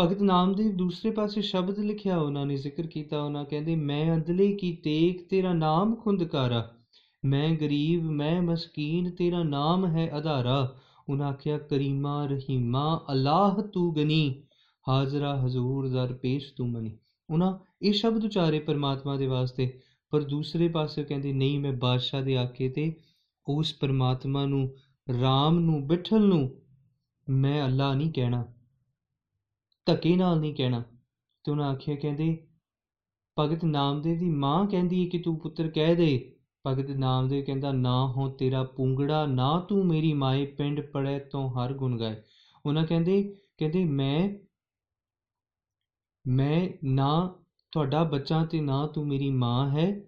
ਭਗਤ 0.00 0.22
ਨਾਮਦੇਵ 0.22 0.76
ਦੂਸਰੇ 0.76 1.10
ਪਾਸੇ 1.10 1.42
ਸ਼ਬਦ 1.42 1.78
ਲਿਖਿਆ, 1.78 2.18
ਉਹਨਾਂ 2.18 2.46
ਨੇ 2.46 2.56
ਜ਼ਿਕਰ 2.56 2.86
ਕੀਤਾ, 2.86 3.22
ਉਹਨਾਂ 3.22 3.44
ਕਹਿੰਦੇ, 3.44 3.76
ਮੈਂ 3.76 4.14
ਅੰਦਲੇ 4.14 4.52
ਕੀ 4.52 4.76
ਤੇਕ 4.76 5.28
ਤੇਰਾ 5.28 5.52
ਨਾਮ 5.52 5.94
ਖੁੰਦਕਾਰਾ 5.94 6.76
ਮੈਂ 7.24 7.54
ਗਰੀਬ, 7.54 8.02
ਮੈਂ 8.02 8.42
ਮਸਕੀਨ, 8.42 9.10
ਤੇਰਾ 9.10 9.42
ਨਾਮ 9.42 9.86
ਹੈ 9.86 10.10
ਆਧਾਰਾ 10.10 10.80
ਉਹਨਾਂ 11.08 11.28
ਆਖਿਆ, 11.28 11.58
ਕਰੀਮਾ 11.58 12.26
ਰਹੀਮਾ, 12.26 13.04
ਅੱਲਾਹ 13.10 13.62
ਤੂੰ 13.62 13.94
ਗਨੀ। 13.96 14.42
ਹਾਜ਼ਰਾ 14.88 15.44
ਹਜ਼ੂਰ 15.46 15.88
ਦਰ 15.88 16.12
ਪੇਸ਼ 16.12 16.52
ਤੂੰ 16.54 16.70
ਮਨੀ। 16.70 16.98
ਉਹਨਾਂ 17.30 17.58
ਇਹ 17.82 17.92
ਸ਼ਬਦ 17.92 18.24
ਉਚਾਰੇ 18.24 18.58
ਪਰਮਾਤਮਾ 18.58 19.16
ਦੇ 19.16 19.26
ਵਾਸਤੇ। 19.26 19.80
ਪਰ 20.10 20.22
ਦੂਸਰੇ 20.22 20.68
ਪਾਸੇ 20.68 21.04
ਕਹਿੰਦੇ, 21.04 21.32
ਨਹੀਂ, 21.32 21.60
ਮੈਂ 21.60 21.72
ਬਾਦਸ਼ਾਹ 21.72 22.22
ਦੇ 22.22 22.36
ਆਕੇ 22.36 22.68
ਤੇ 22.68 22.94
ਉਸ 23.48 23.74
ਪਰਮਾਤਮਾ 23.74 24.46
ਨੂੰ 24.46 24.74
RAM 25.10 25.58
ਨੂੰ, 25.58 25.86
ਬਿਠਲ 25.88 26.20
ਨੂੰ 26.20 26.50
ਮੈਂ 27.28 27.64
ਅੱਲਾ 27.66 27.94
ਨਹੀਂ 27.94 28.12
ਕਹਿਣਾ, 28.12 28.44
ਧੱਕੇ 29.86 30.16
ਨਾਲ 30.16 30.40
ਨਹੀਂ 30.40 30.54
ਕਹਿਣਾ। 30.54 30.82
ਤੇ 31.44 31.50
ਉਹਨਾਂ 31.50 31.70
ਆਖਿਆ, 31.72 31.94
ਕਹਿੰਦੇ, 31.94 32.46
ਭਗਤ 33.38 33.64
ਨਾਮਦੇਵ 33.64 34.18
ਦੀ 34.18 34.30
ਮਾਂ 34.30 34.66
ਕਹਿੰਦੀ 34.66 35.04
ਹੈ 35.04 35.08
ਕਿ 35.08 35.18
ਤੂੰ 35.18 35.38
ਪੁੱਤਰ 35.38 35.68
ਕਹਿ 35.68 35.94
ਦੇ। 35.94 36.31
ਭਗਤ 36.66 36.90
ਨਾਮਦੇਵ 36.90 37.44
ਕਹਿੰਦਾ, 37.44 37.72
ਨਾ 37.72 38.06
ਹੋ 38.06 38.28
ਤੇਰਾ 38.28 38.64
ਪੂੰਗੜਾ, 38.64 39.26
ਨਾ 39.26 39.60
ਤੂੰ 39.60 39.86
ਮੇਰੀ 39.86 40.12
ਮਾਏ, 40.12 40.46
ਪਿੰਡ 40.46 40.80
ਪੜੈ 40.80 41.18
ਤੋਂ 41.18 41.50
ਹਰ 41.50 41.72
ਗੁਣ 41.72 41.98
ਗਾਏ। 41.98 42.16
ਉਹਨਾਂ 42.66 42.86
ਕਹਿੰਦੇ 42.86 43.36
ਕਹਿੰਦੇ, 43.58 43.84
ਮੈਂ 43.84 44.28
ਮੈਂ 46.28 46.68
ਨਾ 46.84 47.34
ਤੁਹਾਡਾ 47.72 48.04
ਬੱਚਾ 48.04 48.44
ਤੇ 48.44 48.60
ਨਾ 48.60 48.86
ਤੂੰ 48.86 49.08
ਮੇਰੀ 49.08 49.30
ਮਾਂ 49.30 49.70
ਹੈ। 49.70 50.00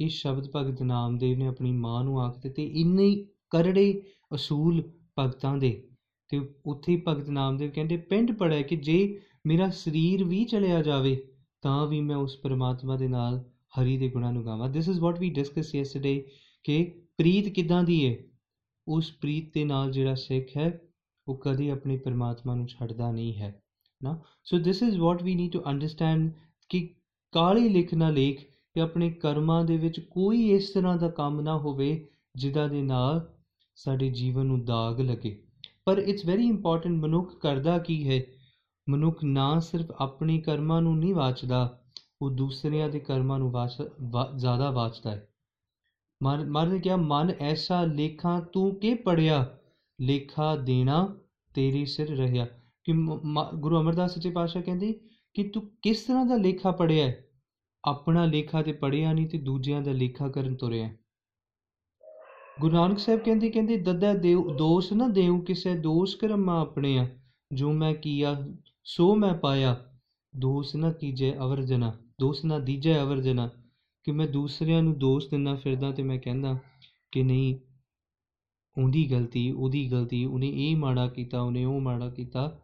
ਇਹ 0.00 0.08
ਸ਼ਬਦ 0.08 0.48
ਭਗਤ 0.56 0.82
ਨਾਮਦੇਵ 0.82 1.38
ਨੇ 1.38 1.46
ਆਪਣੀ 1.46 1.72
ਮਾਂ 1.72 2.04
ਨੂੰ 2.04 2.20
ਆਖ 2.20 2.38
ਦਿੱਤੇ। 2.38 2.64
ਇੰਨੇ 2.64 3.02
ਹੀ 3.02 3.28
ਕਰੜੇ 3.50 4.02
ਅਸੂਲ 4.34 4.92
ਭਗਤਾਂ 5.18 5.56
ਦੇ। 5.56 5.88
ਤੇ 6.28 6.40
ਉੱਥੇ 6.66 6.92
ਹੀ 6.92 7.02
ਭਗਤ 7.08 7.30
ਨਾਮਦੇਵ 7.30 7.70
ਕਹਿੰਦੇ, 7.70 7.96
ਪਿੰਡ 7.96 8.32
ਪੜਿਆ 8.32 8.62
ਕਿ 8.62 8.76
ਜੇ 8.76 9.20
ਮੇਰਾ 9.46 9.70
ਸਰੀਰ 9.70 10.24
ਵੀ 10.24 10.44
ਚਲਿਆ 10.44 10.82
ਜਾਵੇ, 10.82 11.28
ਤਾਂ 11.62 11.86
ਵੀ 11.86 12.00
ਮੈਂ 12.00 12.16
ਉਸ 12.16 12.36
ਪਰਮਾਤਮਾ 12.36 12.96
ਦੇ 12.96 13.08
ਨਾਲ 13.08 13.51
ਹਰੀ 13.80 13.96
ਦੇ 13.96 14.08
ਗੁਣਾਂ 14.08 14.32
ਨੂੰ 14.32 14.44
ਗਾਵਾਂ। 14.44 14.68
This 14.70 14.88
is 14.88 15.00
what 15.00 15.18
we 15.20 15.30
discuss 15.30 15.74
yesterday 15.74 16.26
ਕਿ 16.64 16.84
ਪ੍ਰੀਤ 17.18 17.48
ਕਿਦਾਂ 17.48 17.82
ਦੀ 17.82 18.06
ਹੈ 18.08 18.16
ਉਸ 18.88 19.12
ਪ੍ਰੀਤ 19.12 19.54
ਦੇ 19.54 19.64
ਨਾਲ 19.64 19.90
ਜਿਹੜਾ 19.92 20.14
ਸਿੱਖ 20.14 20.56
ਹੈ, 20.56 20.80
ਉਹ 21.28 21.36
ਕਦੇ 21.36 21.70
ਆਪਣੇ 21.70 21.96
ਪਰਮਾਤਮਾ 21.96 22.54
ਨੂੰ 22.54 22.66
ਛੱਡਦਾ 22.68 23.10
ਨਹੀਂ 23.12 23.34
ਹੈ, 23.34 23.62
ਨਾ? 24.02 24.20
So 24.44 24.58
this 24.58 24.82
is 24.82 24.98
what 24.98 25.22
we 25.22 25.34
need 25.34 25.52
to 25.52 25.60
understand 25.66 26.30
ਕਿ 26.68 26.94
ਕਾਲੀ 27.32 27.68
ਲਿਖਣਾ 27.68 28.10
ਲੇਖ 28.10 28.40
ਕਿ 28.74 28.80
ਆਪਣੇ 28.80 29.10
ਕਰਮਾਂ 29.10 29.64
ਦੇ 29.64 29.76
ਵਿੱਚ 29.76 30.00
ਕੋਈ 30.00 30.48
ਇਸ 30.50 30.70
ਤਰ੍ਹਾਂ 30.70 30.96
ਦਾ 30.96 31.08
ਕੰਮ 31.08 31.40
ਨਾ 31.40 31.58
ਹੋਵੇ 31.58 32.08
ਜਿਹਦਾ 32.36 32.68
ਦੇ 32.68 32.82
ਨਾਲ 32.82 33.34
ਸਾਡੇ 33.74 34.10
ਜੀਵਨ 34.10 34.46
ਨੂੰ 34.46 34.64
ਦਾਗ 34.64 35.00
ਲੱਗੇ। 35.00 35.42
ਪਰ 35.84 35.98
ਇਟਸ 35.98 36.26
ਵੈਰੀ 36.26 36.46
ਇੰਪੋਰਟੈਂਟ 36.46 36.94
ਮਨੁੱਖ 36.94 37.38
ਕਰਦਾ 37.38 37.78
ਕੀ 37.78 38.08
ਹੈ? 38.08 38.22
ਮਨੁੱਖ 38.88 39.24
ਨਾ 39.24 39.58
ਸਿਰਫ 39.60 39.90
ਆਪਣੇ 39.90 40.38
ਕਰਮਾਂ 40.40 40.82
ਨੂੰ 40.82 40.98
ਨਹੀਂ 40.98 41.14
ਵਾਚਦਾ 41.14 41.81
ਉਹ 42.22 42.30
ਦੂਸਰਿਆਂ 42.30 42.88
ਦੇ 42.88 42.98
ਕਰਮਾਂ 42.98 43.38
ਨੂੰ 43.38 43.50
ਵਾਚ 43.50 43.72
ਜ਼ਿਆਦਾ 44.36 44.70
ਵਾਚਦਾ 44.70 45.10
ਹੈ। 45.10 45.28
ਮਨ 46.22 46.50
ਮਨ 46.50 46.68
ਨੇ 46.68 46.78
ਕਿਹਾ, 46.78 46.96
ਮਨ 46.96 47.30
ਐਸਾ 47.40 47.84
ਲੇਖਾ 47.84 48.40
ਤੂੰ 48.40 48.74
ਕੀ 48.74 48.94
ਪੜਿਆ 48.94 49.58
ਲੇਖਾ 50.00 50.56
ਦੇਣਾ 50.56 51.16
ਤੇਰੀ 51.54 51.86
ਸਿਰ 51.86 52.16
ਰਹਿਆ। 52.16 52.46
ਕਿ 52.84 52.92
ਗੁਰੂ 53.54 53.80
ਅਮਰਦਾਸ 53.80 54.14
ਸੱਚੇ 54.14 54.30
ਪਾਤਸ਼ਾਹ 54.30 54.62
ਕਹਿੰਦੇ 54.62 54.92
ਕਿ 55.34 55.42
ਤੂੰ 55.42 55.62
ਕਿਸ 55.82 56.02
ਤਰ੍ਹਾਂ 56.02 56.26
ਦਾ 56.26 56.36
ਲੇਖਾ 56.36 56.70
ਪੜਿਆ 56.70 57.06
ਹੈ? 57.06 57.26
ਆਪਣਾ 57.84 58.24
ਲੇਖਾ 58.24 58.62
ਤੇ 58.62 58.72
ਪੜਿਆ 58.72 59.12
ਨਹੀਂ 59.12 59.28
ਤੇ 59.28 59.38
ਦੂਜਿਆਂ 59.38 59.82
ਦਾ 59.82 59.92
ਲੇਖਾ 59.92 60.28
ਕਰਨ 60.28 60.56
ਤੁਰਿਆ 60.56 60.90
ਗੁਰੂ 62.60 62.74
ਨਾਨਕ 62.74 62.98
ਸਾਹਿਬ 62.98 63.20
ਕਹਿੰਦੇ 63.20 63.50
ਕਹਿੰਦੇ, 63.50 63.76
ਦੱਦਾ 63.76 64.14
ਦੇਉ 64.14 64.54
ਦੋਸ਼ 64.54 64.92
ਨਾ 64.92 65.08
ਦੇਉ 65.08 65.40
ਕਿਸੇ 65.40 65.74
ਦੋਸ਼ 65.74 66.16
ਕਰਮਾ 66.16 66.60
ਆਪਣੇ 66.60 66.98
ਆ। 66.98 67.08
ਜੋ 67.52 67.72
ਮੈਂ 67.72 67.94
ਕੀਆ, 67.94 68.48
ਸੋ 68.84 69.14
ਮੈਂ 69.14 69.34
ਪਾਇਆ। 69.34 69.86
ਦੋਸ਼ 70.36 70.76
ਨਾ 70.76 70.92
ਕੀਜੇ 70.92 71.36
ਅਵਰਜਨਾ 71.38 71.92
ਦੋਸ਼ 72.22 72.44
ਨਾ 72.44 72.58
ਦੀਜੇ 72.58 72.98
ਅਵਰਜਨਾ 72.98 73.50
ਕਿ 74.04 74.12
ਮੈਂ 74.12 74.26
ਦੂਸਰਿਆਂ 74.26 74.82
ਨੂੰ 74.82 74.98
ਦੋਸ਼ 74.98 75.28
ਦਿੰਦਾ 75.30 75.54
ਫਿਰਦਾ 75.54 75.92
ਤੇ 75.92 76.02
ਮੈਂ 76.02 76.18
ਕਹਿੰਦਾ 76.18 76.58
ਕਿ 77.12 77.22
ਨਹੀਂ, 77.22 77.56
ਉਹਦੀ 78.82 79.10
ਗਲਤੀ 79.10 79.50
ਉਹਦੀ 79.50 79.90
ਗਲਤੀ, 79.92 80.24
ਉਹਨੇ 80.24 80.48
ਇਹ 80.48 80.76
ਮਾੜਾ 80.76 81.08
ਕੀਤਾ, 81.08 81.40
ਉਹਨੇ 81.42 81.64
ਉਹ 81.64 81.80
ਮਾੜਾ 81.80 82.08
ਕੀਤਾ। 82.10 82.60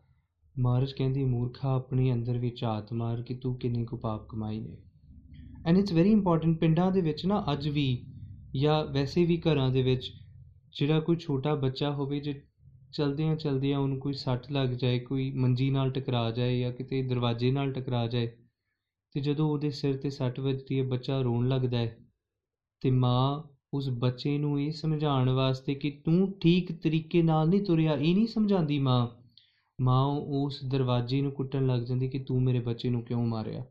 ਮਹਾਰਾਜ 0.58 0.92
ਕਹਿੰਦੀ, 0.92 1.24
ਮੂਰਖਾ, 1.24 1.74
ਆਪਣੇ 1.76 2.12
ਅੰਦਰ 2.12 2.38
ਵਿੱਚ 2.38 2.64
ਆਤ 2.64 2.92
ਮਾਰ 2.92 3.22
ਕਿ 3.22 3.34
ਤੂੰ 3.34 3.54
ਕਿੰਨੇ 3.58 3.84
ਕੁ 3.84 3.96
ਪਾਪ 3.96 4.28
ਕਮਾਈ 4.28 4.60
ਨੇ। 4.60 4.76
ਐਂਡ 5.66 5.78
ਇਟਸ 5.78 5.92
ਵੈਰੀ 5.92 6.10
ਇੰਪੋਰਟੈਂਟ 6.10 6.58
ਪਿੰਡਾਂ 6.58 6.92
ਦੇ 6.92 7.00
ਵਿੱਚ 7.00 7.26
ਨਾ 7.26 7.44
ਅੱਜ 7.52 7.68
ਵੀ 7.68 8.06
ਜਾਂ 8.56 8.84
ਵੈਸੇ 8.84 9.24
ਵੀ 9.24 9.36
ਘਰਾਂ 9.36 9.70
ਦੇ 9.70 9.82
ਵਿੱਚ 9.82 10.12
ਜਿਹੜਾ 10.74 11.00
ਕੋਈ 11.00 11.16
ਛੋਟਾ 11.16 11.54
ਬੱਚਾ 11.54 11.90
ਹੋਵੇ 11.90 12.20
ਜੇ 12.20 12.42
ਚਲਦਿਆਂ 12.92 13.36
ਚਲਦਿਆਂ 13.36 13.78
ਉਹਨੂੰ 13.78 13.98
ਕੋਈ 13.98 14.12
ਸੱਟ 14.12 14.52
ਲੱਗ 14.52 14.68
ਜਾਏ, 14.68 14.98
ਕੋਈ 14.98 15.30
ਮੰਜੀ 15.30 15.70
ਨਾਲ 15.70 15.90
ਟਕਰਾ 15.90 16.30
ਜਾਏ 16.30 16.60
ਜਾਂ 16.60 16.72
ਕਿਤੇ 16.72 17.02
ਦਰਵਾਜ਼ੇ 17.02 17.50
ਨਾਲ 17.50 17.72
ਟਕਰਾ 17.72 18.06
ਜਾਏ 18.06 18.30
ਤੇ 19.12 19.20
ਜਦੋਂ 19.20 19.48
ਉਹਦੇ 19.50 19.70
ਸਿਰ 19.70 19.96
ਤੇ 19.96 20.10
ਸੱਟ 20.10 20.40
ਵੱਜਦੀ 20.40 20.78
ਹੈ, 20.78 20.84
ਬੱਚਾ 20.84 21.20
ਰੋਣ 21.20 21.48
ਲੱਗਦਾ 21.48 21.78
ਹੈ 21.78 21.98
ਤੇ 22.80 22.90
ਮਾਂ 22.90 23.42
ਉਸ 23.74 23.88
ਬੱਚੇ 23.88 24.38
ਨੂੰ 24.38 24.60
ਇਹ 24.60 24.72
ਸਮਝਾਉਣ 24.72 25.30
ਵਾਸਤੇ 25.30 25.74
ਕਿ 25.74 25.90
ਤੂੰ 26.04 26.32
ਠੀਕ 26.40 26.72
ਤਰੀਕੇ 26.72 27.22
ਨਾਲ 27.22 27.48
ਨਹੀਂ 27.48 27.62
ਤੁਰਿਆ, 27.62 27.94
ਇਹ 27.94 28.14
ਨਹੀਂ 28.14 28.26
ਸਮਝਾਉਂਦੀ 28.26 28.78
ਮਾਂ। 28.78 29.08
ਮਾਂ 29.80 30.06
ਉਸ 30.06 30.64
ਦਰਵਾਜ਼ੇ 30.64 31.20
ਨੂੰ 31.20 31.32
ਕੁੱਟਣ 31.32 31.66
ਲੱਗ 31.66 31.80
ਜਾਂਦੀ 31.80 32.08
ਕਿ 32.08 32.18
ਤੂੰ 32.18 32.42
ਮੇਰੇ 32.42 32.60
ਬੱਚੇ 32.60 32.90
ਨੂੰ 32.90 33.02
ਕਿਉਂ 33.02 33.26
ਮਾਰਿਆ? 33.26 33.64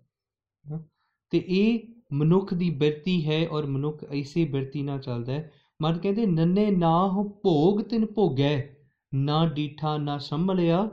ਤੇ 1.30 1.44
ਇਹ 1.48 1.80
ਮਨੁੱਖ 2.14 2.54
ਦੀ 2.54 2.70
ਬਿਰਤੀ 2.70 3.30
ਹੈ 3.30 3.48
ਔਰ 3.48 3.66
ਮਨੁੱਖ 3.66 4.04
ਐਸੀ 4.04 4.46
ਬਿਰਤੀ 4.46 4.82
ਨਾਲ 4.82 5.00
ਚੱਲਦਾ 5.00 5.34
ਹੈ। 5.34 5.52
ਮਨ 5.82 5.98
ਕਹਿੰਦੇ, 5.98 6.26
ਨੰਨੇ 6.26 6.72
ਨਾ 6.72 7.08
ਹੋ 7.08 7.24
ਭੋਗ 7.44 7.82
ਤਿਨ 7.82 8.06
ਭੋਗੈ, 8.06 8.68
ਨਾ 9.14 9.46
ਡੀਠਾ 9.46 9.98
ਨਾ 9.98 10.18
ਸੰਭਲਿਆ, 10.18 10.90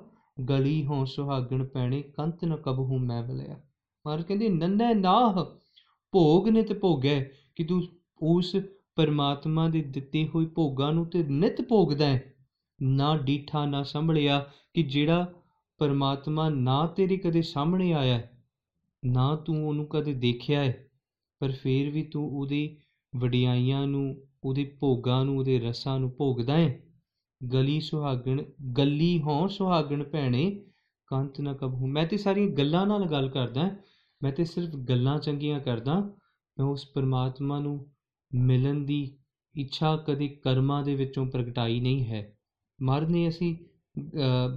ਗਲੀ 0.48 0.84
ਹੋ 0.84 1.04
ਸੁਹਾਗਣ 1.04 1.64
ਪੈਣੇ, 1.66 2.02
ਕੰਤ 2.02 2.44
ਨ 2.44 2.56
ਕਬਹੂ 2.56 2.98
ਮੈਂ 2.98 3.22
ਬਲਿਆ। 3.22 3.60
ਮਨ 4.06 4.22
ਕਹਿੰਦੇ 4.22 4.48
ਨੰਨੇ 4.48 4.94
ਨਾ 4.94 5.46
ਭੋਗ 6.12 6.48
ਨੇ 6.48 6.62
ਤੇ 6.62 6.74
ਭੋਗੈ, 6.74 7.24
ਕਿ 7.56 7.64
ਤੂੰ 7.64 7.82
ਉਸ 8.22 8.56
ਪਰਮਾਤਮਾ 8.96 9.68
ਦੇ 9.68 9.80
ਦਿੱਤੇ 9.82 10.28
ਹੋਏ 10.34 10.46
ਭੋਗਾਂ 10.46 10.92
ਨੂੰ 10.92 11.06
ਤੇ 11.06 11.22
ਨਿਤ 11.22 11.62
ਭੋਗਦਾ 11.68 12.06
ਹੈ। 12.06 12.34
ਨਾ 12.82 13.16
ਡੀਠਾ, 13.16 13.66
ਨਾ 13.66 13.82
ਸੰਭਲਿਆ, 13.82 14.50
ਕਿ 14.74 14.82
ਜਿਹੜਾ 14.82 15.32
ਪਰਮਾਤਮਾ 15.78 16.48
ਨਾ 16.48 16.86
ਤੇਰੇ 16.86 17.16
ਕਦੇ 17.16 17.42
ਸਾਹਮਣੇ 17.42 17.92
ਆਇਆ 17.92 18.22
ਨਾ 19.04 19.36
ਤੂੰ 19.36 19.68
ਉਹਨੂੰ 19.68 19.86
ਕਦੇ 19.86 20.14
ਦੇਖਿਆ 20.14 20.64
ਹੈ। 20.64 20.88
ਪਰ 21.40 21.52
ਫਿਰ 21.52 21.90
ਵੀ 21.90 22.02
ਤੂੰ 22.02 22.40
ਉਹਦੀ 22.40 22.76
ਵਡਿਆਈਆਂ 23.16 23.86
ਨੂੰ, 23.86 24.16
ਉਹਦੇ 24.44 24.76
ਭੋਗਾਂ 24.80 25.24
ਨੂੰ, 25.24 25.38
ਉਹਦੇ 25.38 25.58
ਰਸਾਂ 25.60 26.00
ਨੂੰ 26.00 26.14
ਭੋਗਦਾ 26.18 26.56
ਹੈ। 26.58 26.80
ਗਲੀ 27.52 27.80
ਸੁਹਾਗਣ, 27.80 28.42
ਗੱਲੀ 28.78 29.20
ਹੋਂ 29.20 29.48
ਸੁਹਾਗਣ 29.48 30.04
ਭੈਣੇ, 30.04 30.64
ਕੰਤ 31.06 31.40
ਨਾ 31.40 31.52
ਕਬਹੂ। 31.52 31.86
ਮੈਂ 31.86 32.06
ਤੇ 32.06 32.16
ਸਾਰੀਆਂ 32.16 32.48
ਗੱਲਾਂ 32.48 32.86
ਨਾਲ 32.86 33.06
ਗੱਲ 33.06 33.28
ਕਰਦਾ 33.28 33.70
ਮੈਂ 34.22 34.32
ਤੇ 34.32 34.44
ਸਿਰਫ 34.44 34.74
ਗੱਲਾਂ 34.88 35.18
ਚੰਗੀਆਂ 35.18 35.60
ਕਰਦਾ, 35.60 35.94
ਮੈਂ 36.56 36.66
ਉਸ 36.66 36.86
ਪਰਮਾਤਮਾ 36.94 37.58
ਨੂੰ 37.60 37.86
ਮਿਲਣ 38.32 38.84
ਦੀ 38.84 39.18
ਇੱਛਾ 39.54 39.96
ਕਦੇ 39.96 40.28
ਕਰਮਾਂ 40.44 40.82
ਦੇ 40.82 40.94
ਵਿੱਚੋਂ 40.94 41.26
ਪ੍ਰਗਟਾਈ 41.26 41.80
ਨਹੀਂ 41.80 42.04
ਹੈ। 42.04 42.30
ਮਰ 42.78 43.06
ਨੇ 43.08 43.28
ਅਸੀਂ 43.28 43.56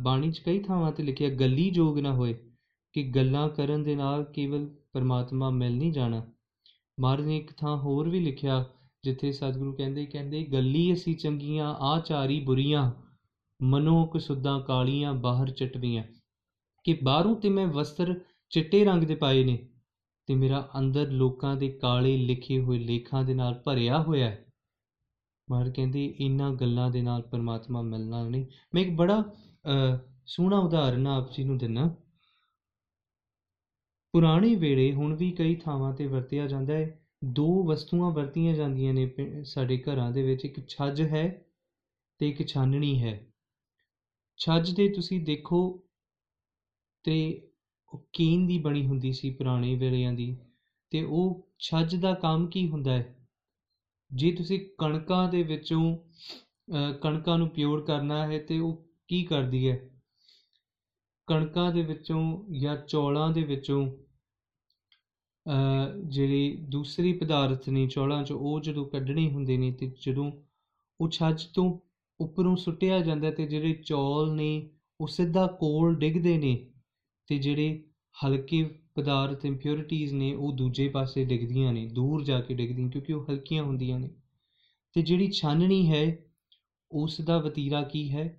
ਬਾਣੀ 0.03 0.31
'ਚ 0.31 0.39
ਕਈ 0.39 0.59
ਥਾਵਾਂ 0.59 0.91
ਤੇ 0.91 1.03
ਲਿਖਿਆ, 1.03 1.29
ਗੱਲੀ 1.29 1.69
ਜੋਗ 1.69 1.99
ਨਾ 1.99 2.13
ਹੋਏ, 2.13 2.33
ਕਿ 2.95 3.03
ਗੱਲਾਂ 3.11 3.47
ਕਰਨ 3.49 3.83
ਦੇ 3.83 3.95
ਨਾਲ 3.95 4.23
ਕੇਵਲ 4.25 4.65
ਪਰਮਾਤਮਾ 4.93 5.49
ਮਿਲ 5.49 5.75
ਨਹੀਂ 5.77 5.91
ਜਾਣਾ। 5.91 6.25
ਮਰ 6.99 7.21
ਨੇ 7.21 7.37
ਇੱਕ 7.37 7.51
ਥਾਂ 7.53 7.75
ਹੋਰ 7.77 8.09
ਵੀ 8.09 8.19
ਲਿਖਿਆ, 8.19 8.63
ਜਿੱਥੇ 9.03 9.31
ਸਤਿਗੁਰੂ 9.31 9.73
ਕਹਿੰਦੇ 9.73 10.05
ਕਹਿੰਦੇ, 10.05 10.43
ਗੱਲੀ 10.43 10.93
ਅਸੀਂ 10.93 11.15
ਚੰਗੀਆਂ, 11.15 11.73
ਆਚਾਰੀ 11.85 12.39
ਬੁਰੀਆਂ 12.39 12.91
ਮਨੋ 13.59 14.05
ਕਸੁੱਦਾਂ 14.05 14.59
ਕਾਲੀਆਂ 14.61 15.13
ਬਾਹਰ 15.13 15.49
ਚਟਵੀਆਂ। 15.51 16.03
ਕਿ 16.85 16.97
ਬਾਹਰੋਂ 17.03 17.35
ਤੇ 17.35 17.49
ਮੈਂ 17.49 17.67
ਵਸਤਰ 17.67 18.13
ਚਿੱਟੇ 18.51 18.83
ਰੰਗ 18.85 19.03
ਦੇ 19.03 19.15
ਪਾਏ 19.15 19.43
ਨੇ 19.43 19.57
ਤੇ 20.27 20.35
ਮੇਰਾ 20.35 20.69
ਅੰਦਰ 20.79 21.11
ਲੋਕਾਂ 21.11 21.55
ਦੇ 21.55 21.69
ਕਾਲੇ 21.71 22.17
ਲਿਖੇ 22.17 22.59
ਹੋਏ 22.59 22.79
ਲੇਖਾਂ 22.79 23.23
ਦੇ 23.23 23.33
ਨਾਲ 23.33 23.53
ਭਰਿਆ 23.65 24.01
ਹੋਇਆ 24.01 24.29
ਹੈ। 24.29 24.45
ਮਹਾਰਾਜ 25.47 25.73
ਕਹਿੰਦੇ 25.75 26.05
ਇਹਨਾਂ 26.19 26.51
ਗੱਲਾਂ 26.51 26.89
ਦੇ 26.91 27.01
ਨਾਲ 27.01 27.21
ਪਰਮਾਤਮਾ 27.21 27.81
ਮਿਲਣਾ 27.81 28.27
ਨਹੀਂ। 28.29 28.45
ਮੈਂ 28.75 28.81
ਇੱਕ 28.81 28.91
ਬੜਾ 28.91 29.23
ਸੋਹਣਾ 30.25 30.59
ਉਦਾਹਰਨ 30.59 31.07
ਆਪ 31.07 31.31
ਜੀ 31.31 31.43
ਨੂੰ 31.43 31.57
ਦਿੰਨਾ। 31.57 31.87
ਪੁਰਾਣੇ 34.13 34.53
ਵੇਲੇ 34.55 34.91
ਹੁਣ 34.93 35.15
ਵੀ 35.15 35.31
ਕਈ 35.31 35.55
ਥਾਵਾਂ 35.55 35.93
ਤੇ 35.93 36.07
ਵਰਤਿਆ 36.07 36.47
ਜਾਂਦਾ 36.47 36.73
ਹੈ। 36.73 36.99
ਦੋ 37.25 37.63
ਵਸਤੂਆਂ 37.63 38.11
ਵਰਤੀਆਂ 38.11 38.53
ਜਾਂਦੀਆਂ 38.53 38.93
ਨੇ 38.93 39.43
ਸਾਡੇ 39.45 39.77
ਘਰਾਂ 39.77 40.11
ਦੇ 40.11 40.23
ਵਿੱਚ, 40.23 40.45
ਇੱਕ 40.45 40.67
ਛੱਜ 40.67 41.01
ਹੈ 41.01 41.45
ਤੇ 42.19 42.29
ਇੱਕ 42.29 42.47
ਛਾਨਣੀ 42.47 43.01
ਹੈ। 43.03 43.19
ਛੱਜ 44.39 44.71
ਦੇ 44.71 44.87
ਤੁਸੀਂ 44.89 45.19
ਦੇਖੋ 45.25 45.59
ਤੇ 47.05 47.46
ਉਹ 47.93 48.05
ਕੀਨ 48.13 48.45
ਦੀ 48.47 48.57
ਬਣੀ 48.59 48.85
ਹੁੰਦੀ 48.85 49.11
ਸੀ 49.13 49.29
ਪੁਰਾਣੇ 49.29 49.75
ਵੇਲਿਆਂ 49.75 50.13
ਦੀ, 50.13 50.35
ਤੇ 50.91 51.03
ਉਹ 51.03 51.47
ਛੱਜ 51.59 51.95
ਦਾ 51.95 52.13
ਕੰਮ 52.13 52.47
ਕੀ 52.47 52.67
ਹੁੰਦਾ 52.69 52.91
ਹੈ? 52.91 53.13
ਜੇ 54.11 54.31
ਤੁਸੀਂ 54.31 54.59
ਕਣਕਾਂ 54.79 55.27
ਦੇ 55.31 55.43
ਵਿੱਚੋਂ 55.43 55.97
ਕਣਕਾਂ 57.01 57.37
ਨੂੰ 57.37 57.49
ਪਿਓਰ 57.49 57.81
ਕਰਨਾ 57.85 58.25
ਹੈ, 58.27 58.39
ਤੇ 58.39 58.59
ਉਹ 58.59 58.83
ਕੀ 59.07 59.23
ਕਰਦੀ 59.23 59.67
ਹੈ? 59.69 59.79
ਕਣਕਾਂ 61.27 61.71
ਦੇ 61.71 61.81
ਵਿੱਚੋਂ 61.83 62.21
ਜਾਂ 62.53 62.75
ਚੌਲਾਂ 62.87 63.29
ਦੇ 63.31 63.43
ਵਿੱਚੋਂ 63.43 63.85
ਜਿਹੜੀ 66.05 66.55
ਦੂਸਰੀ 66.69 67.11
ਪਦਾਰਥ 67.13 67.67
ਨੇ 67.69 67.87
ਚੌਲਾਂ 67.87 68.23
'ਚ, 68.23 68.31
ਉਹ 68.31 68.59
ਜਦੋਂ 68.59 68.85
ਕੱਢਣੇ 68.85 69.29
ਹੁੰਦੇ 69.31 69.57
ਨੇ, 69.57 69.71
ਤੇ 69.71 69.91
ਜਦੋਂ 70.01 70.31
ਉਹ 70.99 71.09
ਛੱਜ 71.09 71.43
ਤੋਂ 71.45 71.77
ਉੱਪਰੋਂ 72.19 72.55
ਸੁੱਟਿਆ 72.55 72.99
ਜਾਂਦਾ 73.01 73.31
ਤੇ 73.31 73.45
ਜਿਹੜੇ 73.47 73.73
ਚੌਲ 73.85 74.33
ਨੇ, 74.35 74.69
ਉਹ 75.01 75.07
ਸਿੱਧਾ 75.07 75.45
ਕੋਲ 75.59 75.95
ਡਿੱਗਦੇ 75.95 76.37
ਨੇ। 76.37 76.55
ਤੇ 77.29 77.37
ਜਿਹੜੇ 77.37 77.79
ਹਲਕੇ 78.15 78.63
ਪਦਾਰਥ 78.95 79.45
ਇੰਪਿਉਰਿਟੀਜ਼ 79.45 80.13
ਨੇ, 80.13 80.33
ਉਹ 80.33 80.51
ਦੂਜੇ 80.53 80.87
ਪਾਸੇ 80.89 81.23
ਡਿੱਗਦੀਆਂ 81.25 81.73
ਨੇ, 81.73 81.85
ਦੂਰ 81.87 82.23
ਜਾ 82.23 82.39
ਕੇ 82.41 82.53
ਡਿੱਗਦੀਆਂ, 82.53 82.89
ਕਿਉਂਕਿ 82.89 83.13
ਉਹ 83.13 83.25
ਹਲਕੀਆਂ 83.29 83.63
ਹੁੰਦੀਆਂ 83.63 83.99
ਨੇ। 83.99 84.09
ਤੇ 84.95 85.01
ਜਿਹੜੀ 85.01 85.27
ਛਾਨਣੀ 85.31 85.89
ਹੈ 85.89 86.05
ਉਸ 86.91 87.19
ਦਾ 87.21 87.37
ਵਤੀਰਾ 87.39 87.81
ਕੀ 87.83 88.09
ਹੈ? 88.11 88.29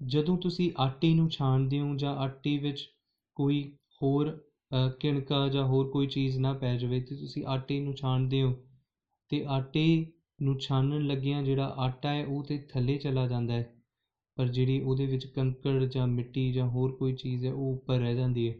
ਜਦੋਂ 0.00 0.36
ਤੁਸੀਂ 0.38 0.70
ਆਟੇ 0.78 1.12
ਨੂੰ 1.14 1.28
ਛਾਣਦੇ 1.30 1.80
ਹੋ 1.80 1.94
ਜਾਂ 1.96 2.14
ਆਟੇ 2.16 2.56
ਵਿੱਚ 2.58 2.88
ਕੋਈ 3.36 3.62
ਹੋਰ 4.00 4.30
ਕਿਣਕਾ 5.00 5.48
ਜਾਂ 5.48 5.64
ਹੋਰ 5.64 5.88
ਕੋਈ 5.88 6.06
ਚੀਜ਼ 6.06 6.38
ਨਾ 6.38 6.52
ਪੈ 6.52 6.76
ਜਾਵੇ 6.76 7.00
ਤੇ 7.00 7.16
ਤੁਸੀਂ 7.16 7.44
ਆਟੇ 7.46 7.78
ਨੂੰ 7.80 7.94
ਛਾਣਦੇ 7.94 8.42
ਹੋ, 8.42 8.52
ਤੇ 9.30 9.44
ਆਟੇ 9.48 9.84
ਨੂੰ 10.38 10.58
ਛਾਣਨ 10.58 11.06
ਲੱਗਿਆਂ 11.06 11.42
ਜਿਹੜਾ 11.42 11.66
ਆਟਾ 11.78 12.08
ਹੈ, 12.08 12.24
ਉਹ 12.26 12.44
ਤੇ 12.44 12.58
ਥੱਲੇ 12.70 12.96
ਚਲਾ 12.98 13.26
ਜਾਂਦਾ 13.26 13.54
ਹੈ। 13.54 13.73
ਪਰ 14.36 14.48
ਜਿਹੜੀ 14.48 14.80
ਉਹਦੇ 14.80 15.06
ਵਿੱਚ 15.06 15.26
ਕੰਕੜ 15.26 15.84
ਜਾਂ 15.84 16.06
ਮਿੱਟੀ 16.06 16.52
ਜਾਂ 16.52 16.68
ਹੋਰ 16.68 16.92
ਕੋਈ 16.92 17.12
ਚੀਜ਼ 17.12 17.46
ਹੈ, 17.46 17.52
ਉਹ 17.52 17.72
ਉੱਪਰ 17.72 17.98
ਰਹਿ 17.98 18.14
ਜਾਂਦੀ 18.14 18.48
ਹੈ। 18.48 18.54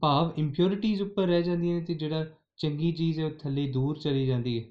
ਭਾਵ 0.00 0.32
ਇੰਪਿਉਰਿਟੀਜ਼ 0.36 1.02
ਉੱਪਰ 1.02 1.26
ਰਹਿ 1.26 1.42
ਜਾਂਦੀਆਂ 1.42 1.78
ਨੇ 1.78 1.84
ਤੇ 1.84 1.94
ਜਿਹੜਾ 1.94 2.26
ਚੰਗੀ 2.56 2.92
ਚੀਜ਼ 2.92 3.20
ਹੈ, 3.20 3.24
ਉਹ 3.24 3.30
ਥੱਲੇ 3.30 3.72
ਦੂਰ 3.72 3.98
ਚਲੀ 3.98 4.26
ਜਾਂਦੀ 4.26 4.58
ਹੈ। 4.58 4.64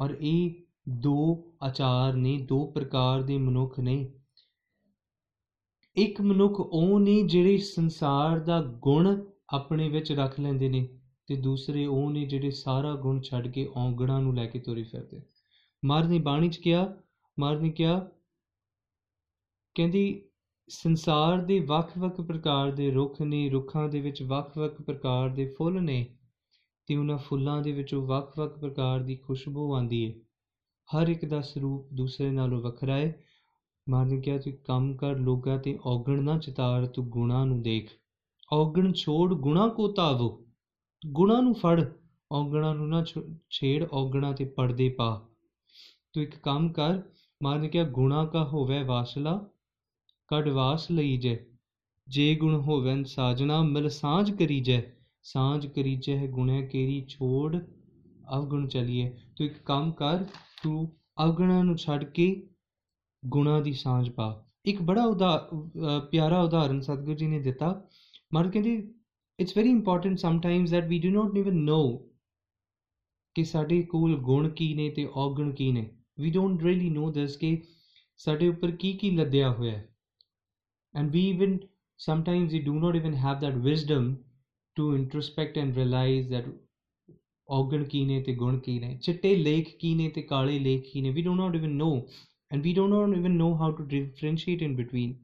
ਔਰ 0.00 0.16
ਇਹ 0.20 0.54
ਦੋ 0.88 1.44
ਆਚਾਰ 1.62 2.12
ਨੇ, 2.12 2.38
ਦੋ 2.38 2.66
ਪ੍ਰਕਾਰ 2.66 3.22
ਦੇ 3.22 3.38
ਮਨੁੱਖ 3.38 3.80
ਨੇ। 3.80 4.12
ਇੱਕ 5.96 6.20
ਮਨੁੱਖ 6.20 6.60
ਉਹ 6.60 7.00
ਨੇ 7.00 7.22
ਜਿਹੜੇ 7.22 7.58
ਸੰਸਾਰ 7.58 8.38
ਦਾ 8.38 8.62
ਗੁਣ 8.62 9.24
ਆਪਣੇ 9.48 9.88
ਵਿੱਚ 9.88 10.12
ਰੱਖ 10.12 10.40
ਲੈਂਦੇ 10.40 10.68
ਨੇ 10.68 11.00
ਤੇ 11.26 11.36
ਦੂਸਰੇ 11.36 11.86
ਉਹ 11.86 12.10
ਨੇ 12.10 12.26
ਜਿਹੜੇ 12.26 12.50
ਸਾਰਾ 12.50 12.94
ਗੁਣ 12.94 13.20
ਛੱਡ 13.20 13.48
ਕੇ 13.48 13.68
ਔਗਣਾਂ 13.76 14.20
ਨੂੰ 14.20 14.34
ਲੈ 14.34 14.46
ਕੇ 14.46 14.58
ਤੁਰੇ 14.58 14.82
ਫਿਰਦੇ। 14.82 15.22
ਮਾਰ 15.84 16.04
ਨੇ 16.04 16.18
ਬਾਣੀ 16.18 16.48
ਚ 16.48 16.56
ਕਿਹਾ 16.56 17.01
ਮਾਰ 17.38 17.60
ਨੇ 17.60 17.70
ਕਿਹਾ, 17.70 18.08
ਕਹਿੰਦੀ, 19.74 20.22
ਸੰਸਾਰ 20.68 21.38
ਦੇ 21.38 21.60
ਵੱਖ-ਵੱਖ 21.60 22.20
ਪ੍ਰਕਾਰ 22.20 22.70
ਦੇ 22.70 22.90
ਰੁੱਖ 22.90 23.22
ਨੇ, 23.22 23.50
ਰੁੱਖਾਂ 23.50 23.88
ਦੇ 23.88 24.00
ਵਿੱਚ 24.00 24.22
ਵੱਖ-ਵੱਖ 24.22 24.82
ਪ੍ਰਕਾਰ 24.82 25.28
ਦੇ 25.28 25.54
ਫੁੱਲ 25.58 25.82
ਨੇ, 25.82 26.18
ਤੇ 26.86 26.96
ਉਹਨਾਂ 26.96 27.18
ਫੁੱਲਾਂ 27.18 27.62
ਦੇ 27.62 27.72
ਵਿੱਚੋਂ 27.72 28.06
ਵੱਖ-ਵੱਖ 28.06 28.58
ਪ੍ਰਕਾਰ 28.58 29.00
ਦੀ 29.00 29.16
ਖੁਸ਼ਬੂ 29.16 29.74
ਆਉਂਦੀ 29.74 30.08
ਹੈ 30.08 30.14
ਹਰ 30.90 31.08
ਇੱਕ 31.08 31.24
ਦਾ 31.24 31.40
ਸਰੂਪ 31.40 31.88
ਦੂਸਰੇ 31.92 32.30
ਨਾਲੋਂ 32.30 32.60
ਵੱਖਰਾ 32.60 32.96
ਹੈ 32.96 33.24
ਮਾਰ 33.88 34.06
ਨੇ 34.06 34.20
ਕਿਹਾ, 34.20 34.38
ਤੂੰ 34.38 34.52
ਕੰਮ 34.52 34.96
ਕਰ 34.96 35.16
ਲੋਕਾਂ 35.16 35.58
ਤੇ 35.58 35.78
ਔਗਣ 35.86 36.22
ਨਾ 36.22 36.38
ਚਿਤਾਰ, 36.38 36.86
ਤੂੰ 36.86 37.08
ਗੁਣਾ 37.08 37.44
ਨੂੰ 37.44 37.62
ਦੇਖ। 37.62 37.90
ਔਗਣ 38.52 38.92
ਛੋੜ, 38.92 39.34
ਗੁਣਾ 39.34 39.68
ਕੋ 39.68 39.88
ਤਾਵੋ। 39.88 40.44
ਗੁਣਾ 41.06 41.40
ਨੂੰ 41.40 41.54
ਫੜ, 41.54 41.84
ਔਗਣਾ 42.32 42.74
ਨੂੰ 42.74 42.88
ਨਾ 42.88 43.04
ਛੇੜ, 43.50 43.88
ਔਗਣਾ 43.92 44.32
ਤੇ 44.32 44.44
ਪਰਦੇ 44.44 44.88
ਪਾ। 44.88 45.28
ਤੂੰ 46.12 46.22
ਇੱਕ 46.22 46.36
ਕੰਮ 46.36 46.72
ਕਰ 46.72 47.02
ਮਾਰ 47.42 47.58
ਨੇ 47.58 47.68
ਕਿਹਾ 47.68 47.84
ਗੁਣਾ 47.90 48.24
ਕਾ 48.24 48.44
ਹੋਵੇ 48.44 48.82
ਵਾਸਲਾ 48.82 49.36
ਕੜ 50.30 50.48
ਵਾਸ 50.48 50.90
ਲਈ 50.90 51.16
ਜੇ। 51.16 51.38
ਜੇ 52.08 52.34
ਗੁਣ 52.34 52.54
ਹੋਵਨ 52.56 53.02
ਸਾਜਣਾ, 53.04 53.62
ਮਿਲ 53.62 53.88
ਸਾਂਝ 53.88 54.30
ਕਰੀ 54.30 54.60
ਜੈ। 54.60 54.82
ਸਾਂਝ 55.22 55.66
ਕਰੀ 55.66 55.96
ਜੈ, 55.96 56.26
ਗੁਣੇ 56.26 56.66
ਕੇਰੀ 56.66 57.04
ਛੋੜ 57.08 57.56
ਅਵਗੁਣ 58.36 58.66
ਚਲੀਏ 58.68 59.08
ਤੂੰ 59.36 59.46
ਇੱਕ 59.46 59.58
ਕੰਮ 59.64 59.90
ਕਰ, 59.92 60.24
ਤੂੰ 60.62 60.92
ਅਵਗੁਣਾਂ 61.24 61.62
ਨੂੰ 61.64 61.76
ਛੱਡ 61.76 62.04
ਕੇ 62.04 62.26
ਗੁਣਾ 63.22 63.60
ਦੀ 63.60 63.72
ਸਾਂਝ 63.72 64.08
ਪਾ। 64.10 64.28
ਇੱਕ 64.64 64.82
ਬੜਾ 64.82 65.04
ਉਦਾ 65.04 65.48
ਪਿਆਰਾ 66.10 66.42
ਉਦਾਹਰਨ 66.42 66.80
ਸਤਿਗੁਰੂ 66.80 67.14
ਜੀ 67.14 67.26
ਨੇ 67.26 67.38
ਦਿੱਤਾ। 67.40 67.88
ਮਰ 68.34 68.50
ਕਹਿੰਦੇ 68.50 68.74
it's 69.38 69.56
very 69.56 69.70
important 69.70 70.18
sometimes 70.18 70.70
that 70.70 70.84
we 70.84 70.98
do 70.98 71.10
not 71.10 71.36
even 71.36 71.56
know 71.64 71.82
ਕਿ 73.36 73.44
ਸਾਡੇ 73.44 73.82
ਕੋਲ 73.82 74.16
ਗੁਣ 74.20 74.48
ਕੀ 74.48 74.72
ਨੇ 74.74 74.88
ਤੇ 74.90 75.08
ਔਗਣ 75.14 75.52
ਕੀ 75.52 75.70
ਨੇ। 75.72 75.90
ਵੀ 76.18 76.30
ਡੋਨਟ 76.30 76.62
ਰੀਲੀ 76.62 76.90
ਨੋ 76.90 77.10
ਦਿਸ 77.12 77.36
ਕਿ 77.36 77.56
ਸਾਡੇ 78.20 78.48
ਉੱਪਰ 78.48 78.70
ਕੀ 78.70 78.92
ਕੀ 78.92 79.10
ਲੱਦਿਆ 79.10 79.50
ਹੋਇਆ 79.50 79.72
ਹੈ 79.72 79.88
and 80.94 81.10
we 81.10 81.28
even 81.30 81.58
sometimes 82.00 82.52
we 82.52 82.58
do 82.58 82.72
not 82.74 82.96
even 82.96 83.12
have 83.14 83.40
that 83.40 83.58
wisdom 83.62 84.06
to 84.76 84.84
introspect 84.96 85.58
and 85.62 85.76
realize 85.76 86.28
that 86.28 86.50
ਔਗਣ 87.48 87.82
ਕੀ 87.84 88.04
ਨੇ 88.04 88.22
ਤੇ 88.22 88.34
ਗੁਣ 88.34 88.58
ਕੀ 88.58 88.78
ਨੇ 88.78 88.96
ਚਿੱਟੇ 89.02 89.34
ਲੇਖ 89.36 89.68
ਕੀ 89.78 89.94
ਨੇ 89.94 90.08
ਤੇ 90.08 90.22
ਕਾਲੇ 90.22 90.58
ਲੇਖ 90.58 90.84
ਕੀ 90.92 91.00
ਨੇ 91.00 91.10
we 91.10 91.22
do 91.22 91.34
not 91.34 91.54
even 91.54 91.70
know 91.70 91.88
and 92.50 92.62
we 92.62 92.72
do 92.74 92.86
not 92.88 93.16
even 93.16 93.30
know 93.30 93.52
how 93.54 93.72
to 93.72 93.84
differentiate 93.84 94.62
in 94.62 94.76
between 94.76 95.14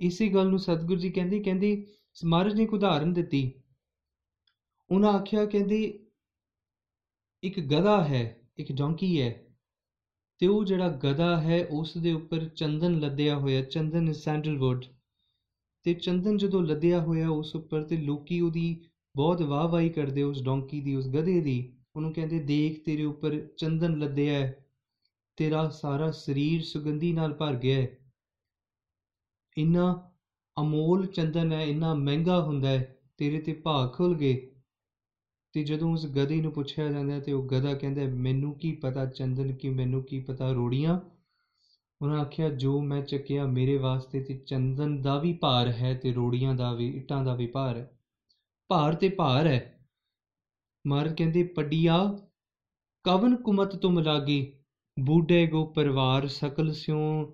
ਇਸੇ 0.00 0.28
ਗੱਲ 0.28 0.50
ਨੂੰ 0.50 0.58
ਸਤਿਗੁਰੂ 0.58 1.00
ਜੀ 1.00 1.10
ਕਹਿੰਦੇ 1.10 1.38
ਕਹਿੰਦੇ 1.42 1.86
ਮਹਾਰਾਜ 2.16 2.54
ਨੇ 2.54 2.62
ਇੱਕ 2.62 2.74
ਉਦਾਹਰਨ 2.74 3.12
ਦਿੱਤੀ 3.12 3.50
ਉਹਨਾਂ 4.90 5.12
ਆਖਿਆ 5.12 5.44
ਕਹਿੰਦੇ 5.44 5.82
ਇੱਕ 7.42 7.60
ਗਧਾ 7.60 8.02
ਹੈ 8.04 8.24
ਇੱਕ 8.58 8.72
ਡੋਂਕੀ 8.72 9.20
ਹੈ 9.20 9.30
ਤੇ 10.40 10.46
ਉਹ 10.46 10.64
ਜਿਹੜਾ 10.64 10.88
ਗਧਾ 10.88 11.40
ਹੈ, 11.40 11.66
ਉਸ 11.70 11.98
ਦੇ 11.98 12.12
ਉੱਪਰ 12.12 12.44
ਚੰਦਨ 12.44 13.00
ਲੱਦਿਆ 13.00 13.38
ਹੋਇਆ, 13.38 13.62
ਚੰਦਨ 13.62 14.08
ਇਜ਼ 14.08 14.18
ਸੈਂਡਲਵੁੱਡ 14.18 14.84
ਤੇ 15.84 15.94
ਚੰਦਨ 15.94 16.36
ਜਦੋਂ 16.36 16.62
ਲੱਦਿਆ 16.62 17.00
ਹੋਇਆ 17.00 17.28
ਉਸ 17.28 17.56
ਉੱਪਰ 17.56 17.82
ਤੇ 17.82 17.96
ਲੋਕੀ 17.96 18.40
ਉਹਦੀ 18.40 18.76
ਬਹੁਤ 19.16 19.42
ਵਾਹ-ਵਾਹੀ 19.42 19.88
ਕਰਦੇ, 19.88 20.22
ਉਸ 20.22 20.42
ਡੋਂਕੀ 20.42 20.80
ਦੀ, 20.80 20.96
ਉਸ 20.96 21.08
ਗਧੇ 21.08 21.40
ਦੀ, 21.40 21.72
ਉਹਨੂੰ 21.96 22.12
ਕਹਿੰਦੇ, 22.12 22.40
ਦੇਖ, 22.40 22.84
ਤੇਰੇ 22.84 23.04
ਉੱਪਰ 23.04 23.48
ਚੰਦਨ 23.56 23.98
ਲੱਦਿਆ 23.98 24.34
ਹੈ। 24.34 24.64
ਤੇਰਾ 25.36 25.68
ਸਾਰਾ 25.68 26.10
ਸਰੀਰ 26.10 26.62
ਸੁਗੰਧੀ 26.62 27.12
ਨਾਲ 27.12 27.32
ਭਰ 27.32 27.54
ਗਿਆ 27.54 27.82
ਹੈ। 27.82 27.96
ਇੰਨਾ 29.58 30.10
ਅਮੋਲ 30.60 31.06
ਚੰਦਨ 31.06 31.52
ਹੈ, 31.52 31.64
ਇੰਨਾ 31.64 31.94
ਮਹਿੰਗਾ 31.94 32.42
ਹੁੰਦਾ 32.42 32.68
ਹੈ, 32.68 32.96
ਤੇਰੇ 33.18 33.40
ਤੇ 33.40 33.52
ਭਾਗ 33.52 33.92
ਖੁੱਲ 33.92 34.14
ਗਏ। 34.14 34.49
ਤੇ 35.52 35.64
ਜਦੋਂ 35.64 35.92
ਉਸ 35.92 36.06
ਗਧੇ 36.06 36.40
ਨੂੰ 36.40 36.52
ਪੁੱਛਿਆ 36.52 36.88
ਜਾਂਦਾ 36.88 37.20
ਤੇ 37.20 37.32
ਉਹ 37.32 37.46
ਗਧਾ 37.46 37.74
ਕਹਿੰਦਾ, 37.74 38.02
ਮੈਨੂੰ 38.04 38.54
ਕੀ 38.54 38.72
ਪਤਾ 38.72 39.06
ਚੰਦਨ 39.06 39.52
ਕੀ 39.52 39.68
ਮੈਨੂੰ 39.68 40.02
ਕੀ 40.02 40.20
ਪਤਾ 40.20 40.52
ਰੋੜੀਆਂ? 40.52 41.00
ਉਹਨਾਂ 42.02 42.20
ਆਖਿਆ, 42.20 42.48
ਜੋ 42.48 42.80
ਮੈਂ 42.80 43.02
ਚੱਕਿਆ 43.02 43.46
ਮੇਰੇ 43.46 43.76
ਵਾਸਤੇ 43.76 44.20
ਤੇ 44.20 44.34
ਚੰਦਨ 44.34 45.02
ਦਾ 45.02 45.18
ਵੀ 45.18 45.32
ਭਾਰ 45.32 45.68
ਹੈ 45.68 45.94
ਤੇ 45.94 46.12
ਰੋੜੀਆਂ 46.12 46.54
ਦਾ 46.54 46.72
ਵੀ, 46.72 46.96
ਇੱਟਾਂ 46.96 47.24
ਦਾ 47.24 47.34
ਵੀ 47.34 47.46
ਭਾਰ 47.46 47.76
ਹੈ। 47.76 47.98
ਭਾਰ 48.68 48.94
ਤੇ 48.94 49.08
ਭਾਰ 49.08 49.46
ਹੈ। 49.46 49.86
ਮਰ 50.86 51.14
ਕਹਿੰਦੇ, 51.14 51.42
ਪੱਡੀਆ, 51.42 52.18
ਕਵਨ 53.04 53.36
ਕੁਮਤ 53.36 53.76
ਤੁਮ 53.76 53.98
ਲਾਗੀ? 53.98 54.52
ਬੂਢੇ 55.00 55.46
ਗੋ 55.46 55.64
ਪਰਿਵਾਰ, 55.64 56.26
ਸਕਲ 56.26 56.72
ਸਿਉ 56.72 57.32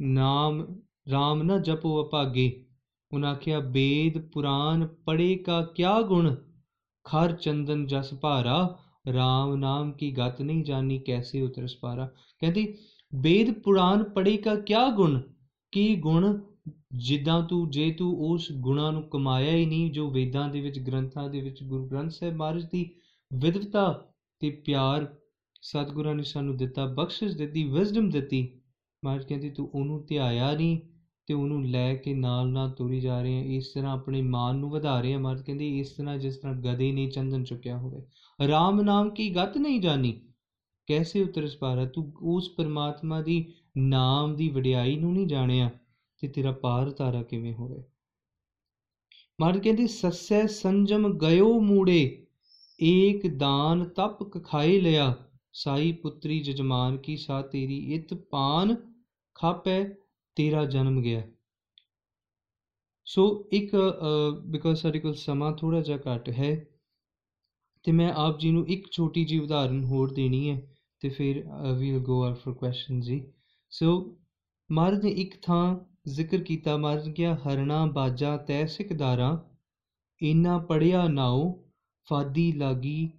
ਨਾਮ 0.00 0.60
RAM 1.08 1.42
ਨਾ 1.42 1.58
ਜਪੋ 1.58 2.08
ਅਪਾਗੇ? 2.08 2.66
ਉਹਨਾਂ 3.12 3.30
ਆਖਿਆ 3.30 3.58
ਵੇਦ 3.58 4.30
ਪੁਰਾਨ 4.30 4.86
ਪੜੇ 4.86 5.36
ਕਾ 5.36 5.62
ਕਿਆ 5.62 6.00
ਗੁਣ? 6.00 6.36
ਖਰ 7.08 7.32
ਚੰਦਨ 7.32 7.86
ਜਸ 7.86 8.14
ਭਾਰਾ 8.14 8.78
RAM 9.08 9.56
ਨਾਮ 9.56 9.92
ਕੀ 9.92 10.10
ਗਤ 10.12 10.42
ਨਹੀਂ 10.42 10.64
ਜਾਣੀ 10.64 10.98
ਕੈਸੇ 10.98 11.42
ਉਤਰਸ 11.42 11.76
ਪਾਰਾ। 11.76 12.06
ਕਹਿੰਦੀ 12.40 12.74
ਵੇਦ 13.14 13.52
ਪੁਰਾਨ 13.52 14.04
ਪੜੇ 14.04 14.36
ਕਾ 14.36 14.54
ਕਿਆ 14.54 14.90
ਗੁਣ? 14.90 15.20
ਕੀ 15.72 15.96
ਗੁਣ 15.96 16.40
ਜਿੱਦਾਂ 16.94 17.42
ਤੂੰ, 17.42 17.70
ਜੇ 17.70 17.90
ਤੂੰ 17.90 18.32
ਉਸ 18.32 18.52
ਗੁਣਾ 18.52 18.90
ਨੂੰ 18.90 19.02
ਕਮਾਇਆ 19.02 19.52
ਹੀ 19.52 19.66
ਨਹੀਂ, 19.66 19.92
ਜੋ 19.92 20.10
ਵੇਦਾਂ 20.10 20.48
ਦੇ 20.48 20.60
ਵਿੱਚ, 20.60 20.78
ਗ੍ਰੰਥਾਂ 20.78 21.28
ਦੇ 21.28 21.40
ਵਿੱਚ, 21.40 21.62
ਗੁਰੂ 21.62 21.88
ਗ੍ਰੰਥ 21.88 22.10
ਸਾਹਿਬ 22.10 22.34
ਮਹਾਰਾਜ 22.34 22.64
ਦੀ 22.64 22.90
ਵਿਦਵਤਾ 23.34 24.06
ਤੇ 24.40 24.50
ਪਿਆਰ 24.50 25.14
ਸਤਿਗੁਰਾਂ 25.62 26.14
ਨੇ 26.14 26.22
ਸਾਨੂੰ 26.22 26.56
ਦਿੱਤਾ, 26.56 26.86
ਬਖਸ਼ਿਸ਼ 26.86 27.36
ਦਿੱਤੀ 27.36 27.64
ਵਿਜ਼ਡਮ 27.64 28.10
ਦਿੱਤੀ। 28.10 28.60
ਮਹਾਰਾਜ 29.04 29.24
ਕਹਿੰਦੇ, 29.24 29.50
ਤੂੰ 29.50 29.70
ਉਹਨੂੰ 29.74 30.06
ਧਿਆਇਆ 30.08 30.52
ਨਹੀਂ 30.52 30.78
ਤੇ 31.28 31.34
ਉਹਨੂੰ 31.34 31.66
ਲੈ 31.66 31.94
ਕੇ 31.94 32.14
ਨਾਲ 32.14 32.48
ਨਾਲ 32.48 32.70
ਤੁਰੀ 32.70 33.00
ਜਾ 33.00 33.22
ਰਹੇ 33.22 33.38
ਆ 33.38 33.42
ਇਸ 33.44 33.68
ਤਰ੍ਹਾਂ 33.68 33.92
ਆਪਣੇ 33.92 34.22
ਮਾਨ 34.22 34.56
ਨੂੰ 34.56 34.70
ਵਧਾ 34.70 35.00
ਰਹੇ 35.00 35.14
ਆ 35.14 35.18
ਮਹਾਰਾਜ 35.18 35.42
ਕਹਿੰਦੇ 35.42 35.78
ਇਸ 35.78 35.90
ਤਰ੍ਹਾਂ 35.90 36.18
ਜਿਸ 36.18 36.36
ਤਰ੍ਹਾਂ 36.36 36.54
ਗਦੇ 36.56 36.92
ਨੇ 36.92 37.06
ਚੰਦਨ 37.06 37.44
ਚੁੱਕਿਆ 37.44 37.78
ਹੋਵੇ। 37.78 38.02
ਰਾਮ 38.48 38.80
ਨਾਮ 38.80 39.10
ਕੀ 39.10 39.30
ਗਤ 39.36 39.58
ਨਹੀਂ 39.58 39.80
ਜਾਣੀ 39.80 40.20
ਕੈਸੇ 40.88 41.22
ਉਤਰਸ 41.22 41.56
ਪਾਰਾ 41.56 41.84
ਤੂੰ 41.84 42.12
ਉਸ 42.22 42.48
ਪਰਮਾਤਮਾ 42.56 43.20
ਦੀ 43.22 43.44
ਨਾਮ 43.76 44.36
ਦੀ 44.36 44.48
ਵਡਿਆਈ 44.48 44.96
ਨੂੰ 44.96 45.12
ਨਹੀਂ 45.12 45.26
ਜਾਣਿਆ 45.26 45.70
ਤੇ 46.18 46.28
ਤੇਰਾ 46.28 46.52
ਪਾਰ 46.52 46.90
ਤਾਰਾ 46.90 47.22
ਕਿਵੇਂ 47.22 47.54
ਹੋਵੇ? 47.54 47.82
ਮਹਾਰਾਜ 49.40 49.62
ਕਹਿੰਦੇ, 49.62 49.86
ਸੱਸੈ 49.86 50.46
ਸੰਜਮ 50.46 51.18
ਗਇਓ 51.18 51.60
ਮੂੜੇ, 51.60 52.26
ਏਕ 52.82 53.26
ਦਾਨ 53.36 53.84
ਤਪ 53.84 54.44
ਖਾਏ 54.44 54.80
ਲਿਆ, 54.80 55.14
ਸਾਈ 55.52 55.92
ਪੁੱਤਰੀ 55.92 56.40
ਜਜਮਾਨ 56.40 56.96
ਕੀ 56.96 57.16
ਸਾ 57.16 57.42
ਤੇਰੀ 57.42 57.94
ਇਤ 57.94 58.14
ਪਾਨ 58.14 58.76
ਖਾਪੈ 59.34 59.84
ਤੇਰਾ 60.38 60.64
ਜਨਮ 60.66 61.00
ਗਿਆ। 61.02 61.22
ਸੋ 63.06 63.22
ਇੱਕ 63.52 63.70
ਬਿਕੋਜ਼ 64.46 64.80
ਸਾਡੇ 64.80 64.98
ਕੋਲ 65.00 65.14
ਸਮਾਂ 65.16 65.52
ਥੋੜਾ 65.52 65.80
ਜਿਹਾ 65.80 65.98
ਘੱਟ 66.06 66.28
ਹੈ, 66.30 66.54
ਤੇ 67.84 67.92
ਮੈਂ 67.92 68.12
ਆਪ 68.16 68.38
ਜੀ 68.40 68.50
ਨੂੰ 68.50 68.66
ਇੱਕ 68.68 68.90
ਛੋਟੀ 68.92 69.24
ਜੀ 69.24 69.38
ਉਦਾਹਰਨ 69.38 69.84
ਹੋਰ 69.84 70.12
ਦੇਣੀ 70.14 70.48
ਹੈ, 70.50 70.60
ਤੇ 71.02 71.08
ਫਿਰ 71.08 71.42
we 71.74 71.90
will 71.90 72.00
go 72.04 72.22
are 72.24 72.34
for 72.34 72.54
questions 72.54 73.04
ਜੀ। 73.04 73.22
ਸੋ 73.72 74.16
ਮਹਾਰਾਜ 74.70 75.04
ਨੇ 75.04 75.10
ਇੱਕ 75.12 75.34
ਥਾਂ 75.42 75.76
ਜ਼ਿਕਰ 76.08 76.42
ਕੀਤਾ, 76.42 76.76
ਮਹਾਰਾਜ 76.76 77.08
ਕਿਹਾ, 77.10 77.34
ਹਰਣਾ 77.36 77.84
ਬਾਜਾ 77.86 78.36
ਤੈ 78.38 78.64
ਸਿਕਦਾਰਾ 78.66 79.30
ਇਨਾ 80.20 80.58
ਪੜਿਆ 80.58 81.06
ਨਾਉ, 81.08 81.52
ਫਾਦੀ 82.08 82.50
ਲਾਗੀ, 82.52 83.10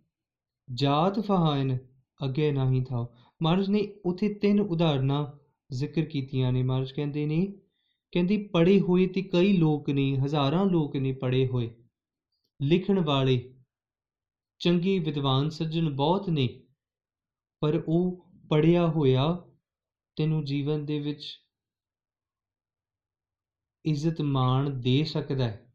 ਜਾਤ 0.68 1.20
ਫਹਾਇਨ, 1.20 1.78
ਅੱਗੇ 2.20 2.52
ਨਹੀਂ 2.52 2.82
ਥਾ 2.86 3.06
ਮਹਾਰਾਜ 3.42 3.70
ਨੇ 3.70 3.88
ਉਥੇ 4.06 4.34
ਤਿੰਨ 4.34 4.60
ਉਦਾਹਰਨਾਂ 4.62 5.26
ਜ਼ਿਕਰ 5.70 6.06
ਕੀਤੀਆਂ 6.06 6.52
ਨੇ 6.52 6.64
ਮਹਾਰਾਜ, 6.64 6.92
ਕਹਿੰਦੇ 6.92 7.26
ਨੇ, 7.26 7.46
ਕਹਿੰਦੀ 8.14 8.38
ਪੜੇ 8.48 8.80
ਹੋਏ 8.80 9.06
ਤੇ 9.08 9.22
ਕਈ 9.24 9.58
ਲੋਕ 9.58 9.90
ਨੇ, 9.90 10.16
ਹਜ਼ਾਰਾਂ 10.18 10.66
ਲੋਕ 10.66 10.96
ਨੇ 10.96 11.12
ਪੜੇ 11.12 11.46
ਹੋਏ। 11.48 11.70
ਲਿਖਣ 12.60 13.00
ਵਾਲੇ 13.00 13.38
ਚੰਗੇ 14.62 14.98
ਵਿਦਵਾਨ 15.00 15.50
ਸੱਜਣ 15.50 15.90
ਬਹੁਤ 15.90 16.30
ਨੇ, 16.30 16.48
ਪਰ 17.62 17.82
ਉਹ 17.88 18.26
ਪੜਿਆ 18.50 18.88
ਹੋਇਆ 18.88 19.26
ਤੈਨੂੰ 20.18 20.44
ਜੀਵਨ 20.46 20.86
ਦੇ 20.86 21.00
ਵਿੱਚ 21.00 21.26
ਇੱਜ਼ਤ 23.86 24.22
ਮਾਣ 24.22 24.70
ਦੇ 24.70 25.04
ਸਕਦਾ 25.04 25.48
ਹੈ, 25.48 25.74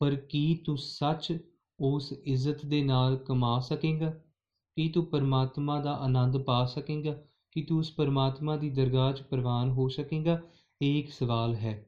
ਪਰ 0.00 0.14
ਕੀ 0.14 0.54
ਤੂੰ 0.66 0.76
ਸੱਚ 0.78 1.32
ਉਸ 1.78 2.12
ਇੱਜ਼ਤ 2.12 2.64
ਦੇ 2.66 2.82
ਨਾਲ 2.82 3.16
ਕਮਾ 3.18 3.58
ਸਕੇਗਾ? 3.60 4.10
ਕੀ 4.76 4.88
ਤੂੰ 4.88 5.04
ਪਰਮਾਤਮਾ 5.06 5.80
ਦਾ 5.80 5.92
ਆਨੰਦ 5.96 6.42
ਪਾ 6.44 6.64
ਸਕੇਗਾ? 6.66 7.16
ਕਿ 7.52 7.62
ਤੂੰ 7.62 7.78
ਉਸ 7.78 7.92
ਪਰਮਾਤਮਾ 7.92 8.56
ਦੀ 8.56 8.70
ਦਰਗਾਹ 8.70 9.12
'ਚ 9.12 9.22
ਪ੍ਰਵਾਨ 9.22 9.70
ਹੋ 9.70 9.88
ਸਕੇਗਾ, 9.88 10.42
ਇਹ 10.82 10.98
ਇੱਕ 10.98 11.12
ਸਵਾਲ 11.12 11.54
ਹੈ। 11.54 11.86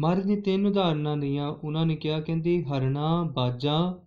ਮਹਾਰਾਜ 0.00 0.26
ਨੇ 0.26 0.40
ਤਿੰਨ 0.40 0.66
ਉਦਾਹਰਨਾਂ 0.66 1.16
ਲਈਆਂ। 1.16 1.48
ਉਹਨਾਂ 1.48 1.86
ਨੇ 1.86 1.96
ਕਿਹਾ, 1.96 2.20
ਕਹਿੰਦੇ, 2.20 2.62
ਹਰਣਾ, 2.62 3.22
ਬਾਜਾ 3.22 3.98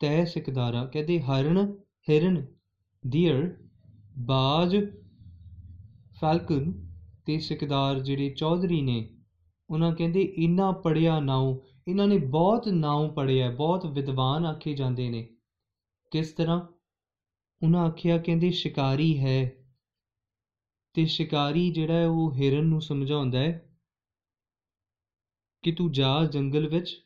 ਤੈ 0.00 0.24
ਸਿਕਦਾਰਾ। 0.24 0.84
ਕਹਿੰਦੇ 0.86 1.20
ਹਰਨ 1.20 1.74
ਹਿਰਨ 2.10 2.46
ਡੀਅਰ 3.06 3.56
ਬਾਜ, 4.18 4.76
ਫਾਲਕਨ 6.20 6.88
ਤੇ 7.26 7.38
ਸਿਕਦਾਰ 7.38 8.00
ਜਿਹੜੇ 8.00 8.30
ਚੌਧਰੀ 8.30 8.82
ਨੇ। 8.82 9.10
ਉਹਨਾਂ 9.70 9.94
ਕਹਿੰਦੇ, 9.94 10.22
ਇੰਨਾ 10.22 10.72
ਪੜਿਆ 10.72 11.20
ਨਾਉ, 11.20 11.58
ਇਹਨਾਂ 11.88 12.08
ਨੇ 12.08 12.18
ਬਹੁਤ 12.18 12.68
ਨਾਉ 12.68 13.08
ਪੜਿਆ 13.08 13.50
ਬਹੁਤ 13.50 13.86
ਵਿਦਵਾਨ 13.86 14.46
ਆਖੇ 14.46 14.74
ਜਾਂਦੇ 14.74 15.10
ਨੇ। 15.10 15.28
ਕਿਸ 16.10 16.32
ਤਰ੍ਹਾਂ? 16.32 16.60
ਉਹਨਾਂ 17.62 17.84
ਆਖਿਆ, 17.84 18.18
ਕਹਿੰਦੇ, 18.18 18.50
ਸ਼ਿਕਾਰੀ 18.50 19.18
ਹੈ। 19.18 19.52
ਤੇ 20.94 21.06
ਸ਼ਿਕਾਰੀ 21.06 21.70
ਜਿਹੜਾ 21.70 21.94
ਹੈ 21.94 22.06
ਉਹ 22.06 22.34
ਹਿਰਨ 22.34 22.64
ਨੂੰ 22.64 22.80
ਸਮਝਾਉਂਦਾ 22.80 23.38
ਹੈ 23.38 23.76
ਕਿ 25.62 25.72
ਤੂੰ 25.72 25.92
ਜਾ 25.92 26.24
ਜੰਗਲ 26.24 26.68
ਵਿੱਚ 26.68 27.04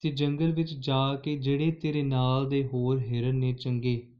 ਤੇ 0.00 0.10
ਜੰਗਲ 0.10 0.52
ਵਿੱਚ 0.52 0.74
ਜਾ 0.74 1.16
ਕੇ 1.16 1.36
ਜਿਹੜੇ 1.38 1.70
ਤੇਰੇ 1.72 2.02
ਨਾਲ 2.02 2.48
ਦੇ 2.48 2.68
ਹੋਰ 2.68 3.00
ਹਿਰਨ 3.00 3.34
ਨੇ 3.34 3.52
ਚੰਗੇ, 3.52 4.16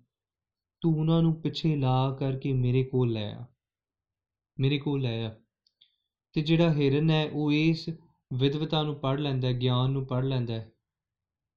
ਤੂੰ 0.80 0.98
ਉਹਨਾਂ 0.98 1.22
ਨੂੰ 1.22 1.34
ਪਿੱਛੇ 1.34 1.76
ਲਾ 1.76 2.16
ਕਰਕੇ 2.20 2.52
ਮੇਰੇ 2.52 2.84
ਕੋਲ 2.84 3.12
ਲੈ 3.12 3.32
ਆ। 3.32 3.46
ਮੇਰੇ 4.60 4.78
ਕੋਲ 4.78 5.00
ਲੈ 5.00 5.26
ਆ। 5.26 5.34
ਤੇ 6.32 6.42
ਜਿਹੜਾ 6.42 6.72
ਹਿਰਨ 6.72 7.10
ਹੈ 7.10 7.30
ਉਹ 7.32 7.52
ਇਸ 7.52 7.88
ਵਿਦਵਤਾ 8.32 8.82
ਨੂੰ 8.82 9.00
ਪੜ 9.00 9.20
ਲੈਂਦਾ 9.20 9.48
ਹੈ, 9.48 9.60
ਗਿਆਨ 9.60 9.90
ਨੂੰ 9.90 10.06
ਪੜ 10.06 10.24
ਲੈਂਦਾ 10.24 10.54
ਹੈ 10.54 10.72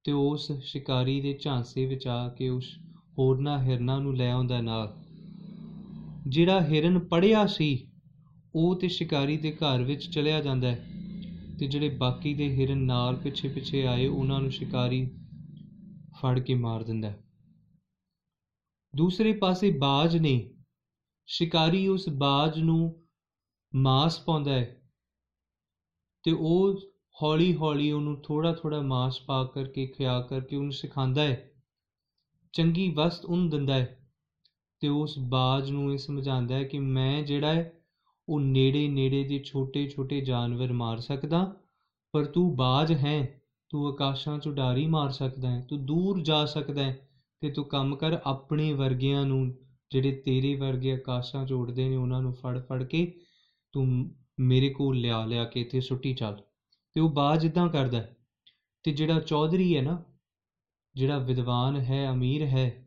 ਤੇ 0.03 0.11
ਉਸ 0.11 0.51
ਸ਼ਿਕਾਰੀ 0.51 1.21
ਦੇ 1.21 1.33
ਝਾਂਸੇ 1.33 1.85
ਵਿੱਚ 1.85 2.07
ਆ 2.07 2.29
ਕੇ 2.29 2.49
ਉਸ 2.49 2.77
ਹੋਰਨਾਂ 3.17 3.63
ਹਿਰਨਾਂ 3.63 3.99
ਨੂੰ 3.99 4.17
ਲੈ 4.17 4.31
ਆਉਂਦਾ 4.31 4.61
ਨਾਲ। 4.61 5.04
ਜਿਹੜਾ 6.27 6.61
ਹਿਰਨ 6.61 6.99
ਪੜਿਆ 6.99 7.45
ਸੀ, 7.45 7.91
ਉਹ 8.55 8.75
ਤੇ 8.75 8.87
ਸ਼ਿਕਾਰੀ 8.87 9.37
ਦੇ 9.37 9.51
ਘਰ 9.51 9.83
ਵਿੱਚ 9.83 10.09
ਚਲਿਆ 10.09 10.41
ਜਾਂਦਾ 10.41 10.67
ਹੈ 10.67 10.85
ਤੇ 11.59 11.67
ਜਿਹੜੇ 11.67 11.89
ਬਾਕੀ 11.89 12.33
ਦੇ 12.33 12.57
ਹਿਰਨ 12.57 12.77
ਨਾਲ 12.77 13.15
ਪਿੱਛੇ 13.15 13.49
ਪਿੱਛੇ 13.49 13.85
ਆਏ, 13.87 14.07
ਉਹਨਾਂ 14.07 14.41
ਨੂੰ 14.41 14.51
ਸ਼ਿਕਾਰੀ 14.51 15.09
ਫੜ 16.21 16.39
ਕੇ 16.39 16.55
ਮਾਰ 16.55 16.83
ਦਿੰਦਾ 16.83 17.09
ਹੈ। 17.09 17.23
ਦੂਸਰੇ 18.95 19.33
ਪਾਸੇ 19.33 19.71
ਬਾਜ 19.71 20.17
ਨੇ, 20.17 20.53
ਸ਼ਿਕਾਰੀ 21.25 21.87
ਉਸ 21.87 22.09
ਬਾਜ 22.09 22.59
ਨੂੰ 22.59 23.07
ਮਾਸ 23.75 24.19
ਪਾਉਂਦਾ 24.19 24.53
ਹੈ 24.53 24.81
ਤੇ 26.23 26.31
ਉਹ 26.31 26.79
ਹੌਲੀ 27.21 27.55
ਹੌਲੀ 27.55 27.91
ਉਹਨੂੰ 27.91 28.21
ਥੋੜਾ 28.21 28.53
ਥੋੜਾ 28.53 28.81
ਮਾਸ 28.81 29.19
ਪਾ 29.21 29.43
ਕਰਕੇ, 29.43 29.87
ਖਿਆ 29.87 30.21
ਕਰਕੇ 30.21 30.55
ਉਹਨੂੰ 30.55 30.71
ਸਿਖਾਉਂਦਾ 30.71 31.21
ਹੈ। 31.21 31.51
ਚੰਗੀ 32.53 32.91
ਵਸਤ 32.91 33.25
ਉਹਨੂੰ 33.25 33.49
ਦਿੰਦਾ 33.49 33.73
ਹੈ। 33.73 34.04
ਤੇ 34.85 34.89
ਉਸ 34.89 35.17
ਬਾਜ 35.19 35.69
ਨੂੰ 35.71 35.93
ਇਹ 35.93 35.97
ਸਮਝਾਉਂਦਾ 35.97 36.55
ਹੈ 36.55 36.63
ਕਿ 36.63 36.79
ਮੈਂ 36.79 37.21
ਜਿਹੜਾ 37.23 37.53
ਹੈ, 37.53 37.71
ਉਹ 38.29 38.39
ਨੇੜੇ 38.39 38.87
ਨੇੜੇ 38.87 39.23
ਦੇ 39.23 39.39
ਛੋਟੇ 39.39 39.87
ਛੋਟੇ 39.89 40.21
ਜਾਨਵਰ 40.21 40.73
ਮਾਰ 40.73 40.99
ਸਕਦਾ, 40.99 41.55
ਪਰ 42.13 42.25
ਤੂੰ 42.25 42.55
ਬਾਜ 42.55 42.91
ਹੈ, 42.93 43.41
ਤੂੰ 43.69 43.87
ਆਕਾਸ਼ਾਂ 43.87 44.37
'ਚ 44.39 44.47
ਉਡਾਰੀ 44.47 44.85
ਮਾਰ 44.87 45.11
ਸਕਦਾ 45.11 45.49
ਹੈ, 45.49 45.65
ਤੂੰ 45.69 45.85
ਦੂਰ 45.85 46.21
ਜਾ 46.21 46.45
ਸਕਦਾ 46.45 46.83
ਹੈ 46.83 47.07
ਤੇ 47.41 47.49
ਤੂੰ 47.49 47.65
ਕੰਮ 47.65 47.95
ਕਰ 47.95 48.19
ਆਪਣੇ 48.25 48.71
ਵਰਗਿਆਂ 48.73 49.25
ਨੂੰ, 49.25 49.53
ਜਿਹੜੇ 49.91 50.11
ਤੇਰੇ 50.11 50.55
ਵਰਗੇ 50.55 50.93
ਆਕਾਸ਼ਾਂ 50.93 51.45
'ਚ 51.45 51.53
ਉੱਡਦੇ 51.53 51.89
ਨੇ 51.89 51.95
ਉਹਨਾਂ 51.95 52.21
ਨੂੰ 52.21 52.33
ਫੜ 52.33 52.57
ਫੜ 52.59 52.83
ਕੇ 52.83 53.19
ਤੂੰ 53.73 53.87
ਮੇਰੇ 54.39 54.69
ਕੋਲ 54.69 54.97
ਲਿਆ 54.97 55.25
ਲਿਆ 55.25 55.45
ਕੇ 55.45 55.61
ਇੱਥੇ 55.61 55.81
ਸੁੱਟੀ 55.81 56.13
ਚੱਲ। 56.13 56.41
ਤੇ 56.95 57.01
ਉਹ 57.01 57.09
ਬਾਜ 57.09 57.45
ਇਦਾਂ 57.45 57.67
ਕਰਦਾ 57.69 57.97
ਹੈ, 57.97 58.17
ਤੇ 58.83 58.91
ਜਿਹੜਾ 58.91 59.19
ਚੌਧਰੀ 59.19 59.75
ਹੈ 59.77 59.81
ਨਾ, 59.81 60.01
ਜਿਹੜਾ 60.95 61.17
ਵਿਦਵਾਨ 61.17 61.77
ਹੈ, 61.77 62.09
ਅਮੀਰ 62.11 62.45
ਹੈ 62.45 62.84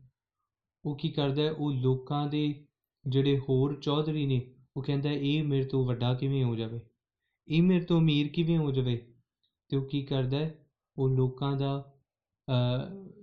ਉਹ 0.85 0.97
ਕੀ 0.97 1.09
ਕਰਦਾ 1.09 1.43
ਹੈ? 1.43 1.51
ਉਹ 1.51 1.71
ਲੋਕਾਂ 1.73 2.27
ਦੇ 2.27 2.65
ਜਿਹੜੇ 3.05 3.37
ਹੋਰ 3.39 3.79
ਚੌਧਰੀ 3.81 4.25
ਨੇ, 4.25 4.41
ਉਹ 4.77 4.83
ਕਹਿੰਦਾ 4.83 5.11
ਇਹ 5.11 5.43
ਮੇਰੇ 5.43 5.65
ਤੋਂ 5.65 5.85
ਵੱਡਾ 5.85 6.13
ਕਿਵੇਂ 6.13 6.43
ਹੋ 6.43 6.55
ਜਾਵੇ? 6.55 6.79
ਇਹ 7.47 7.61
ਮੇਰੇ 7.63 7.85
ਤੋਂ 7.85 7.99
ਅਮੀਰ 7.99 8.27
ਕਿਵੇਂ 8.27 8.57
ਹੋ 8.57 8.71
ਜਾਵੇ? 8.71 8.97
ਤੇ 9.69 9.77
ਉਹ 9.77 9.85
ਕੀ 9.85 10.01
ਕਰਦਾ 10.03 10.37
ਹੈ? 10.37 10.55
ਉਹ 10.97 11.09
ਲੋਕਾਂ 11.09 11.55
ਦਾ 11.57 11.71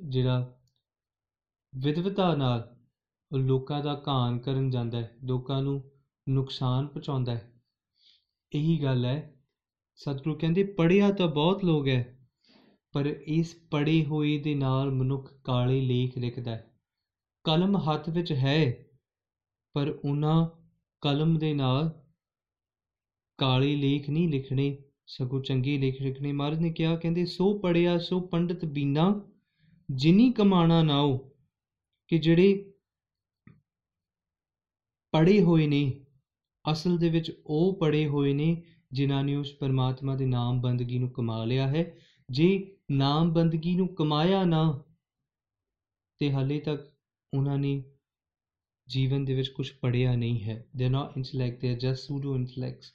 ਜਿਹੜਾ 0.05 0.55
ਵਿਦਵਤਾ 1.73 2.35
ਨਾਲ 2.35 2.75
ਉਹ 3.33 3.39
ਲੋਕਾਂ 3.39 3.83
ਦਾ 3.85 4.03
ਘਾਣ 4.09 4.39
ਕਰਨ 4.39 4.71
ਜਾਂਦਾ 4.71 4.99
ਹੈ, 4.99 5.17
ਲੋਕਾਂ 5.25 5.63
ਨੂੰ 5.63 5.83
ਨੁਕਸਾਨ 6.27 6.87
ਪਹੁੰਚਾਉਂਦਾ 6.87 7.35
ਹੈ। 7.35 7.53
ਇਹੀ 8.53 8.79
ਗੱਲ 8.83 9.05
ਹੈ। 9.05 9.33
ਸਤਿਗੁਰੂ 9.99 10.35
ਕਹਿੰਦੇ 10.35 10.63
ਪੜਿਆ 10.77 11.11
ਤਾਂ 11.13 11.29
ਬਹੁਤ 11.29 11.65
ਲੋਕ 11.65 11.89
ਹੈ, 11.89 12.29
ਪਰ 12.95 13.07
ਇਸ 13.07 13.55
ਪੜੇ 13.71 14.05
ਹੋਏ 14.05 14.39
ਦੇ 14.39 14.55
ਨਾਲ 14.55 14.91
ਮਨੁੱਖ 14.91 15.33
ਕਾਲੇ 15.45 15.81
ਲੇਖ 15.81 16.19
ਲਿਖਦਾ 16.19 16.51
ਹੈ। 16.51 16.76
ਕਲਮ 17.47 17.77
ਹੱਥ 17.77 18.09
ਵਿੱਚ 18.09 18.33
ਹੈ, 18.33 18.85
ਪਰ 19.75 19.89
ਉਹਨਾਂ 20.05 20.47
ਕਲਮ 21.01 21.39
ਦੇ 21.39 21.55
ਨਾਲ 21.55 22.03
ਕਾਲੇ 23.39 23.77
ਲੇਖ 23.77 24.11
ਨਹੀਂ 24.11 24.29
ਲਿਖਣੇ, 24.29 24.83
ਸਗੋਂ 25.07 25.43
ਚੰਗੇ 25.43 25.79
ਲੇਖ 25.79 26.03
ਲਿਖਣੇ। 26.03 26.33
ਮਹਾਰਾਜ 26.33 26.59
ਨੇ 26.59 26.71
ਕਿਹਾ, 26.71 26.97
ਕਹਿੰਦੇ, 26.97 27.27
ਸੋ 27.27 27.59
ਪੜਿਆ 27.59 27.99
ਸੋ 27.99 28.21
ਪੰਡਤ 28.21 28.65
ਬੀਨਾ, 28.65 29.31
ਜਿਨੀ 29.91 30.33
ਕਮਾਣਾ 30.33 30.83
ਨਾਓ 30.83 31.19
ਕਿ 32.09 32.19
ਜਿਹੜੇ 32.19 32.73
ਪੜੇ 35.13 35.41
ਹੋਏ 35.43 35.67
ਨੇ, 35.67 36.07
ਅਸਲ 36.73 36.99
ਦੇ 36.99 37.11
ਵਿੱਚ 37.11 37.43
ਉਹ 37.47 37.79
ਪੜੇ 37.81 38.07
ਹੋਏ 38.07 38.33
ਨੇ, 38.33 38.63
ਜਿਨ੍ਹਾਂ 38.93 39.25
ਨੇ 39.25 39.37
ਉਸ 39.37 39.53
ਪਰਮਾਤਮਾ 39.53 40.17
ਦੇ 40.17 40.27
ਨਾਮ 40.27 40.61
ਬੰਦਗੀ 40.61 40.99
ਨੂੰ 40.99 41.11
ਕਮਾ 41.11 41.45
ਲਿਆ 41.45 41.69
ਹੈ। 41.69 41.99
ਜੇ 42.31 42.77
ਨਾਮ 42.91 43.33
ਬੰਦਗੀ 43.33 43.77
ਨੂੰ 43.77 43.95
ਕਮਾਇਆ 43.95 44.45
ਨਾ, 44.45 44.83
ਤੇ 46.19 46.33
ਹਾਲੇ 46.33 46.61
ਤੱਕ 46.61 46.96
ਉਹਨਾਂ 47.37 47.59
ਨੇ 47.59 47.83
ਜੀਵਨ 48.89 49.25
ਦੇ 49.25 49.35
ਵਿੱਚ 49.35 49.49
ਕੁਝ 49.49 49.71
ਪੜਿਆ 49.73 50.15
ਨਹੀਂ 50.17 50.43
ਹੈ। 50.43 50.65
They 50.77 50.89
not 50.89 51.17
intellect 51.17 51.61
they 51.61 51.71
are 51.71 51.77
just 51.77 52.03
pseudo 52.03 52.35
intellects 52.37 52.93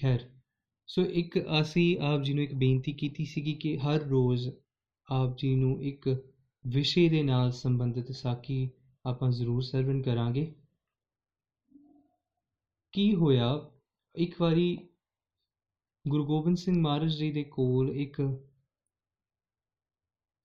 ਖੈਰ, 0.00 0.28
ਸੋ 0.88 1.02
ਇੱਕ 1.02 1.38
ਅਸੀਂ 1.60 1.98
ਆਪ 1.98 2.22
ਜੀ 2.22 2.32
ਨੂੰ 2.32 2.44
ਇੱਕ 2.44 2.54
ਬੇਨਤੀ 2.54 2.92
ਕੀਤੀ 2.92 3.24
ਸੀਗੀ 3.24 3.54
ਕਿ 3.54 3.76
ਹਰ 3.78 4.00
ਰੋਜ਼ 4.00 4.48
ਆਪ 5.08 5.36
ਜੀ 5.38 5.54
ਨੂੰ 5.54 5.82
ਇੱਕ 5.82 6.08
ਵਿਸ਼ੇ 6.66 7.08
ਦੇ 7.08 7.22
ਨਾਲ 7.22 7.52
ਸੰਬੰਧਿਤ 7.52 8.12
ਸਾਖੀ 8.12 8.70
ਆਪਾਂ 9.06 9.30
ਜ਼ਰੂਰ 9.30 9.62
ਸਰਵਨ 9.62 10.02
ਕਰਾਂਗੇ। 10.02 10.54
ਕੀ 12.92 13.14
ਹੋਇਆ? 13.14 13.70
ਇੱਕ 14.14 14.40
ਵਾਰੀ 14.40 14.88
ਗੁਰੂ 16.08 16.26
ਗੋਬਿੰਦ 16.26 16.56
ਸਿੰਘ 16.56 16.76
ਮਹਾਰਾਜ 16.80 17.16
ਜੀ 17.16 17.30
ਦੇ 17.32 17.42
ਕੋਲ 17.44 17.90
ਇੱਕ 17.90 18.20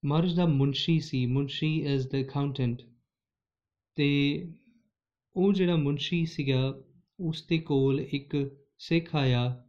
ਮਹਾਰਾਜ 0.04 0.34
ਦਾ 0.36 0.46
ਮੁੰਸ਼ੀ 0.46 1.00
ਸੀ। 1.00 1.26
ਮੁੰਸ਼ੀ 1.26 1.76
ਇਜ਼ 1.84 2.08
ਦ 2.08 2.20
ਅਕਾਊਂਟੈਂਟ 2.20 2.82
ਤੇ 3.94 4.08
ਉਹ 5.36 5.52
ਜਿਹੜਾ 5.52 5.76
ਮੁੰਸ਼ੀ 5.76 6.26
ਸੀਗਾ, 6.26 6.82
ਉਸ 7.20 7.46
ਦੇ 7.48 7.58
ਕੋਲ 7.58 8.00
ਇੱਕ 8.00 8.36
ਸਿੱਖ 8.78 9.14
ਆਇਆ 9.16 9.64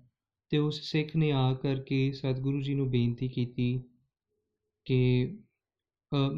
ਤੇ 0.49 0.57
ਉਸ 0.57 0.81
ਸਿੱਖ 0.81 1.15
ਨੇ 1.15 1.31
ਆ 1.31 1.53
ਕਰਕੇ 1.53 2.11
ਸਤਿਗੁਰੂ 2.11 2.61
ਜੀ 2.61 2.73
ਨੂੰ 2.73 2.89
ਬੇਨਤੀ 2.89 3.27
ਕੀਤੀ 3.27 3.81
ਕਿ 4.85 5.27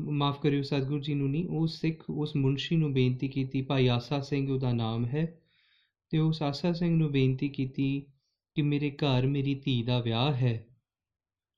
ਮਾਫ 0.09 0.41
ਕਰਿਓ 0.41 0.61
ਸਤਿਗੁਰੂ 0.61 0.99
ਜੀ 0.99 1.13
ਨੂੰ 1.13 1.29
ਨਹੀਂ 1.29 1.47
ਉਸ 1.49 1.81
ਸਿੱਖ, 1.81 2.03
ਉਸ 2.09 2.35
ਮੁੰਸ਼ੀ 2.35 2.75
ਨੂੰ 2.75 2.93
ਬੇਨਤੀ 2.93 3.27
ਕੀਤੀ, 3.27 3.61
ਭਾਈ 3.61 3.87
ਆਸਾ 3.87 4.21
ਸਿੰਘ 4.21 4.51
ਉਹਦਾ 4.51 4.73
ਨਾਮ 4.73 5.05
ਹੈ। 5.05 5.41
ਤੇ 6.09 6.17
ਉਸ 6.17 6.41
ਆਸਾ 6.41 6.73
ਸਿੰਘ 6.73 6.95
ਨੂੰ 6.95 7.11
ਬੇਨਤੀ 7.11 7.49
ਕੀਤੀ 7.49 8.01
ਕਿ 8.55 8.61
ਮੇਰੇ 8.61 8.91
ਘਰ 8.91 9.25
ਮੇਰੀ 9.27 9.55
ਧੀ 9.55 9.83
ਦਾ 9.83 9.99
ਵਿਆਹ 10.01 10.33
ਹੈ 10.33 10.67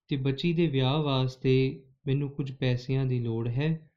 ਤੇ 0.07 0.15
ਬੱਚੀ 0.15 0.53
ਦੇ 0.53 0.67
ਵਿਆਹ 0.67 0.97
ਵਾਸਤੇ 0.97 1.83
ਮੈਨੂੰ 2.07 2.29
ਕੁਝ 2.29 2.51
ਪੈਸਿਆਂ 2.51 3.05
ਦੀ 3.05 3.19
ਲੋੜ 3.19 3.47
ਹੈ 3.47 3.91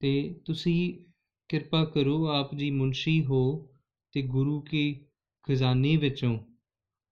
ਤੇ 0.00 0.40
ਤੁਸੀਂ 0.44 1.11
ਕਿਰਪਾ 1.52 1.84
ਕਰੋ 1.84 2.26
ਆਪ 2.26 2.54
ਜੀ 2.54 2.70
ਮੁੰਸ਼ੀ 2.70 3.24
ਹੋ 3.24 3.70
ਤੇ 4.12 4.22
ਗੁਰੂ 4.22 4.60
ਕੀ 4.60 5.06
ਖਜ਼ਾਨੇ 5.42 5.96
ਵਿੱਚੋਂ 5.96 6.38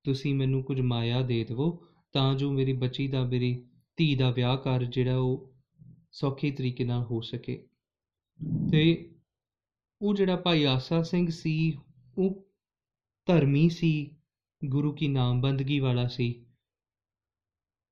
ਤੁਸੀਂ 0.05 0.35
ਮੈਨੂੰ 0.35 0.63
ਕੁਝ 0.63 0.81
ਮਾਇਆ 0.81 1.23
ਦੇ 1.23 1.45
ਦਿਵੋ, 1.45 1.87
ਤਾਂ 2.13 2.35
ਜੋ 2.35 2.53
ਮੇਰੀ 2.53 2.73
ਬੱਚੀ 2.73 3.09
ਦਾ, 3.09 3.25
ਮੇਰੀ 3.25 3.69
ਧੀ 3.97 4.15
ਦਾ 4.15 4.31
ਵਿਆਹ 4.31 4.57
ਕਰ 4.57 4.85
ਜਿਹੜਾ 4.85 5.19
ਉਹ 5.19 5.55
ਸੌਖੇ 6.13 6.51
ਤਰੀਕੇ 6.51 6.85
ਨਾਲ 6.85 7.03
ਹੋ 7.03 7.21
ਸਕੇ। 7.21 7.69
ਤੇ 8.71 9.11
ਉਹ 10.03 10.15
ਜਿਹੜਾ 10.15 10.37
ਭਾਈ 10.37 10.65
ਆਸਾ 10.65 11.03
ਸਿੰਘ 11.03 11.31
ਸੀ, 11.31 11.79
ਉਹ 12.19 12.49
ਧਰਮੀ 13.27 13.69
ਸੀ, 13.69 14.17
ਗੁਰੂ 14.65 14.93
ਕੀ 14.93 15.09
ਨਾਮ 15.09 15.41
ਬੰਦਗੀ 15.41 15.81
ਵਾਲਾ 15.81 16.07
ਸੀ, 16.07 16.47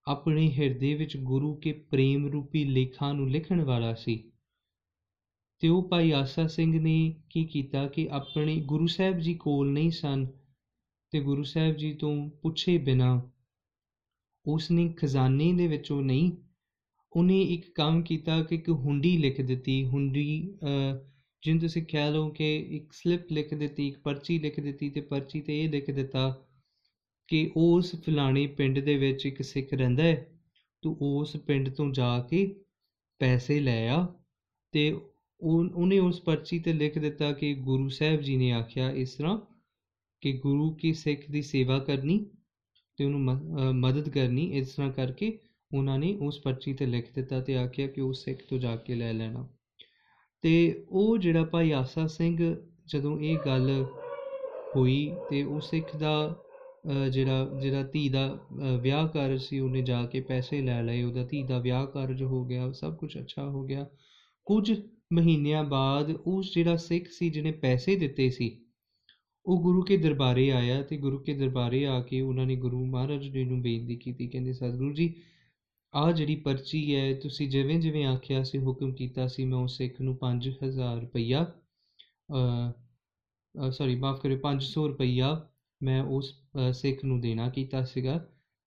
ਆਪਣੇ 0.06 0.52
ਹਿਰਦੇ 0.52 0.94
ਵਿੱਚ 0.94 1.16
ਗੁਰੂ 1.16 1.54
ਕੇ 1.54 1.72
ਪ੍ਰੇਮ 1.72 2.26
ਰੂਪੀ 2.26 2.64
ਲੇਖਾਂ 2.64 3.14
ਨੂੰ 3.14 3.30
ਲਿਖਣ 3.30 3.64
ਵਾਲਾ 3.64 3.94
ਸੀ। 3.94 4.32
ਤੇ 5.62 5.68
ਉਹ 5.68 5.88
ਭਾਈ 5.88 6.10
ਆਸਾ 6.10 6.46
ਸਿੰਘ 6.46 6.80
ਨੇ 6.80 7.14
ਕੀ 7.30 7.44
ਕੀਤਾ 7.44 7.86
ਕਿ 7.86 8.08
ਆਪਣੇ 8.10 8.56
ਗੁਰੂ 8.66 8.86
ਸਾਹਿਬ 8.86 9.18
ਜੀ 9.18 9.34
ਕੋਲ 9.34 9.70
ਨਹੀਂ 9.72 9.90
ਸਨ 9.90 10.26
ਤੇ 11.12 11.20
ਗੁਰੂ 11.20 11.42
ਸਾਹਿਬ 11.42 11.76
ਜੀ 11.76 11.92
ਤੋਂ 11.94 12.30
ਪੁੱਛੇ 12.42 12.76
ਬਿਨਾ 12.78 13.20
ਉਸਨੇ 14.46 14.88
ਖਜ਼ਾਨੇ 14.98 15.52
ਦੇ 15.52 15.66
ਵਿੱਚੋਂ 15.66 16.00
ਨਹੀਂ, 16.02 16.30
ਉਹਨੇ 17.12 17.40
ਇੱਕ 17.42 17.70
ਕੰਮ 17.74 18.02
ਕੀਤਾ 18.02 18.42
ਕਿ 18.42 18.54
ਇੱਕ 18.54 18.68
ਹੁੰਡੀ 18.68 19.16
ਲਿਖ 19.18 19.40
ਦਿੱਤੀ, 19.40 19.84
ਹੁੰਡੀ 19.84 20.58
ਜਿੰਨ 21.42 21.58
ਤੁਸੀਂ 21.58 21.82
ਕਹਿ 21.82 22.10
ਲਓ 22.10 22.30
ਕਿ 22.30 22.56
ਇੱਕ 22.76 22.92
ਸਲਿੱਪ 22.92 23.32
ਲਿਖ 23.32 23.54
ਦਿੱਤੀ, 23.54 23.88
ਇੱਕ 23.88 23.98
ਪਰਚੀ 23.98 24.38
ਲਿਖ 24.38 24.60
ਦਿੱਤੀ 24.60 24.90
ਤੇ 24.90 25.00
ਪਰਚੀ 25.00 25.40
ਤੇ 25.40 25.60
ਇਹ 25.64 25.68
ਲਿਖ 25.68 25.90
ਦਿੱਤਾ 25.90 26.44
ਕਿ 27.28 27.50
ਉਸ 27.56 27.94
ਫਲਾਣੇ 28.04 28.46
ਪਿੰਡ 28.46 28.78
ਦੇ 28.78 28.96
ਵਿੱਚ 28.98 29.26
ਇੱਕ 29.26 29.42
ਸਿੱਖ 29.42 29.74
ਰਹਿੰਦਾ 29.74 30.02
ਹੈ 30.02 30.26
ਤੂੰ 30.82 30.96
ਉਸ 31.00 31.36
ਪਿੰਡ 31.36 31.68
ਤੋਂ 31.68 31.90
ਜਾ 31.92 32.18
ਕੇ 32.30 32.46
ਪੈਸੇ 33.20 33.60
ਲੈ 33.60 33.88
ਆ 33.88 34.06
ਤੇ 34.72 34.92
ਉਹਨੇ 35.40 35.98
ਉਸ 35.98 36.20
ਪਰਚੀ 36.20 36.58
ਤੇ 36.58 36.72
ਲਿਖ 36.72 36.98
ਦਿੱਤਾ 36.98 37.32
ਕਿ 37.32 37.54
ਗੁਰੂ 37.54 37.88
ਸਾਹਿਬ 37.88 38.20
ਜੀ 38.20 38.36
ਨੇ 38.36 38.50
ਆਖਿਆ 38.52 38.90
ਇਸ 38.92 39.14
ਤਰ੍ਹਾਂ 39.14 39.38
ਕਿ 40.22 40.32
ਗੁਰੂ 40.38 40.70
ਕੀ 40.74 40.92
ਸਿੱਖ 40.92 41.30
ਦੀ 41.30 41.42
ਸੇਵਾ 41.42 41.78
ਕਰਨੀ 41.78 42.18
ਤੇ 42.98 43.04
ਉਹਨੂੰ 43.04 43.20
ਮਦਦ 43.74 44.08
ਕਰਨੀ, 44.08 44.44
ਇਸ 44.52 44.74
ਤਰ੍ਹਾਂ 44.74 44.92
ਕਰਕੇ 44.92 45.38
ਉਹਨਾਂ 45.70 45.98
ਨੇ 45.98 46.16
ਉਸ 46.20 46.40
ਪਰਚੀ 46.40 46.72
ਤੇ 46.74 46.86
ਲਿਖ 46.86 47.12
ਦਿੱਤਾ 47.14 47.40
ਤੇ 47.40 47.56
ਆਖਿਆ 47.56 47.86
ਕਿ 47.86 48.00
ਉਸ 48.00 48.24
ਸਿੱਖ 48.24 48.42
ਤੋਂ 48.50 48.58
ਜਾ 48.58 48.74
ਕੇ 48.76 48.94
ਲੈ 48.94 49.12
ਲੈਣਾ। 49.12 49.46
ਤੇ 50.44 50.84
ਉਹ 50.88 51.16
ਜਿਹੜਾ 51.18 51.44
ਭਾਈ 51.44 51.70
ਆਸਾ 51.72 52.06
ਸਿੰਘ 52.06 52.54
ਜਦੋਂ 52.86 53.18
ਇਹ 53.20 53.38
ਗੱਲ 53.46 53.70
ਹੋਈ 54.76 55.10
ਤੇ 55.30 55.42
ਉਹ 55.42 55.60
ਸਿੱਖ 55.60 55.96
ਦਾ 55.96 56.44
ਜਿਹੜਾ 57.10 57.58
ਜਿਹੜਾ 57.60 57.82
ਧੀ 57.82 58.08
ਦਾ 58.08 58.38
ਵਿਆਹ 58.82 59.08
ਕਾਰਜ 59.08 59.40
ਸੀ, 59.42 59.58
ਉਹਨੇ 59.60 59.82
ਜਾ 59.82 60.04
ਕੇ 60.06 60.20
ਪੈਸੇ 60.20 60.60
ਲੈ 60.60 60.82
ਲਏ, 60.82 61.02
ਉਹਦਾ 61.02 61.24
ਧੀ 61.24 61.42
ਦਾ 61.42 61.58
ਵਿਆਹ 61.58 61.86
ਕਾਰਜ 61.86 62.22
ਹੋ 62.22 62.44
ਗਿਆ, 62.44 62.70
ਸਭ 62.72 62.96
ਕੁਝ 62.96 63.16
ਅੱਛਾ 63.18 63.48
ਹੋ 63.48 63.62
ਗਿਆ। 63.64 63.86
ਕੁਝ 64.46 64.72
ਮਹੀਨਿਆਂ 65.10 65.62
ਬਾਅਦ 65.64 66.10
ਉਸ 66.10 66.52
ਜਿਹੜਾ 66.54 66.76
ਸਿੱਖ 66.76 67.06
ਸੀ, 67.10 67.28
ਜਿਹਨੇ 67.30 67.50
ਪੈਸੇ 67.52 67.96
ਦਿੱਤੇ 67.96 68.28
ਸੀ, 68.30 68.50
ਉਹ 69.46 69.62
ਗੁਰੂ 69.62 69.82
ਕੇ 69.82 69.96
ਦਰਬਾਰੇ 69.96 70.50
ਆਇਆ 70.50 70.82
ਤੇ 70.82 70.96
ਗੁਰੂ 70.96 71.18
ਕੇ 71.18 71.34
ਦਰਬਾਰੇ 71.34 71.84
ਆ 71.86 72.00
ਕੇ 72.00 72.20
ਉਹਨਾਂ 72.20 72.46
ਨੇ 72.46 72.56
ਗੁਰੂ 72.56 72.84
ਮਹਾਰਾਜ 72.86 73.22
ਜੀ 73.28 73.44
ਨੂੰ 73.44 73.60
ਬੇਨਤੀ 73.62 73.96
ਕੀਤੀ, 73.96 74.26
ਕਹਿੰਦੇ, 74.28 74.52
ਸਤਿਗੁਰੂ 74.52 74.92
ਜੀ 74.94 75.14
ਆ 75.94 76.10
ਜਿਹੜੀ 76.12 76.36
ਪਰਚੀ 76.36 76.94
ਹੈ, 76.94 77.12
ਤੁਸੀਂ 77.14 77.48
ਜਿਵੇਂ 77.48 77.78
ਜਿਵੇਂ 77.80 78.04
ਆਖਿਆ 78.06 78.42
ਸੀ, 78.42 78.58
ਹੁਕਮ 78.58 78.92
ਕੀਤਾ 78.94 79.26
ਸੀ, 79.26 79.44
ਮੈਂ 79.44 79.58
ਉਸ 79.58 79.76
ਸਿੱਖ 79.76 80.00
ਨੂੰ 80.00 80.16
5000 80.16 81.00
ਰੁਪਈਆ 81.00 81.44
ਅ 82.34 83.70
ਸੌਰੀ 83.70 83.94
ਮਾਫ 83.96 84.20
ਕਰਿਓ 84.20 84.38
500 84.38 84.86
ਰੁਪਈਆ 84.88 85.28
ਮੈਂ 85.80 86.02
ਉਸ 86.12 86.32
ਸਿੱਖ 86.72 87.04
ਨੂੰ 87.04 87.20
ਦੇਣਾ 87.20 87.48
ਕੀਤਾ 87.48 87.84
ਸੀਗਾ 87.84 88.18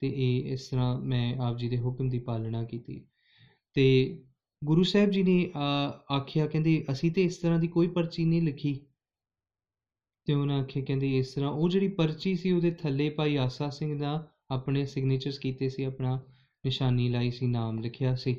ਤੇ 0.02 0.08
ਇਹ 0.18 0.52
ਇਸ 0.54 0.68
ਤਰ੍ਹਾਂ 0.70 1.00
ਮੈਂ 1.02 1.36
ਆਪ 1.42 1.58
ਜੀ 1.58 1.70
ਦੇ 1.70 1.78
ਹੁਕਮ 1.78 2.10
ਦੀ 2.10 2.20
ਪਾਲਣਾ 2.20 2.64
ਕੀਤੀ 2.64 3.00
ਤੇ 3.76 3.86
ਗੁਰੂ 4.64 4.84
ਸਾਹਿਬ 4.84 5.10
ਜੀ 5.10 5.24
ਨੇ 5.24 5.52
ਅ, 5.56 6.14
ਆਖਿਆ 6.14 6.48
ਕਹਿੰਦੇ 6.48 6.86
ਅਸੀਂ 6.92 7.12
ਤੇ 7.12 7.24
ਇਸ 7.24 7.38
ਤਰ੍ਹਾਂ 7.38 7.60
ਦੀ 7.60 7.68
ਕੋਈ 7.68 7.88
ਪਰਚੀ 7.88 8.26
ਨਹੀਂ 8.26 8.42
ਲਿਖੀ। 8.42 8.80
ਤੇ 10.26 10.34
ਉਹਨਾਂ 10.34 10.62
ਆਖਿਆ 10.64 10.84
ਕਹਿੰਦੇ 10.84 11.18
ਇਸ 11.18 11.34
ਤਰ੍ਹਾਂ 11.34 11.52
ਉਹ 11.52 11.70
ਜਿਹੜੀ 11.70 11.88
ਪਰਚੀ 11.88 12.36
ਸੀ 12.36 12.52
ਉਹਦੇ 12.52 12.72
ਥੱਲੇ 12.72 13.10
ਭਾਈ 13.10 13.36
ਆਸਾ 13.36 13.70
ਸਿੰਘ 13.70 14.00
ਦਾ 14.00 14.28
ਆਪਣੇ 14.52 14.86
ਸਿਗਨੇਚਰਸ 14.86 15.40
ਕੀਤੇ 15.40 15.70
ਸੀ 15.70 15.84
ਆਪਣਾ 15.84 16.20
ਨਿਸ਼ਾਨੀ 16.66 17.10
ਲਾਈ 17.10 17.32
ਸੀ 17.32 17.48
ਨਾਮ 17.48 17.80
ਲਿਖਿਆ 17.80 18.16
ਸੀ। 18.16 18.36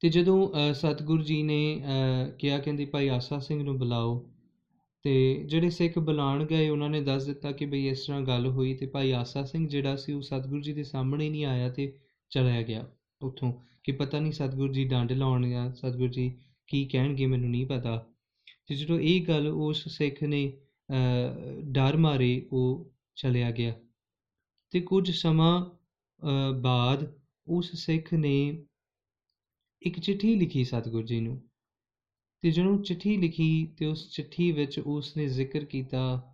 ਤੇ 0.00 0.08
ਜਦੋਂ 0.08 0.48
ਅ, 0.48 0.72
ਸਤਿਗੁਰੂ 0.72 1.22
ਜੀ 1.22 1.42
ਨੇ 1.42 1.82
ਅ, 1.84 2.30
ਕਿਹਾ 2.38 2.58
ਕਹਿੰਦੇ 2.58 2.84
ਭਾਈ 2.84 3.08
ਆਸਾ 3.08 3.38
ਸਿੰਘ 3.38 3.62
ਨੂੰ 3.62 3.78
ਬੁਲਾਓ। 3.78 4.30
ਤੇ 5.02 5.44
ਜਿਹੜੇ 5.46 5.70
ਸਿੱਖ 5.70 5.98
ਬੁਲਾਣ 5.98 6.44
ਗਏ 6.44 6.68
ਉਹਨਾਂ 6.68 6.90
ਨੇ 6.90 7.00
ਦੱਸ 7.00 7.24
ਦਿੱਤਾ 7.26 7.52
ਕਿ 7.52 7.66
ਬਈ 7.66 7.88
ਇਸ 7.88 8.06
ਤਰ੍ਹਾਂ 8.06 8.20
ਗੱਲ 8.20 8.46
ਹੋਈ 8.46 8.74
ਤੇ 8.74 8.86
ਭਾਈ 8.86 9.10
ਆਸਾ 9.10 9.44
ਸਿੰਘ 9.44 9.68
ਜਿਹੜਾ 9.68 9.96
ਸੀ 9.96 10.12
ਉਹ 10.12 10.22
ਸਤਿਗੁਰੂ 10.22 10.60
ਜੀ 10.60 10.72
ਦੇ 10.72 10.82
ਸਾਹਮਣੇ 10.82 11.30
ਨਹੀਂ 11.30 11.44
ਆਇਆ 11.44 11.68
ਤੇ 11.68 11.98
ਚਲਿਆ 12.30 12.62
ਗਿਆ। 12.62 12.86
ਉੱਥੋਂ 13.22 13.52
ਕਿ 13.84 13.92
ਪਤਾ 13.92 14.20
ਨਹੀਂ 14.20 14.32
ਸਤਿਗੁਰੂ 14.32 14.72
ਜੀ 14.72 14.84
ਡੰਡ 14.84 15.12
ਲਾਉਣ 15.12 15.50
ਜਾਂ 15.50 15.74
ਸਤਿਗੁਰੂ 15.74 16.08
ਜੀ 16.08 16.38
ਕੀ 16.66 16.84
ਕਹਿਣਗੇ 16.84 17.26
ਮੈਨੂੰ 17.26 17.50
ਨਹੀਂ 17.50 17.66
ਪਤਾ। 17.66 18.06
ਤੇ 18.66 18.74
ਜਦੋਂ 18.74 19.00
ਇਹ 19.00 19.26
ਗੱਲ 19.26 19.48
ਉਸ 19.48 19.88
ਸਿੱਖ 19.88 20.22
ਨੇ 20.22 20.52
ਅ, 20.90 20.94
ਡਰ 21.60 21.96
ਮਾਰੇ 21.96 22.48
ਉਹ 22.52 22.92
ਚਲਿਆ 23.14 23.50
ਗਿਆ। 23.50 23.74
ਤੇ 24.70 24.80
ਕੁਝ 24.80 25.10
ਸਮਾਂ 25.10 25.70
ਅ, 25.70 26.60
ਬਾਅਦ 26.60 27.20
ਉਸ 27.46 27.76
ਸਿੱਖ 27.76 28.14
ਨੇ 28.14 28.66
ਇੱਕ 29.82 30.00
ਚਿੱਠੀ 30.00 30.34
ਲਿਖੀ 30.34 30.64
ਸਤਿਗੁਰੂ 30.64 31.06
ਜੀ 31.06 31.20
ਨੂੰ। 31.20 31.42
ਤੇ 32.40 32.50
ਜਦੋਂ 32.50 32.82
ਚਿੱਠੀ 32.82 33.16
ਲਿਖੀ 33.16 33.66
ਤੇ 33.78 33.86
ਉਸ 33.86 34.10
ਚਿੱਠੀ 34.10 34.52
ਵਿੱਚ 34.52 34.78
ਉਸ 34.78 35.16
ਨੇ 35.16 35.26
ਜ਼ਿਕਰ 35.26 35.64
ਕੀਤਾ 35.64 36.32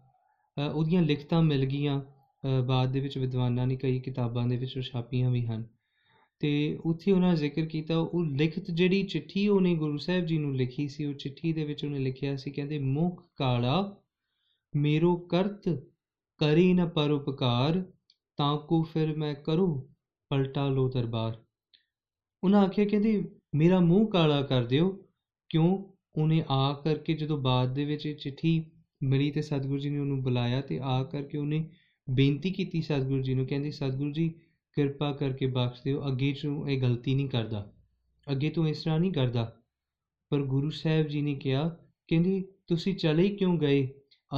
ਅ, 0.59 0.73
ਉਹਦੀਆਂ 0.73 1.03
ਲਿਖਤਾਂ 1.03 1.43
ਮਿਲ 1.43 1.65
ਗਈਆਂ। 1.65 2.01
ਅ, 2.01 2.61
ਬਾਅਦ 2.67 2.93
ਦੇ 2.93 3.01
ਵਿੱਚ 3.01 3.19
ਵਿਦਵਾਨਾਂ 3.19 3.67
ਨੇ 3.67 3.77
ਕਈ 3.77 4.01
ਕਿਤਾਬਾਂ 4.01 4.47
ਦੇ 4.47 4.57
ਵਿੱਚ 4.57 4.77
ਉਹ 4.77 4.83
ਛਾਪੀਆਂ 4.83 5.31
ਵੀ 5.31 5.47
ਹਨ। 5.47 5.80
ਤੇ 6.41 6.79
ਉੱਥੇ 6.85 7.13
ਉਹਨਾਂ 7.13 7.37
ਜ਼ਿਕਰ 7.37 7.65
ਕੀਤਾ, 7.67 7.97
ਉਹ 7.99 8.25
ਲਿਖਤ 8.25 8.71
ਜਿਹੜੀ 8.71 9.03
ਚਿੱਠੀ 9.03 9.49
ਉਹਨੇ 9.49 9.75
ਗੁਰੂ 9.75 9.99
ਸਾਹਿਬ 9.99 10.27
ਜੀ 10.27 10.39
ਨੂੰ 10.39 10.57
ਲਿਖੀ 10.57 10.89
ਸੀ, 10.89 11.05
ਉਹ 11.05 11.15
ਚਿੱਠੀ 11.15 11.53
ਦੇ 11.53 11.65
ਵਿੱਚ 11.65 11.85
ਉਹਨੇ 11.85 11.99
ਲਿਖਿਆ 11.99 12.37
ਸੀ, 12.37 12.51
ਕਹਿੰਦੇ, 12.51 12.79
ਮੁਖ 12.79 13.23
ਕਾਲਾ, 13.37 13.97
ਮੇਰੋ 14.77 15.17
ਕਰਤ 15.17 15.69
ਕਰੀ 16.39 16.73
ਨ 16.73 16.89
ਪਰਉਪਕਾਰ 16.89 17.85
ਤਾਂ 18.37 18.59
ਕੋ 18.59 18.83
ਫਿਰ 18.83 19.17
ਮੈਂ 19.17 19.35
ਕਰੂ 19.35 19.89
ਪਲਟਾ 20.31 20.69
ਲੋ 20.69 20.89
ਦਰਬਾਰ। 20.89 21.45
ਉਹਨਾਂ 22.45 22.63
ਆਖਿਆ, 22.63 22.85
ਕਹਿੰਦੇ, 22.85 23.25
ਮੇਰਾ 23.55 23.81
ਮੂੰਹ 23.81 24.09
ਕਾਲਾ 24.09 24.43
ਕਰ 24.43 24.65
ਦਿਓ, 24.65 24.99
ਕਿਉਂ? 25.49 25.85
ਉਹਨੇ 26.17 26.45
ਆ 26.51 26.73
ਕਰਕੇ 26.85 27.15
ਜਦੋਂ 27.15 27.39
ਬਾਅਦ 27.39 27.75
ਦੇ 27.75 27.85
ਵਿੱਚ 27.85 28.07
ਇਹ 28.07 28.15
ਚਿੱਠੀ 28.15 28.65
ਮਿਲੀ 29.03 29.31
ਤੇ 29.31 29.43
ਸਤਿਗੁਰੂ 29.43 29.79
ਜੀ 29.79 29.91
ਨੇ 29.91 29.99
ਉਹਨੂੰ 29.99 30.23
ਬੁਲਾਇਆ 30.23 30.61
ਤੇ 30.61 30.81
ਆ 30.83 31.03
ਕਰਕੇ 31.05 31.39
ਉਹਨੇ 31.39 31.71
ਬੇਨਤੀ 32.11 32.51
ਕੀਤੀ 32.51 32.83
ਸਤਿਗੁਰੂ 32.83 33.23
ਜੀ 33.23 33.35
ਨੂੰ, 33.35 33.47
ਕਹਿੰਦੀ, 33.47 33.71
ਸਤਿਗੁਰੂ 33.71 34.13
ਜੀ 34.13 34.35
ਕਿਰਪਾ 34.75 35.13
ਕਰਕੇ 35.13 35.47
ਬਖਸ਼ 35.47 35.83
ਦਿਓ। 35.85 36.07
ਅੱਗੇ 36.09 36.35
ਤੋਂ 36.43 36.69
ਇਹ 36.69 36.83
ਗਲਤੀ 36.83 37.15
ਨਹੀਂ 37.15 37.29
ਕਰਦਾ। 37.29 37.73
ਅੱਗੇ 38.33 38.51
ਤੋਂ 38.51 38.69
ਇਸ 38.69 38.83
ਤਰ੍ਹਾਂ 38.83 39.01
ਨਹੀਂ 39.01 39.13
ਕਰਦਾ। 39.13 39.57
ਪਰ 40.31 40.43
ਗੁਰੂ 40.43 40.71
ਸਾਹਿਬ 40.71 41.07
ਜੀ 41.07 41.23
ਨੇ 41.23 41.35
ਕਿਹਾ 41.35 41.69
ਕਹਿੰਦੀ 42.09 42.45
ਤੁਸੀਂ 42.67 42.95
ਚਲੇ 42.95 43.29
ਕਿਉਂ 43.29 43.59
ਗਏ? 43.59 43.89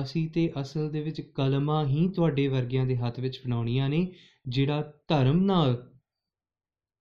ਅਸੀਂ 0.03 0.31
ਤੇ 0.31 0.53
ਅਸਲ 0.61 0.91
ਦੇ 0.91 1.03
ਵਿੱਚ 1.03 1.21
ਕਲਮਾਂ 1.21 1.87
ਹੀ 1.87 2.09
ਤੁਹਾਡੇ 2.09 2.49
ਵਰਗਿਆਂ 2.49 2.87
ਦੇ 2.87 2.97
ਹੱਥ 2.97 3.21
ਵਿੱਚ 3.21 3.39
ਫੜਾਉਣੀਆਂ 3.39 3.89
ਨੇ 3.89 4.15
ਜਿਹੜਾ 4.49 4.93
ਧਰਮ 5.09 5.45
ਨਾਲ 5.45 5.93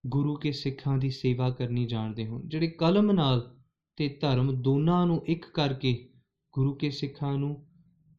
ਗੁਰੂ 0.08 0.36
ਕੇ 0.36 0.52
ਸਿੱਖਾਂ 0.52 0.98
ਦੀ 0.98 1.10
ਸੇਵਾ 1.10 1.50
ਕਰਨੀ 1.50 1.86
ਜਾਣਦੇ 1.86 2.28
ਹੋਣ। 2.28 2.48
ਜਿਹੜੇ 2.48 2.68
ਕਲਮ 2.68 3.12
ਨਾਲ 3.12 3.58
ਤੇ 3.96 4.18
ਧਰਮ 4.22 4.62
ਦੋਨਾਂ 4.62 5.06
ਨੂੰ 5.06 5.24
ਇੱਕ 5.28 5.46
ਕਰਕੇ 5.46 6.10
ਗੁਰੂ 6.54 6.74
ਕੇ 6.74 6.90
ਸਿੱਖਾਂ 6.92 7.38
ਨੂੰ 7.38 7.68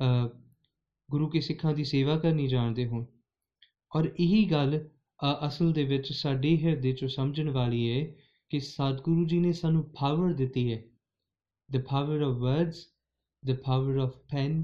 ਅ, 0.02 0.28
ਗੁਰੂ 1.10 1.28
ਕੇ 1.28 1.40
ਸਿੱਖਾਂ 1.40 1.74
ਦੀ 1.74 1.84
ਸੇਵਾ 1.84 2.18
ਕਰਨੀ 2.18 2.46
ਜਾਣਦੇ 2.48 2.86
ਹੋਣ। 2.86 3.04
ਔਰ 3.96 4.04
ਇਹੀ 4.20 4.44
ਗੱਲ 4.44 4.78
ਅ, 4.78 5.01
ਅਸਲ 5.46 5.72
ਦੇ 5.72 5.84
ਵਿੱਚ 5.84 6.12
ਸਾਡੇ 6.12 6.56
ਹਿਰਦੇ 6.56 6.92
'ਚੋਂ 6.92 7.08
ਸਮਝਣ 7.08 7.50
ਵਾਲੀ 7.50 7.90
ਹੈ 7.90 8.14
ਕਿ 8.50 8.60
ਸਤਿਗੁਰੂ 8.60 9.26
ਜੀ 9.26 9.38
ਨੇ 9.38 9.52
ਸਾਨੂੰ 9.52 9.84
ਪਾਵਰ 9.84 10.32
ਦਿੱਤੀ 10.32 10.72
ਹੈ 10.72 10.82
the 11.74 11.80
power 11.80 12.16
of 12.20 12.40
words, 12.40 12.78
the 13.42 13.54
power 13.58 13.92
of 14.04 14.10
pen, 14.32 14.56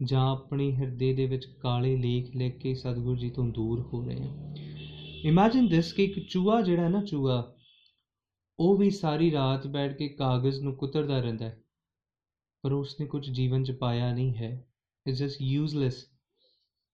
ਜਾਂ 0.03 0.31
ਆਪਣੇ 0.31 0.71
ਹਿਰਦੇ 0.71 1.13
ਦੇ 1.13 1.25
ਵਿੱਚ 1.25 1.45
ਕਾਲੇ 1.45 1.95
ਲੇਖ 1.97 2.35
ਲਿਖ 2.35 2.57
ਕੇ 2.57 2.75
ਸਤਿਗੁਰੂ 2.75 3.15
ਜੀ 3.15 3.29
ਤੋਂ 3.29 3.45
ਦੂਰ 3.45 3.79
ਹੋ 3.79 4.05
ਰਹੇ 4.05 4.21
ਹਾਂ। 4.21 4.55
ਇਮੇਜਿਨ 5.23 5.67
ਦਿਸ 5.67 5.93
ਕਿ 5.93 6.03
ਇੱਕ 6.03 6.19
ਚੂਹਾ 6.19 6.61
ਜਿਹੜਾ 6.61 6.83
ਹੈ 6.83 6.89
ਨਾ 6.89 7.03
ਚੂਹਾ, 7.03 7.55
ਉਹ 8.59 8.77
ਵੀ 8.77 8.89
ਸਾਰੀ 8.89 9.31
ਰਾਤ 9.31 9.67
ਬੈਠ 9.67 9.97
ਕੇ 9.97 10.07
ਕਾਗਜ਼ 10.07 10.61
ਨੂੰ 10.61 10.75
ਕੁਤਰਦਾ 10.75 11.19
ਰਹਿੰਦਾ 11.19 11.45
ਹੈ। 11.45 11.63
ਪਰ 12.67 12.73
ਉਸਨੇ 12.73 13.07
ਕੁਝ 13.07 13.29
ਜੀਵਨ 13.31 13.63
ਚ 13.63 13.71
ਪਾਇਆ 13.71 14.13
ਨਹੀਂ 14.13 14.35
ਹੈ। 14.35 14.67
ਇਟਸ 15.07 15.17
ਜਸਟ 15.17 15.41
ਯੂਜ਼ਲੈਸ 15.41 16.05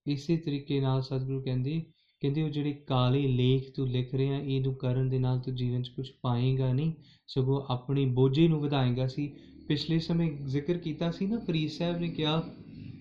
ਇਸੇ 0.07 0.38
ਤਰੀਕੇ 0.38 0.80
ਨਾਲ 0.80 1.01
ਸਤਿਗੁਰੂ 1.01 1.41
ਕਹਿੰਦੇ 1.41 1.86
ਕਹਿੰਦੇ 2.21 2.41
ਉਹ 2.41 2.49
ਜਿਹੜੇ 2.49 2.74
ਕਾਲੇ 2.74 3.28
ਲੇਖ 3.28 3.76
ਤੂੰ 3.76 3.88
ਲਿਖ 3.88 4.13
ਰਿਹਾ 4.15 4.39
ਇਹਨੂੰ 4.39 4.76
ਕਰਨ 4.76 5.09
ਦੇ 5.09 5.19
ਨਾਲ 5.19 5.39
ਤੂੰ 5.39 5.55
ਜੀਵਨ 5.55 5.82
'ਚ 5.82 5.89
ਕੁਝ 5.89 6.09
ਪਾਏਗਾ 6.21 6.74
ਨਹੀਂ। 6.74 6.93
ਸਗੋਂ 7.28 7.61
ਆਪਣੀ 7.69 8.05
ਬੋਝੇ 8.05 8.47
ਨੂੰ 8.47 8.61
ਵਧਾਏਗਾ 8.61 9.07
ਸੀ। 9.07 9.36
ਪਿਛਲੇ 9.67 9.99
ਸਮੇਂ 9.99 10.32
ਜ਼ਿਕਰ 10.32 10.78
ਕੀਤਾ 10.78 11.11
ਸੀ 11.11 11.26
ਨਾ 11.26 11.39
ਫਰੀਦ 11.39 11.69
ਸਾਹਿਬ 11.69 11.97
ਨੇ 11.97 12.07
ਕਿਹਾ, 12.07 12.43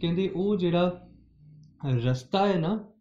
ਕਹਿੰਦੇ 0.01 0.29
ਉਹ 0.29 0.57
ਜਿਹੜਾ 0.57 1.09
ਰਸਤਾ 1.89 2.47
ਹੈ 2.49 2.59
ਨਾ, 2.59 2.93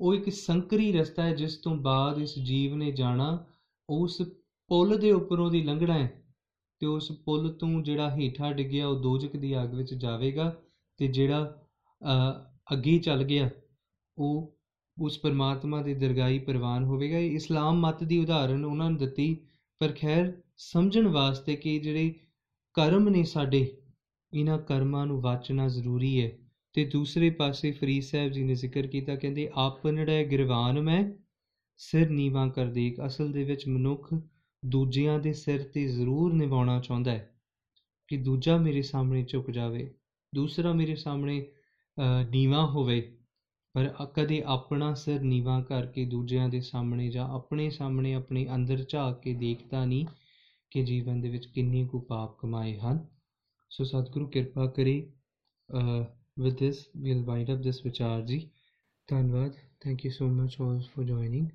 ਉਹ 0.00 0.14
ਇੱਕ 0.14 0.32
ਸੰਕਰੀ 0.32 0.92
ਰਸਤਾ 0.92 1.22
ਹੈ, 1.22 1.34
ਜਿਸ 1.34 1.56
ਤੋਂ 1.56 1.76
ਬਾਅਦ 1.76 2.18
ਇਸ 2.18 2.38
ਜੀਵ 2.38 2.76
ਨੇ 2.76 2.92
ਜਾਣਾ, 2.92 3.46
ਉਸ 3.90 4.22
ਪੁੱਲ 4.68 4.98
ਦੇ 4.98 5.12
ਉੱਪਰੋਂ 5.12 5.50
ਦੀ 5.50 5.62
ਲੰਘਣਾ 5.62 5.94
ਹੈ। 5.94 6.22
ਤੇ 6.80 6.86
ਉਸ 6.86 7.12
ਪੁੱਲ 7.12 7.52
ਤੋਂ 7.52 7.82
ਜਿਹੜਾ 7.82 8.10
ਹੇਠਾਂ 8.10 8.52
ਡਿੱਗਿਆ 8.54 8.86
ਉਹ 8.88 9.00
ਦੋਜਕ 9.00 9.36
ਦੀ 9.36 9.62
ਅੱਗ 9.62 9.74
ਵਿੱਚ 9.74 9.94
ਜਾਵੇਗਾ 9.94 10.54
ਤੇ 10.98 11.08
ਜਿਹੜਾ 11.08 11.44
ਅ, 12.02 12.74
ਅੱਗੇ 12.74 12.98
ਚੱਲ 12.98 13.22
ਗਿਆ 13.24 13.50
ਉਹ 14.18 14.54
ਉਸ 14.96 15.18
ਪਰਮਾਤਮਾ 15.18 15.82
ਦੀ 15.82 15.94
ਦਰਗਾਹੀ 15.94 16.38
ਪ੍ਰਵਾਨ 16.38 16.84
ਹੋਵੇਗਾ। 16.84 17.18
ਇਹ 17.18 17.32
ਇਸਲਾਮ 17.32 17.80
ਮਤ 17.80 18.04
ਦੀ 18.04 18.18
ਉਦਾਹਰਣ 18.18 18.64
ਉਹਨਾਂ 18.64 18.90
ਨੇ 18.90 18.96
ਦਿੱਤੀ 18.98 19.36
ਪਰ 19.80 19.92
ਖੈਰ 20.00 20.32
ਸਮਝਣ 20.56 21.06
ਵਾਸਤੇ 21.08 21.56
ਕਿ 21.56 21.78
ਜਿਹੜੇ 21.78 22.14
ਕਰਮ 22.74 23.08
ਨੇ 23.08 23.24
ਸਾਡੇ 23.24 23.76
ਇਹਨਾਂ 24.32 24.58
ਕਰਮਾਂ 24.58 25.06
ਨੂੰ 25.06 25.20
ਵਾਚਣਾ 25.20 25.68
ਜ਼ਰੂਰੀ 25.68 26.20
ਹੈ। 26.22 26.38
ਤੇ 26.74 26.84
ਦੂਸਰੇ 26.84 27.30
ਪਾਸੇ 27.30 27.70
ਫਰੀਦ 27.72 28.02
ਸਾਹਿਬ 28.02 28.32
ਜੀ 28.32 28.42
ਨੇ 28.44 28.54
ਜ਼ਿਕਰ 28.54 28.86
ਕੀਤਾ 28.86 29.14
ਕਹਿੰਦੇ 29.16 29.50
ਆਪਨੜੇ 29.54 30.24
ਗਿਰਵਾਨ 30.24 30.80
ਮੈਂ 30.80 31.04
ਸਿਰ 31.76 32.10
ਨੀਵਾ 32.10 32.46
ਕਰ 32.48 32.66
ਦੇਖ 32.66 32.96
ਅਸਲ 33.06 33.32
ਦੇ 33.32 33.44
ਵਿੱਚ 33.44 33.68
ਮਨੁੱਖ 33.68 34.14
ਦੂਜਿਆਂ 34.62 35.18
ਦੇ 35.18 35.32
ਸਿਰ 35.32 35.62
ਤੇ 35.62 35.86
ਜ਼ਰੂਰ 35.88 36.32
ਨਿਵਾਉਣਾ 36.32 36.80
ਚਾਹੁੰਦਾ 36.80 37.10
ਹੈ 37.10 37.30
ਕਿ 38.08 38.16
ਦੂਜਾ 38.16 38.56
ਮੇਰੇ 38.56 38.82
ਸਾਹਮਣੇ 38.82 39.22
ਝੁਕ 39.24 39.50
ਜਾਵੇ 39.50 39.90
ਦੂਸਰਾ 40.34 40.72
ਮੇਰੇ 40.72 40.94
ਸਾਹਮਣੇ 40.96 41.40
ਅ, 41.42 42.30
ਨੀਵਾਂ 42.30 42.66
ਹੋਵੇ। 42.66 43.00
ਪਰ 43.74 43.94
ਅ- 44.02 44.04
ਕਦੇ 44.04 44.42
ਆਪਣਾ 44.46 44.94
ਸਿਰ 44.94 45.20
ਨੀਵਾਂ 45.20 45.62
ਕਰਕੇ 45.62 46.04
ਦੂਜਿਆਂ 46.04 46.48
ਦੇ 46.48 46.60
ਸਾਹਮਣੇ 46.60 47.08
ਜਾਂ 47.10 47.28
ਆਪਣੇ 47.28 47.68
ਸਾਹਮਣੇ 47.70 48.14
ਆਪਣੇ 48.14 48.46
ਅੰਦਰ 48.54 48.84
ਝਾਕ 48.88 49.20
ਕੇ 49.22 49.34
ਦੇਖਦਾ 49.34 49.84
ਨਹੀਂ 49.84 50.06
ਕਿ 50.70 50.84
ਜੀਵਨ 50.84 51.20
ਦੇ 51.20 51.28
ਵਿੱਚ 51.28 51.46
ਕਿੰਨੀ 51.46 51.86
ਕੁ 51.86 52.00
ਪਾਪ 52.00 52.38
ਕਮਾਏ 52.38 52.76
ਹਨ। 52.78 53.06
ਸੋ 53.70 53.84
ਸਤਿਗੁਰੂ 53.84 54.26
ਕਿਰਪਾ 54.26 54.66
ਕਰੇ 54.66 55.12
with 56.38 56.58
this 56.58 56.84
we'll 56.96 57.22
wind 57.24 57.50
up 57.50 57.58
this 57.58 57.84
ਵਿਚਾਰ 57.84 58.22
ਜੀ। 58.22 58.50
ਧੰਨਵਾਦ। 59.08 59.52
Thank 59.80 60.04
you 60.04 60.10
so 60.10 60.26
much 60.26 60.56
all 60.60 60.80
for 60.80 61.04
joining 61.04 61.48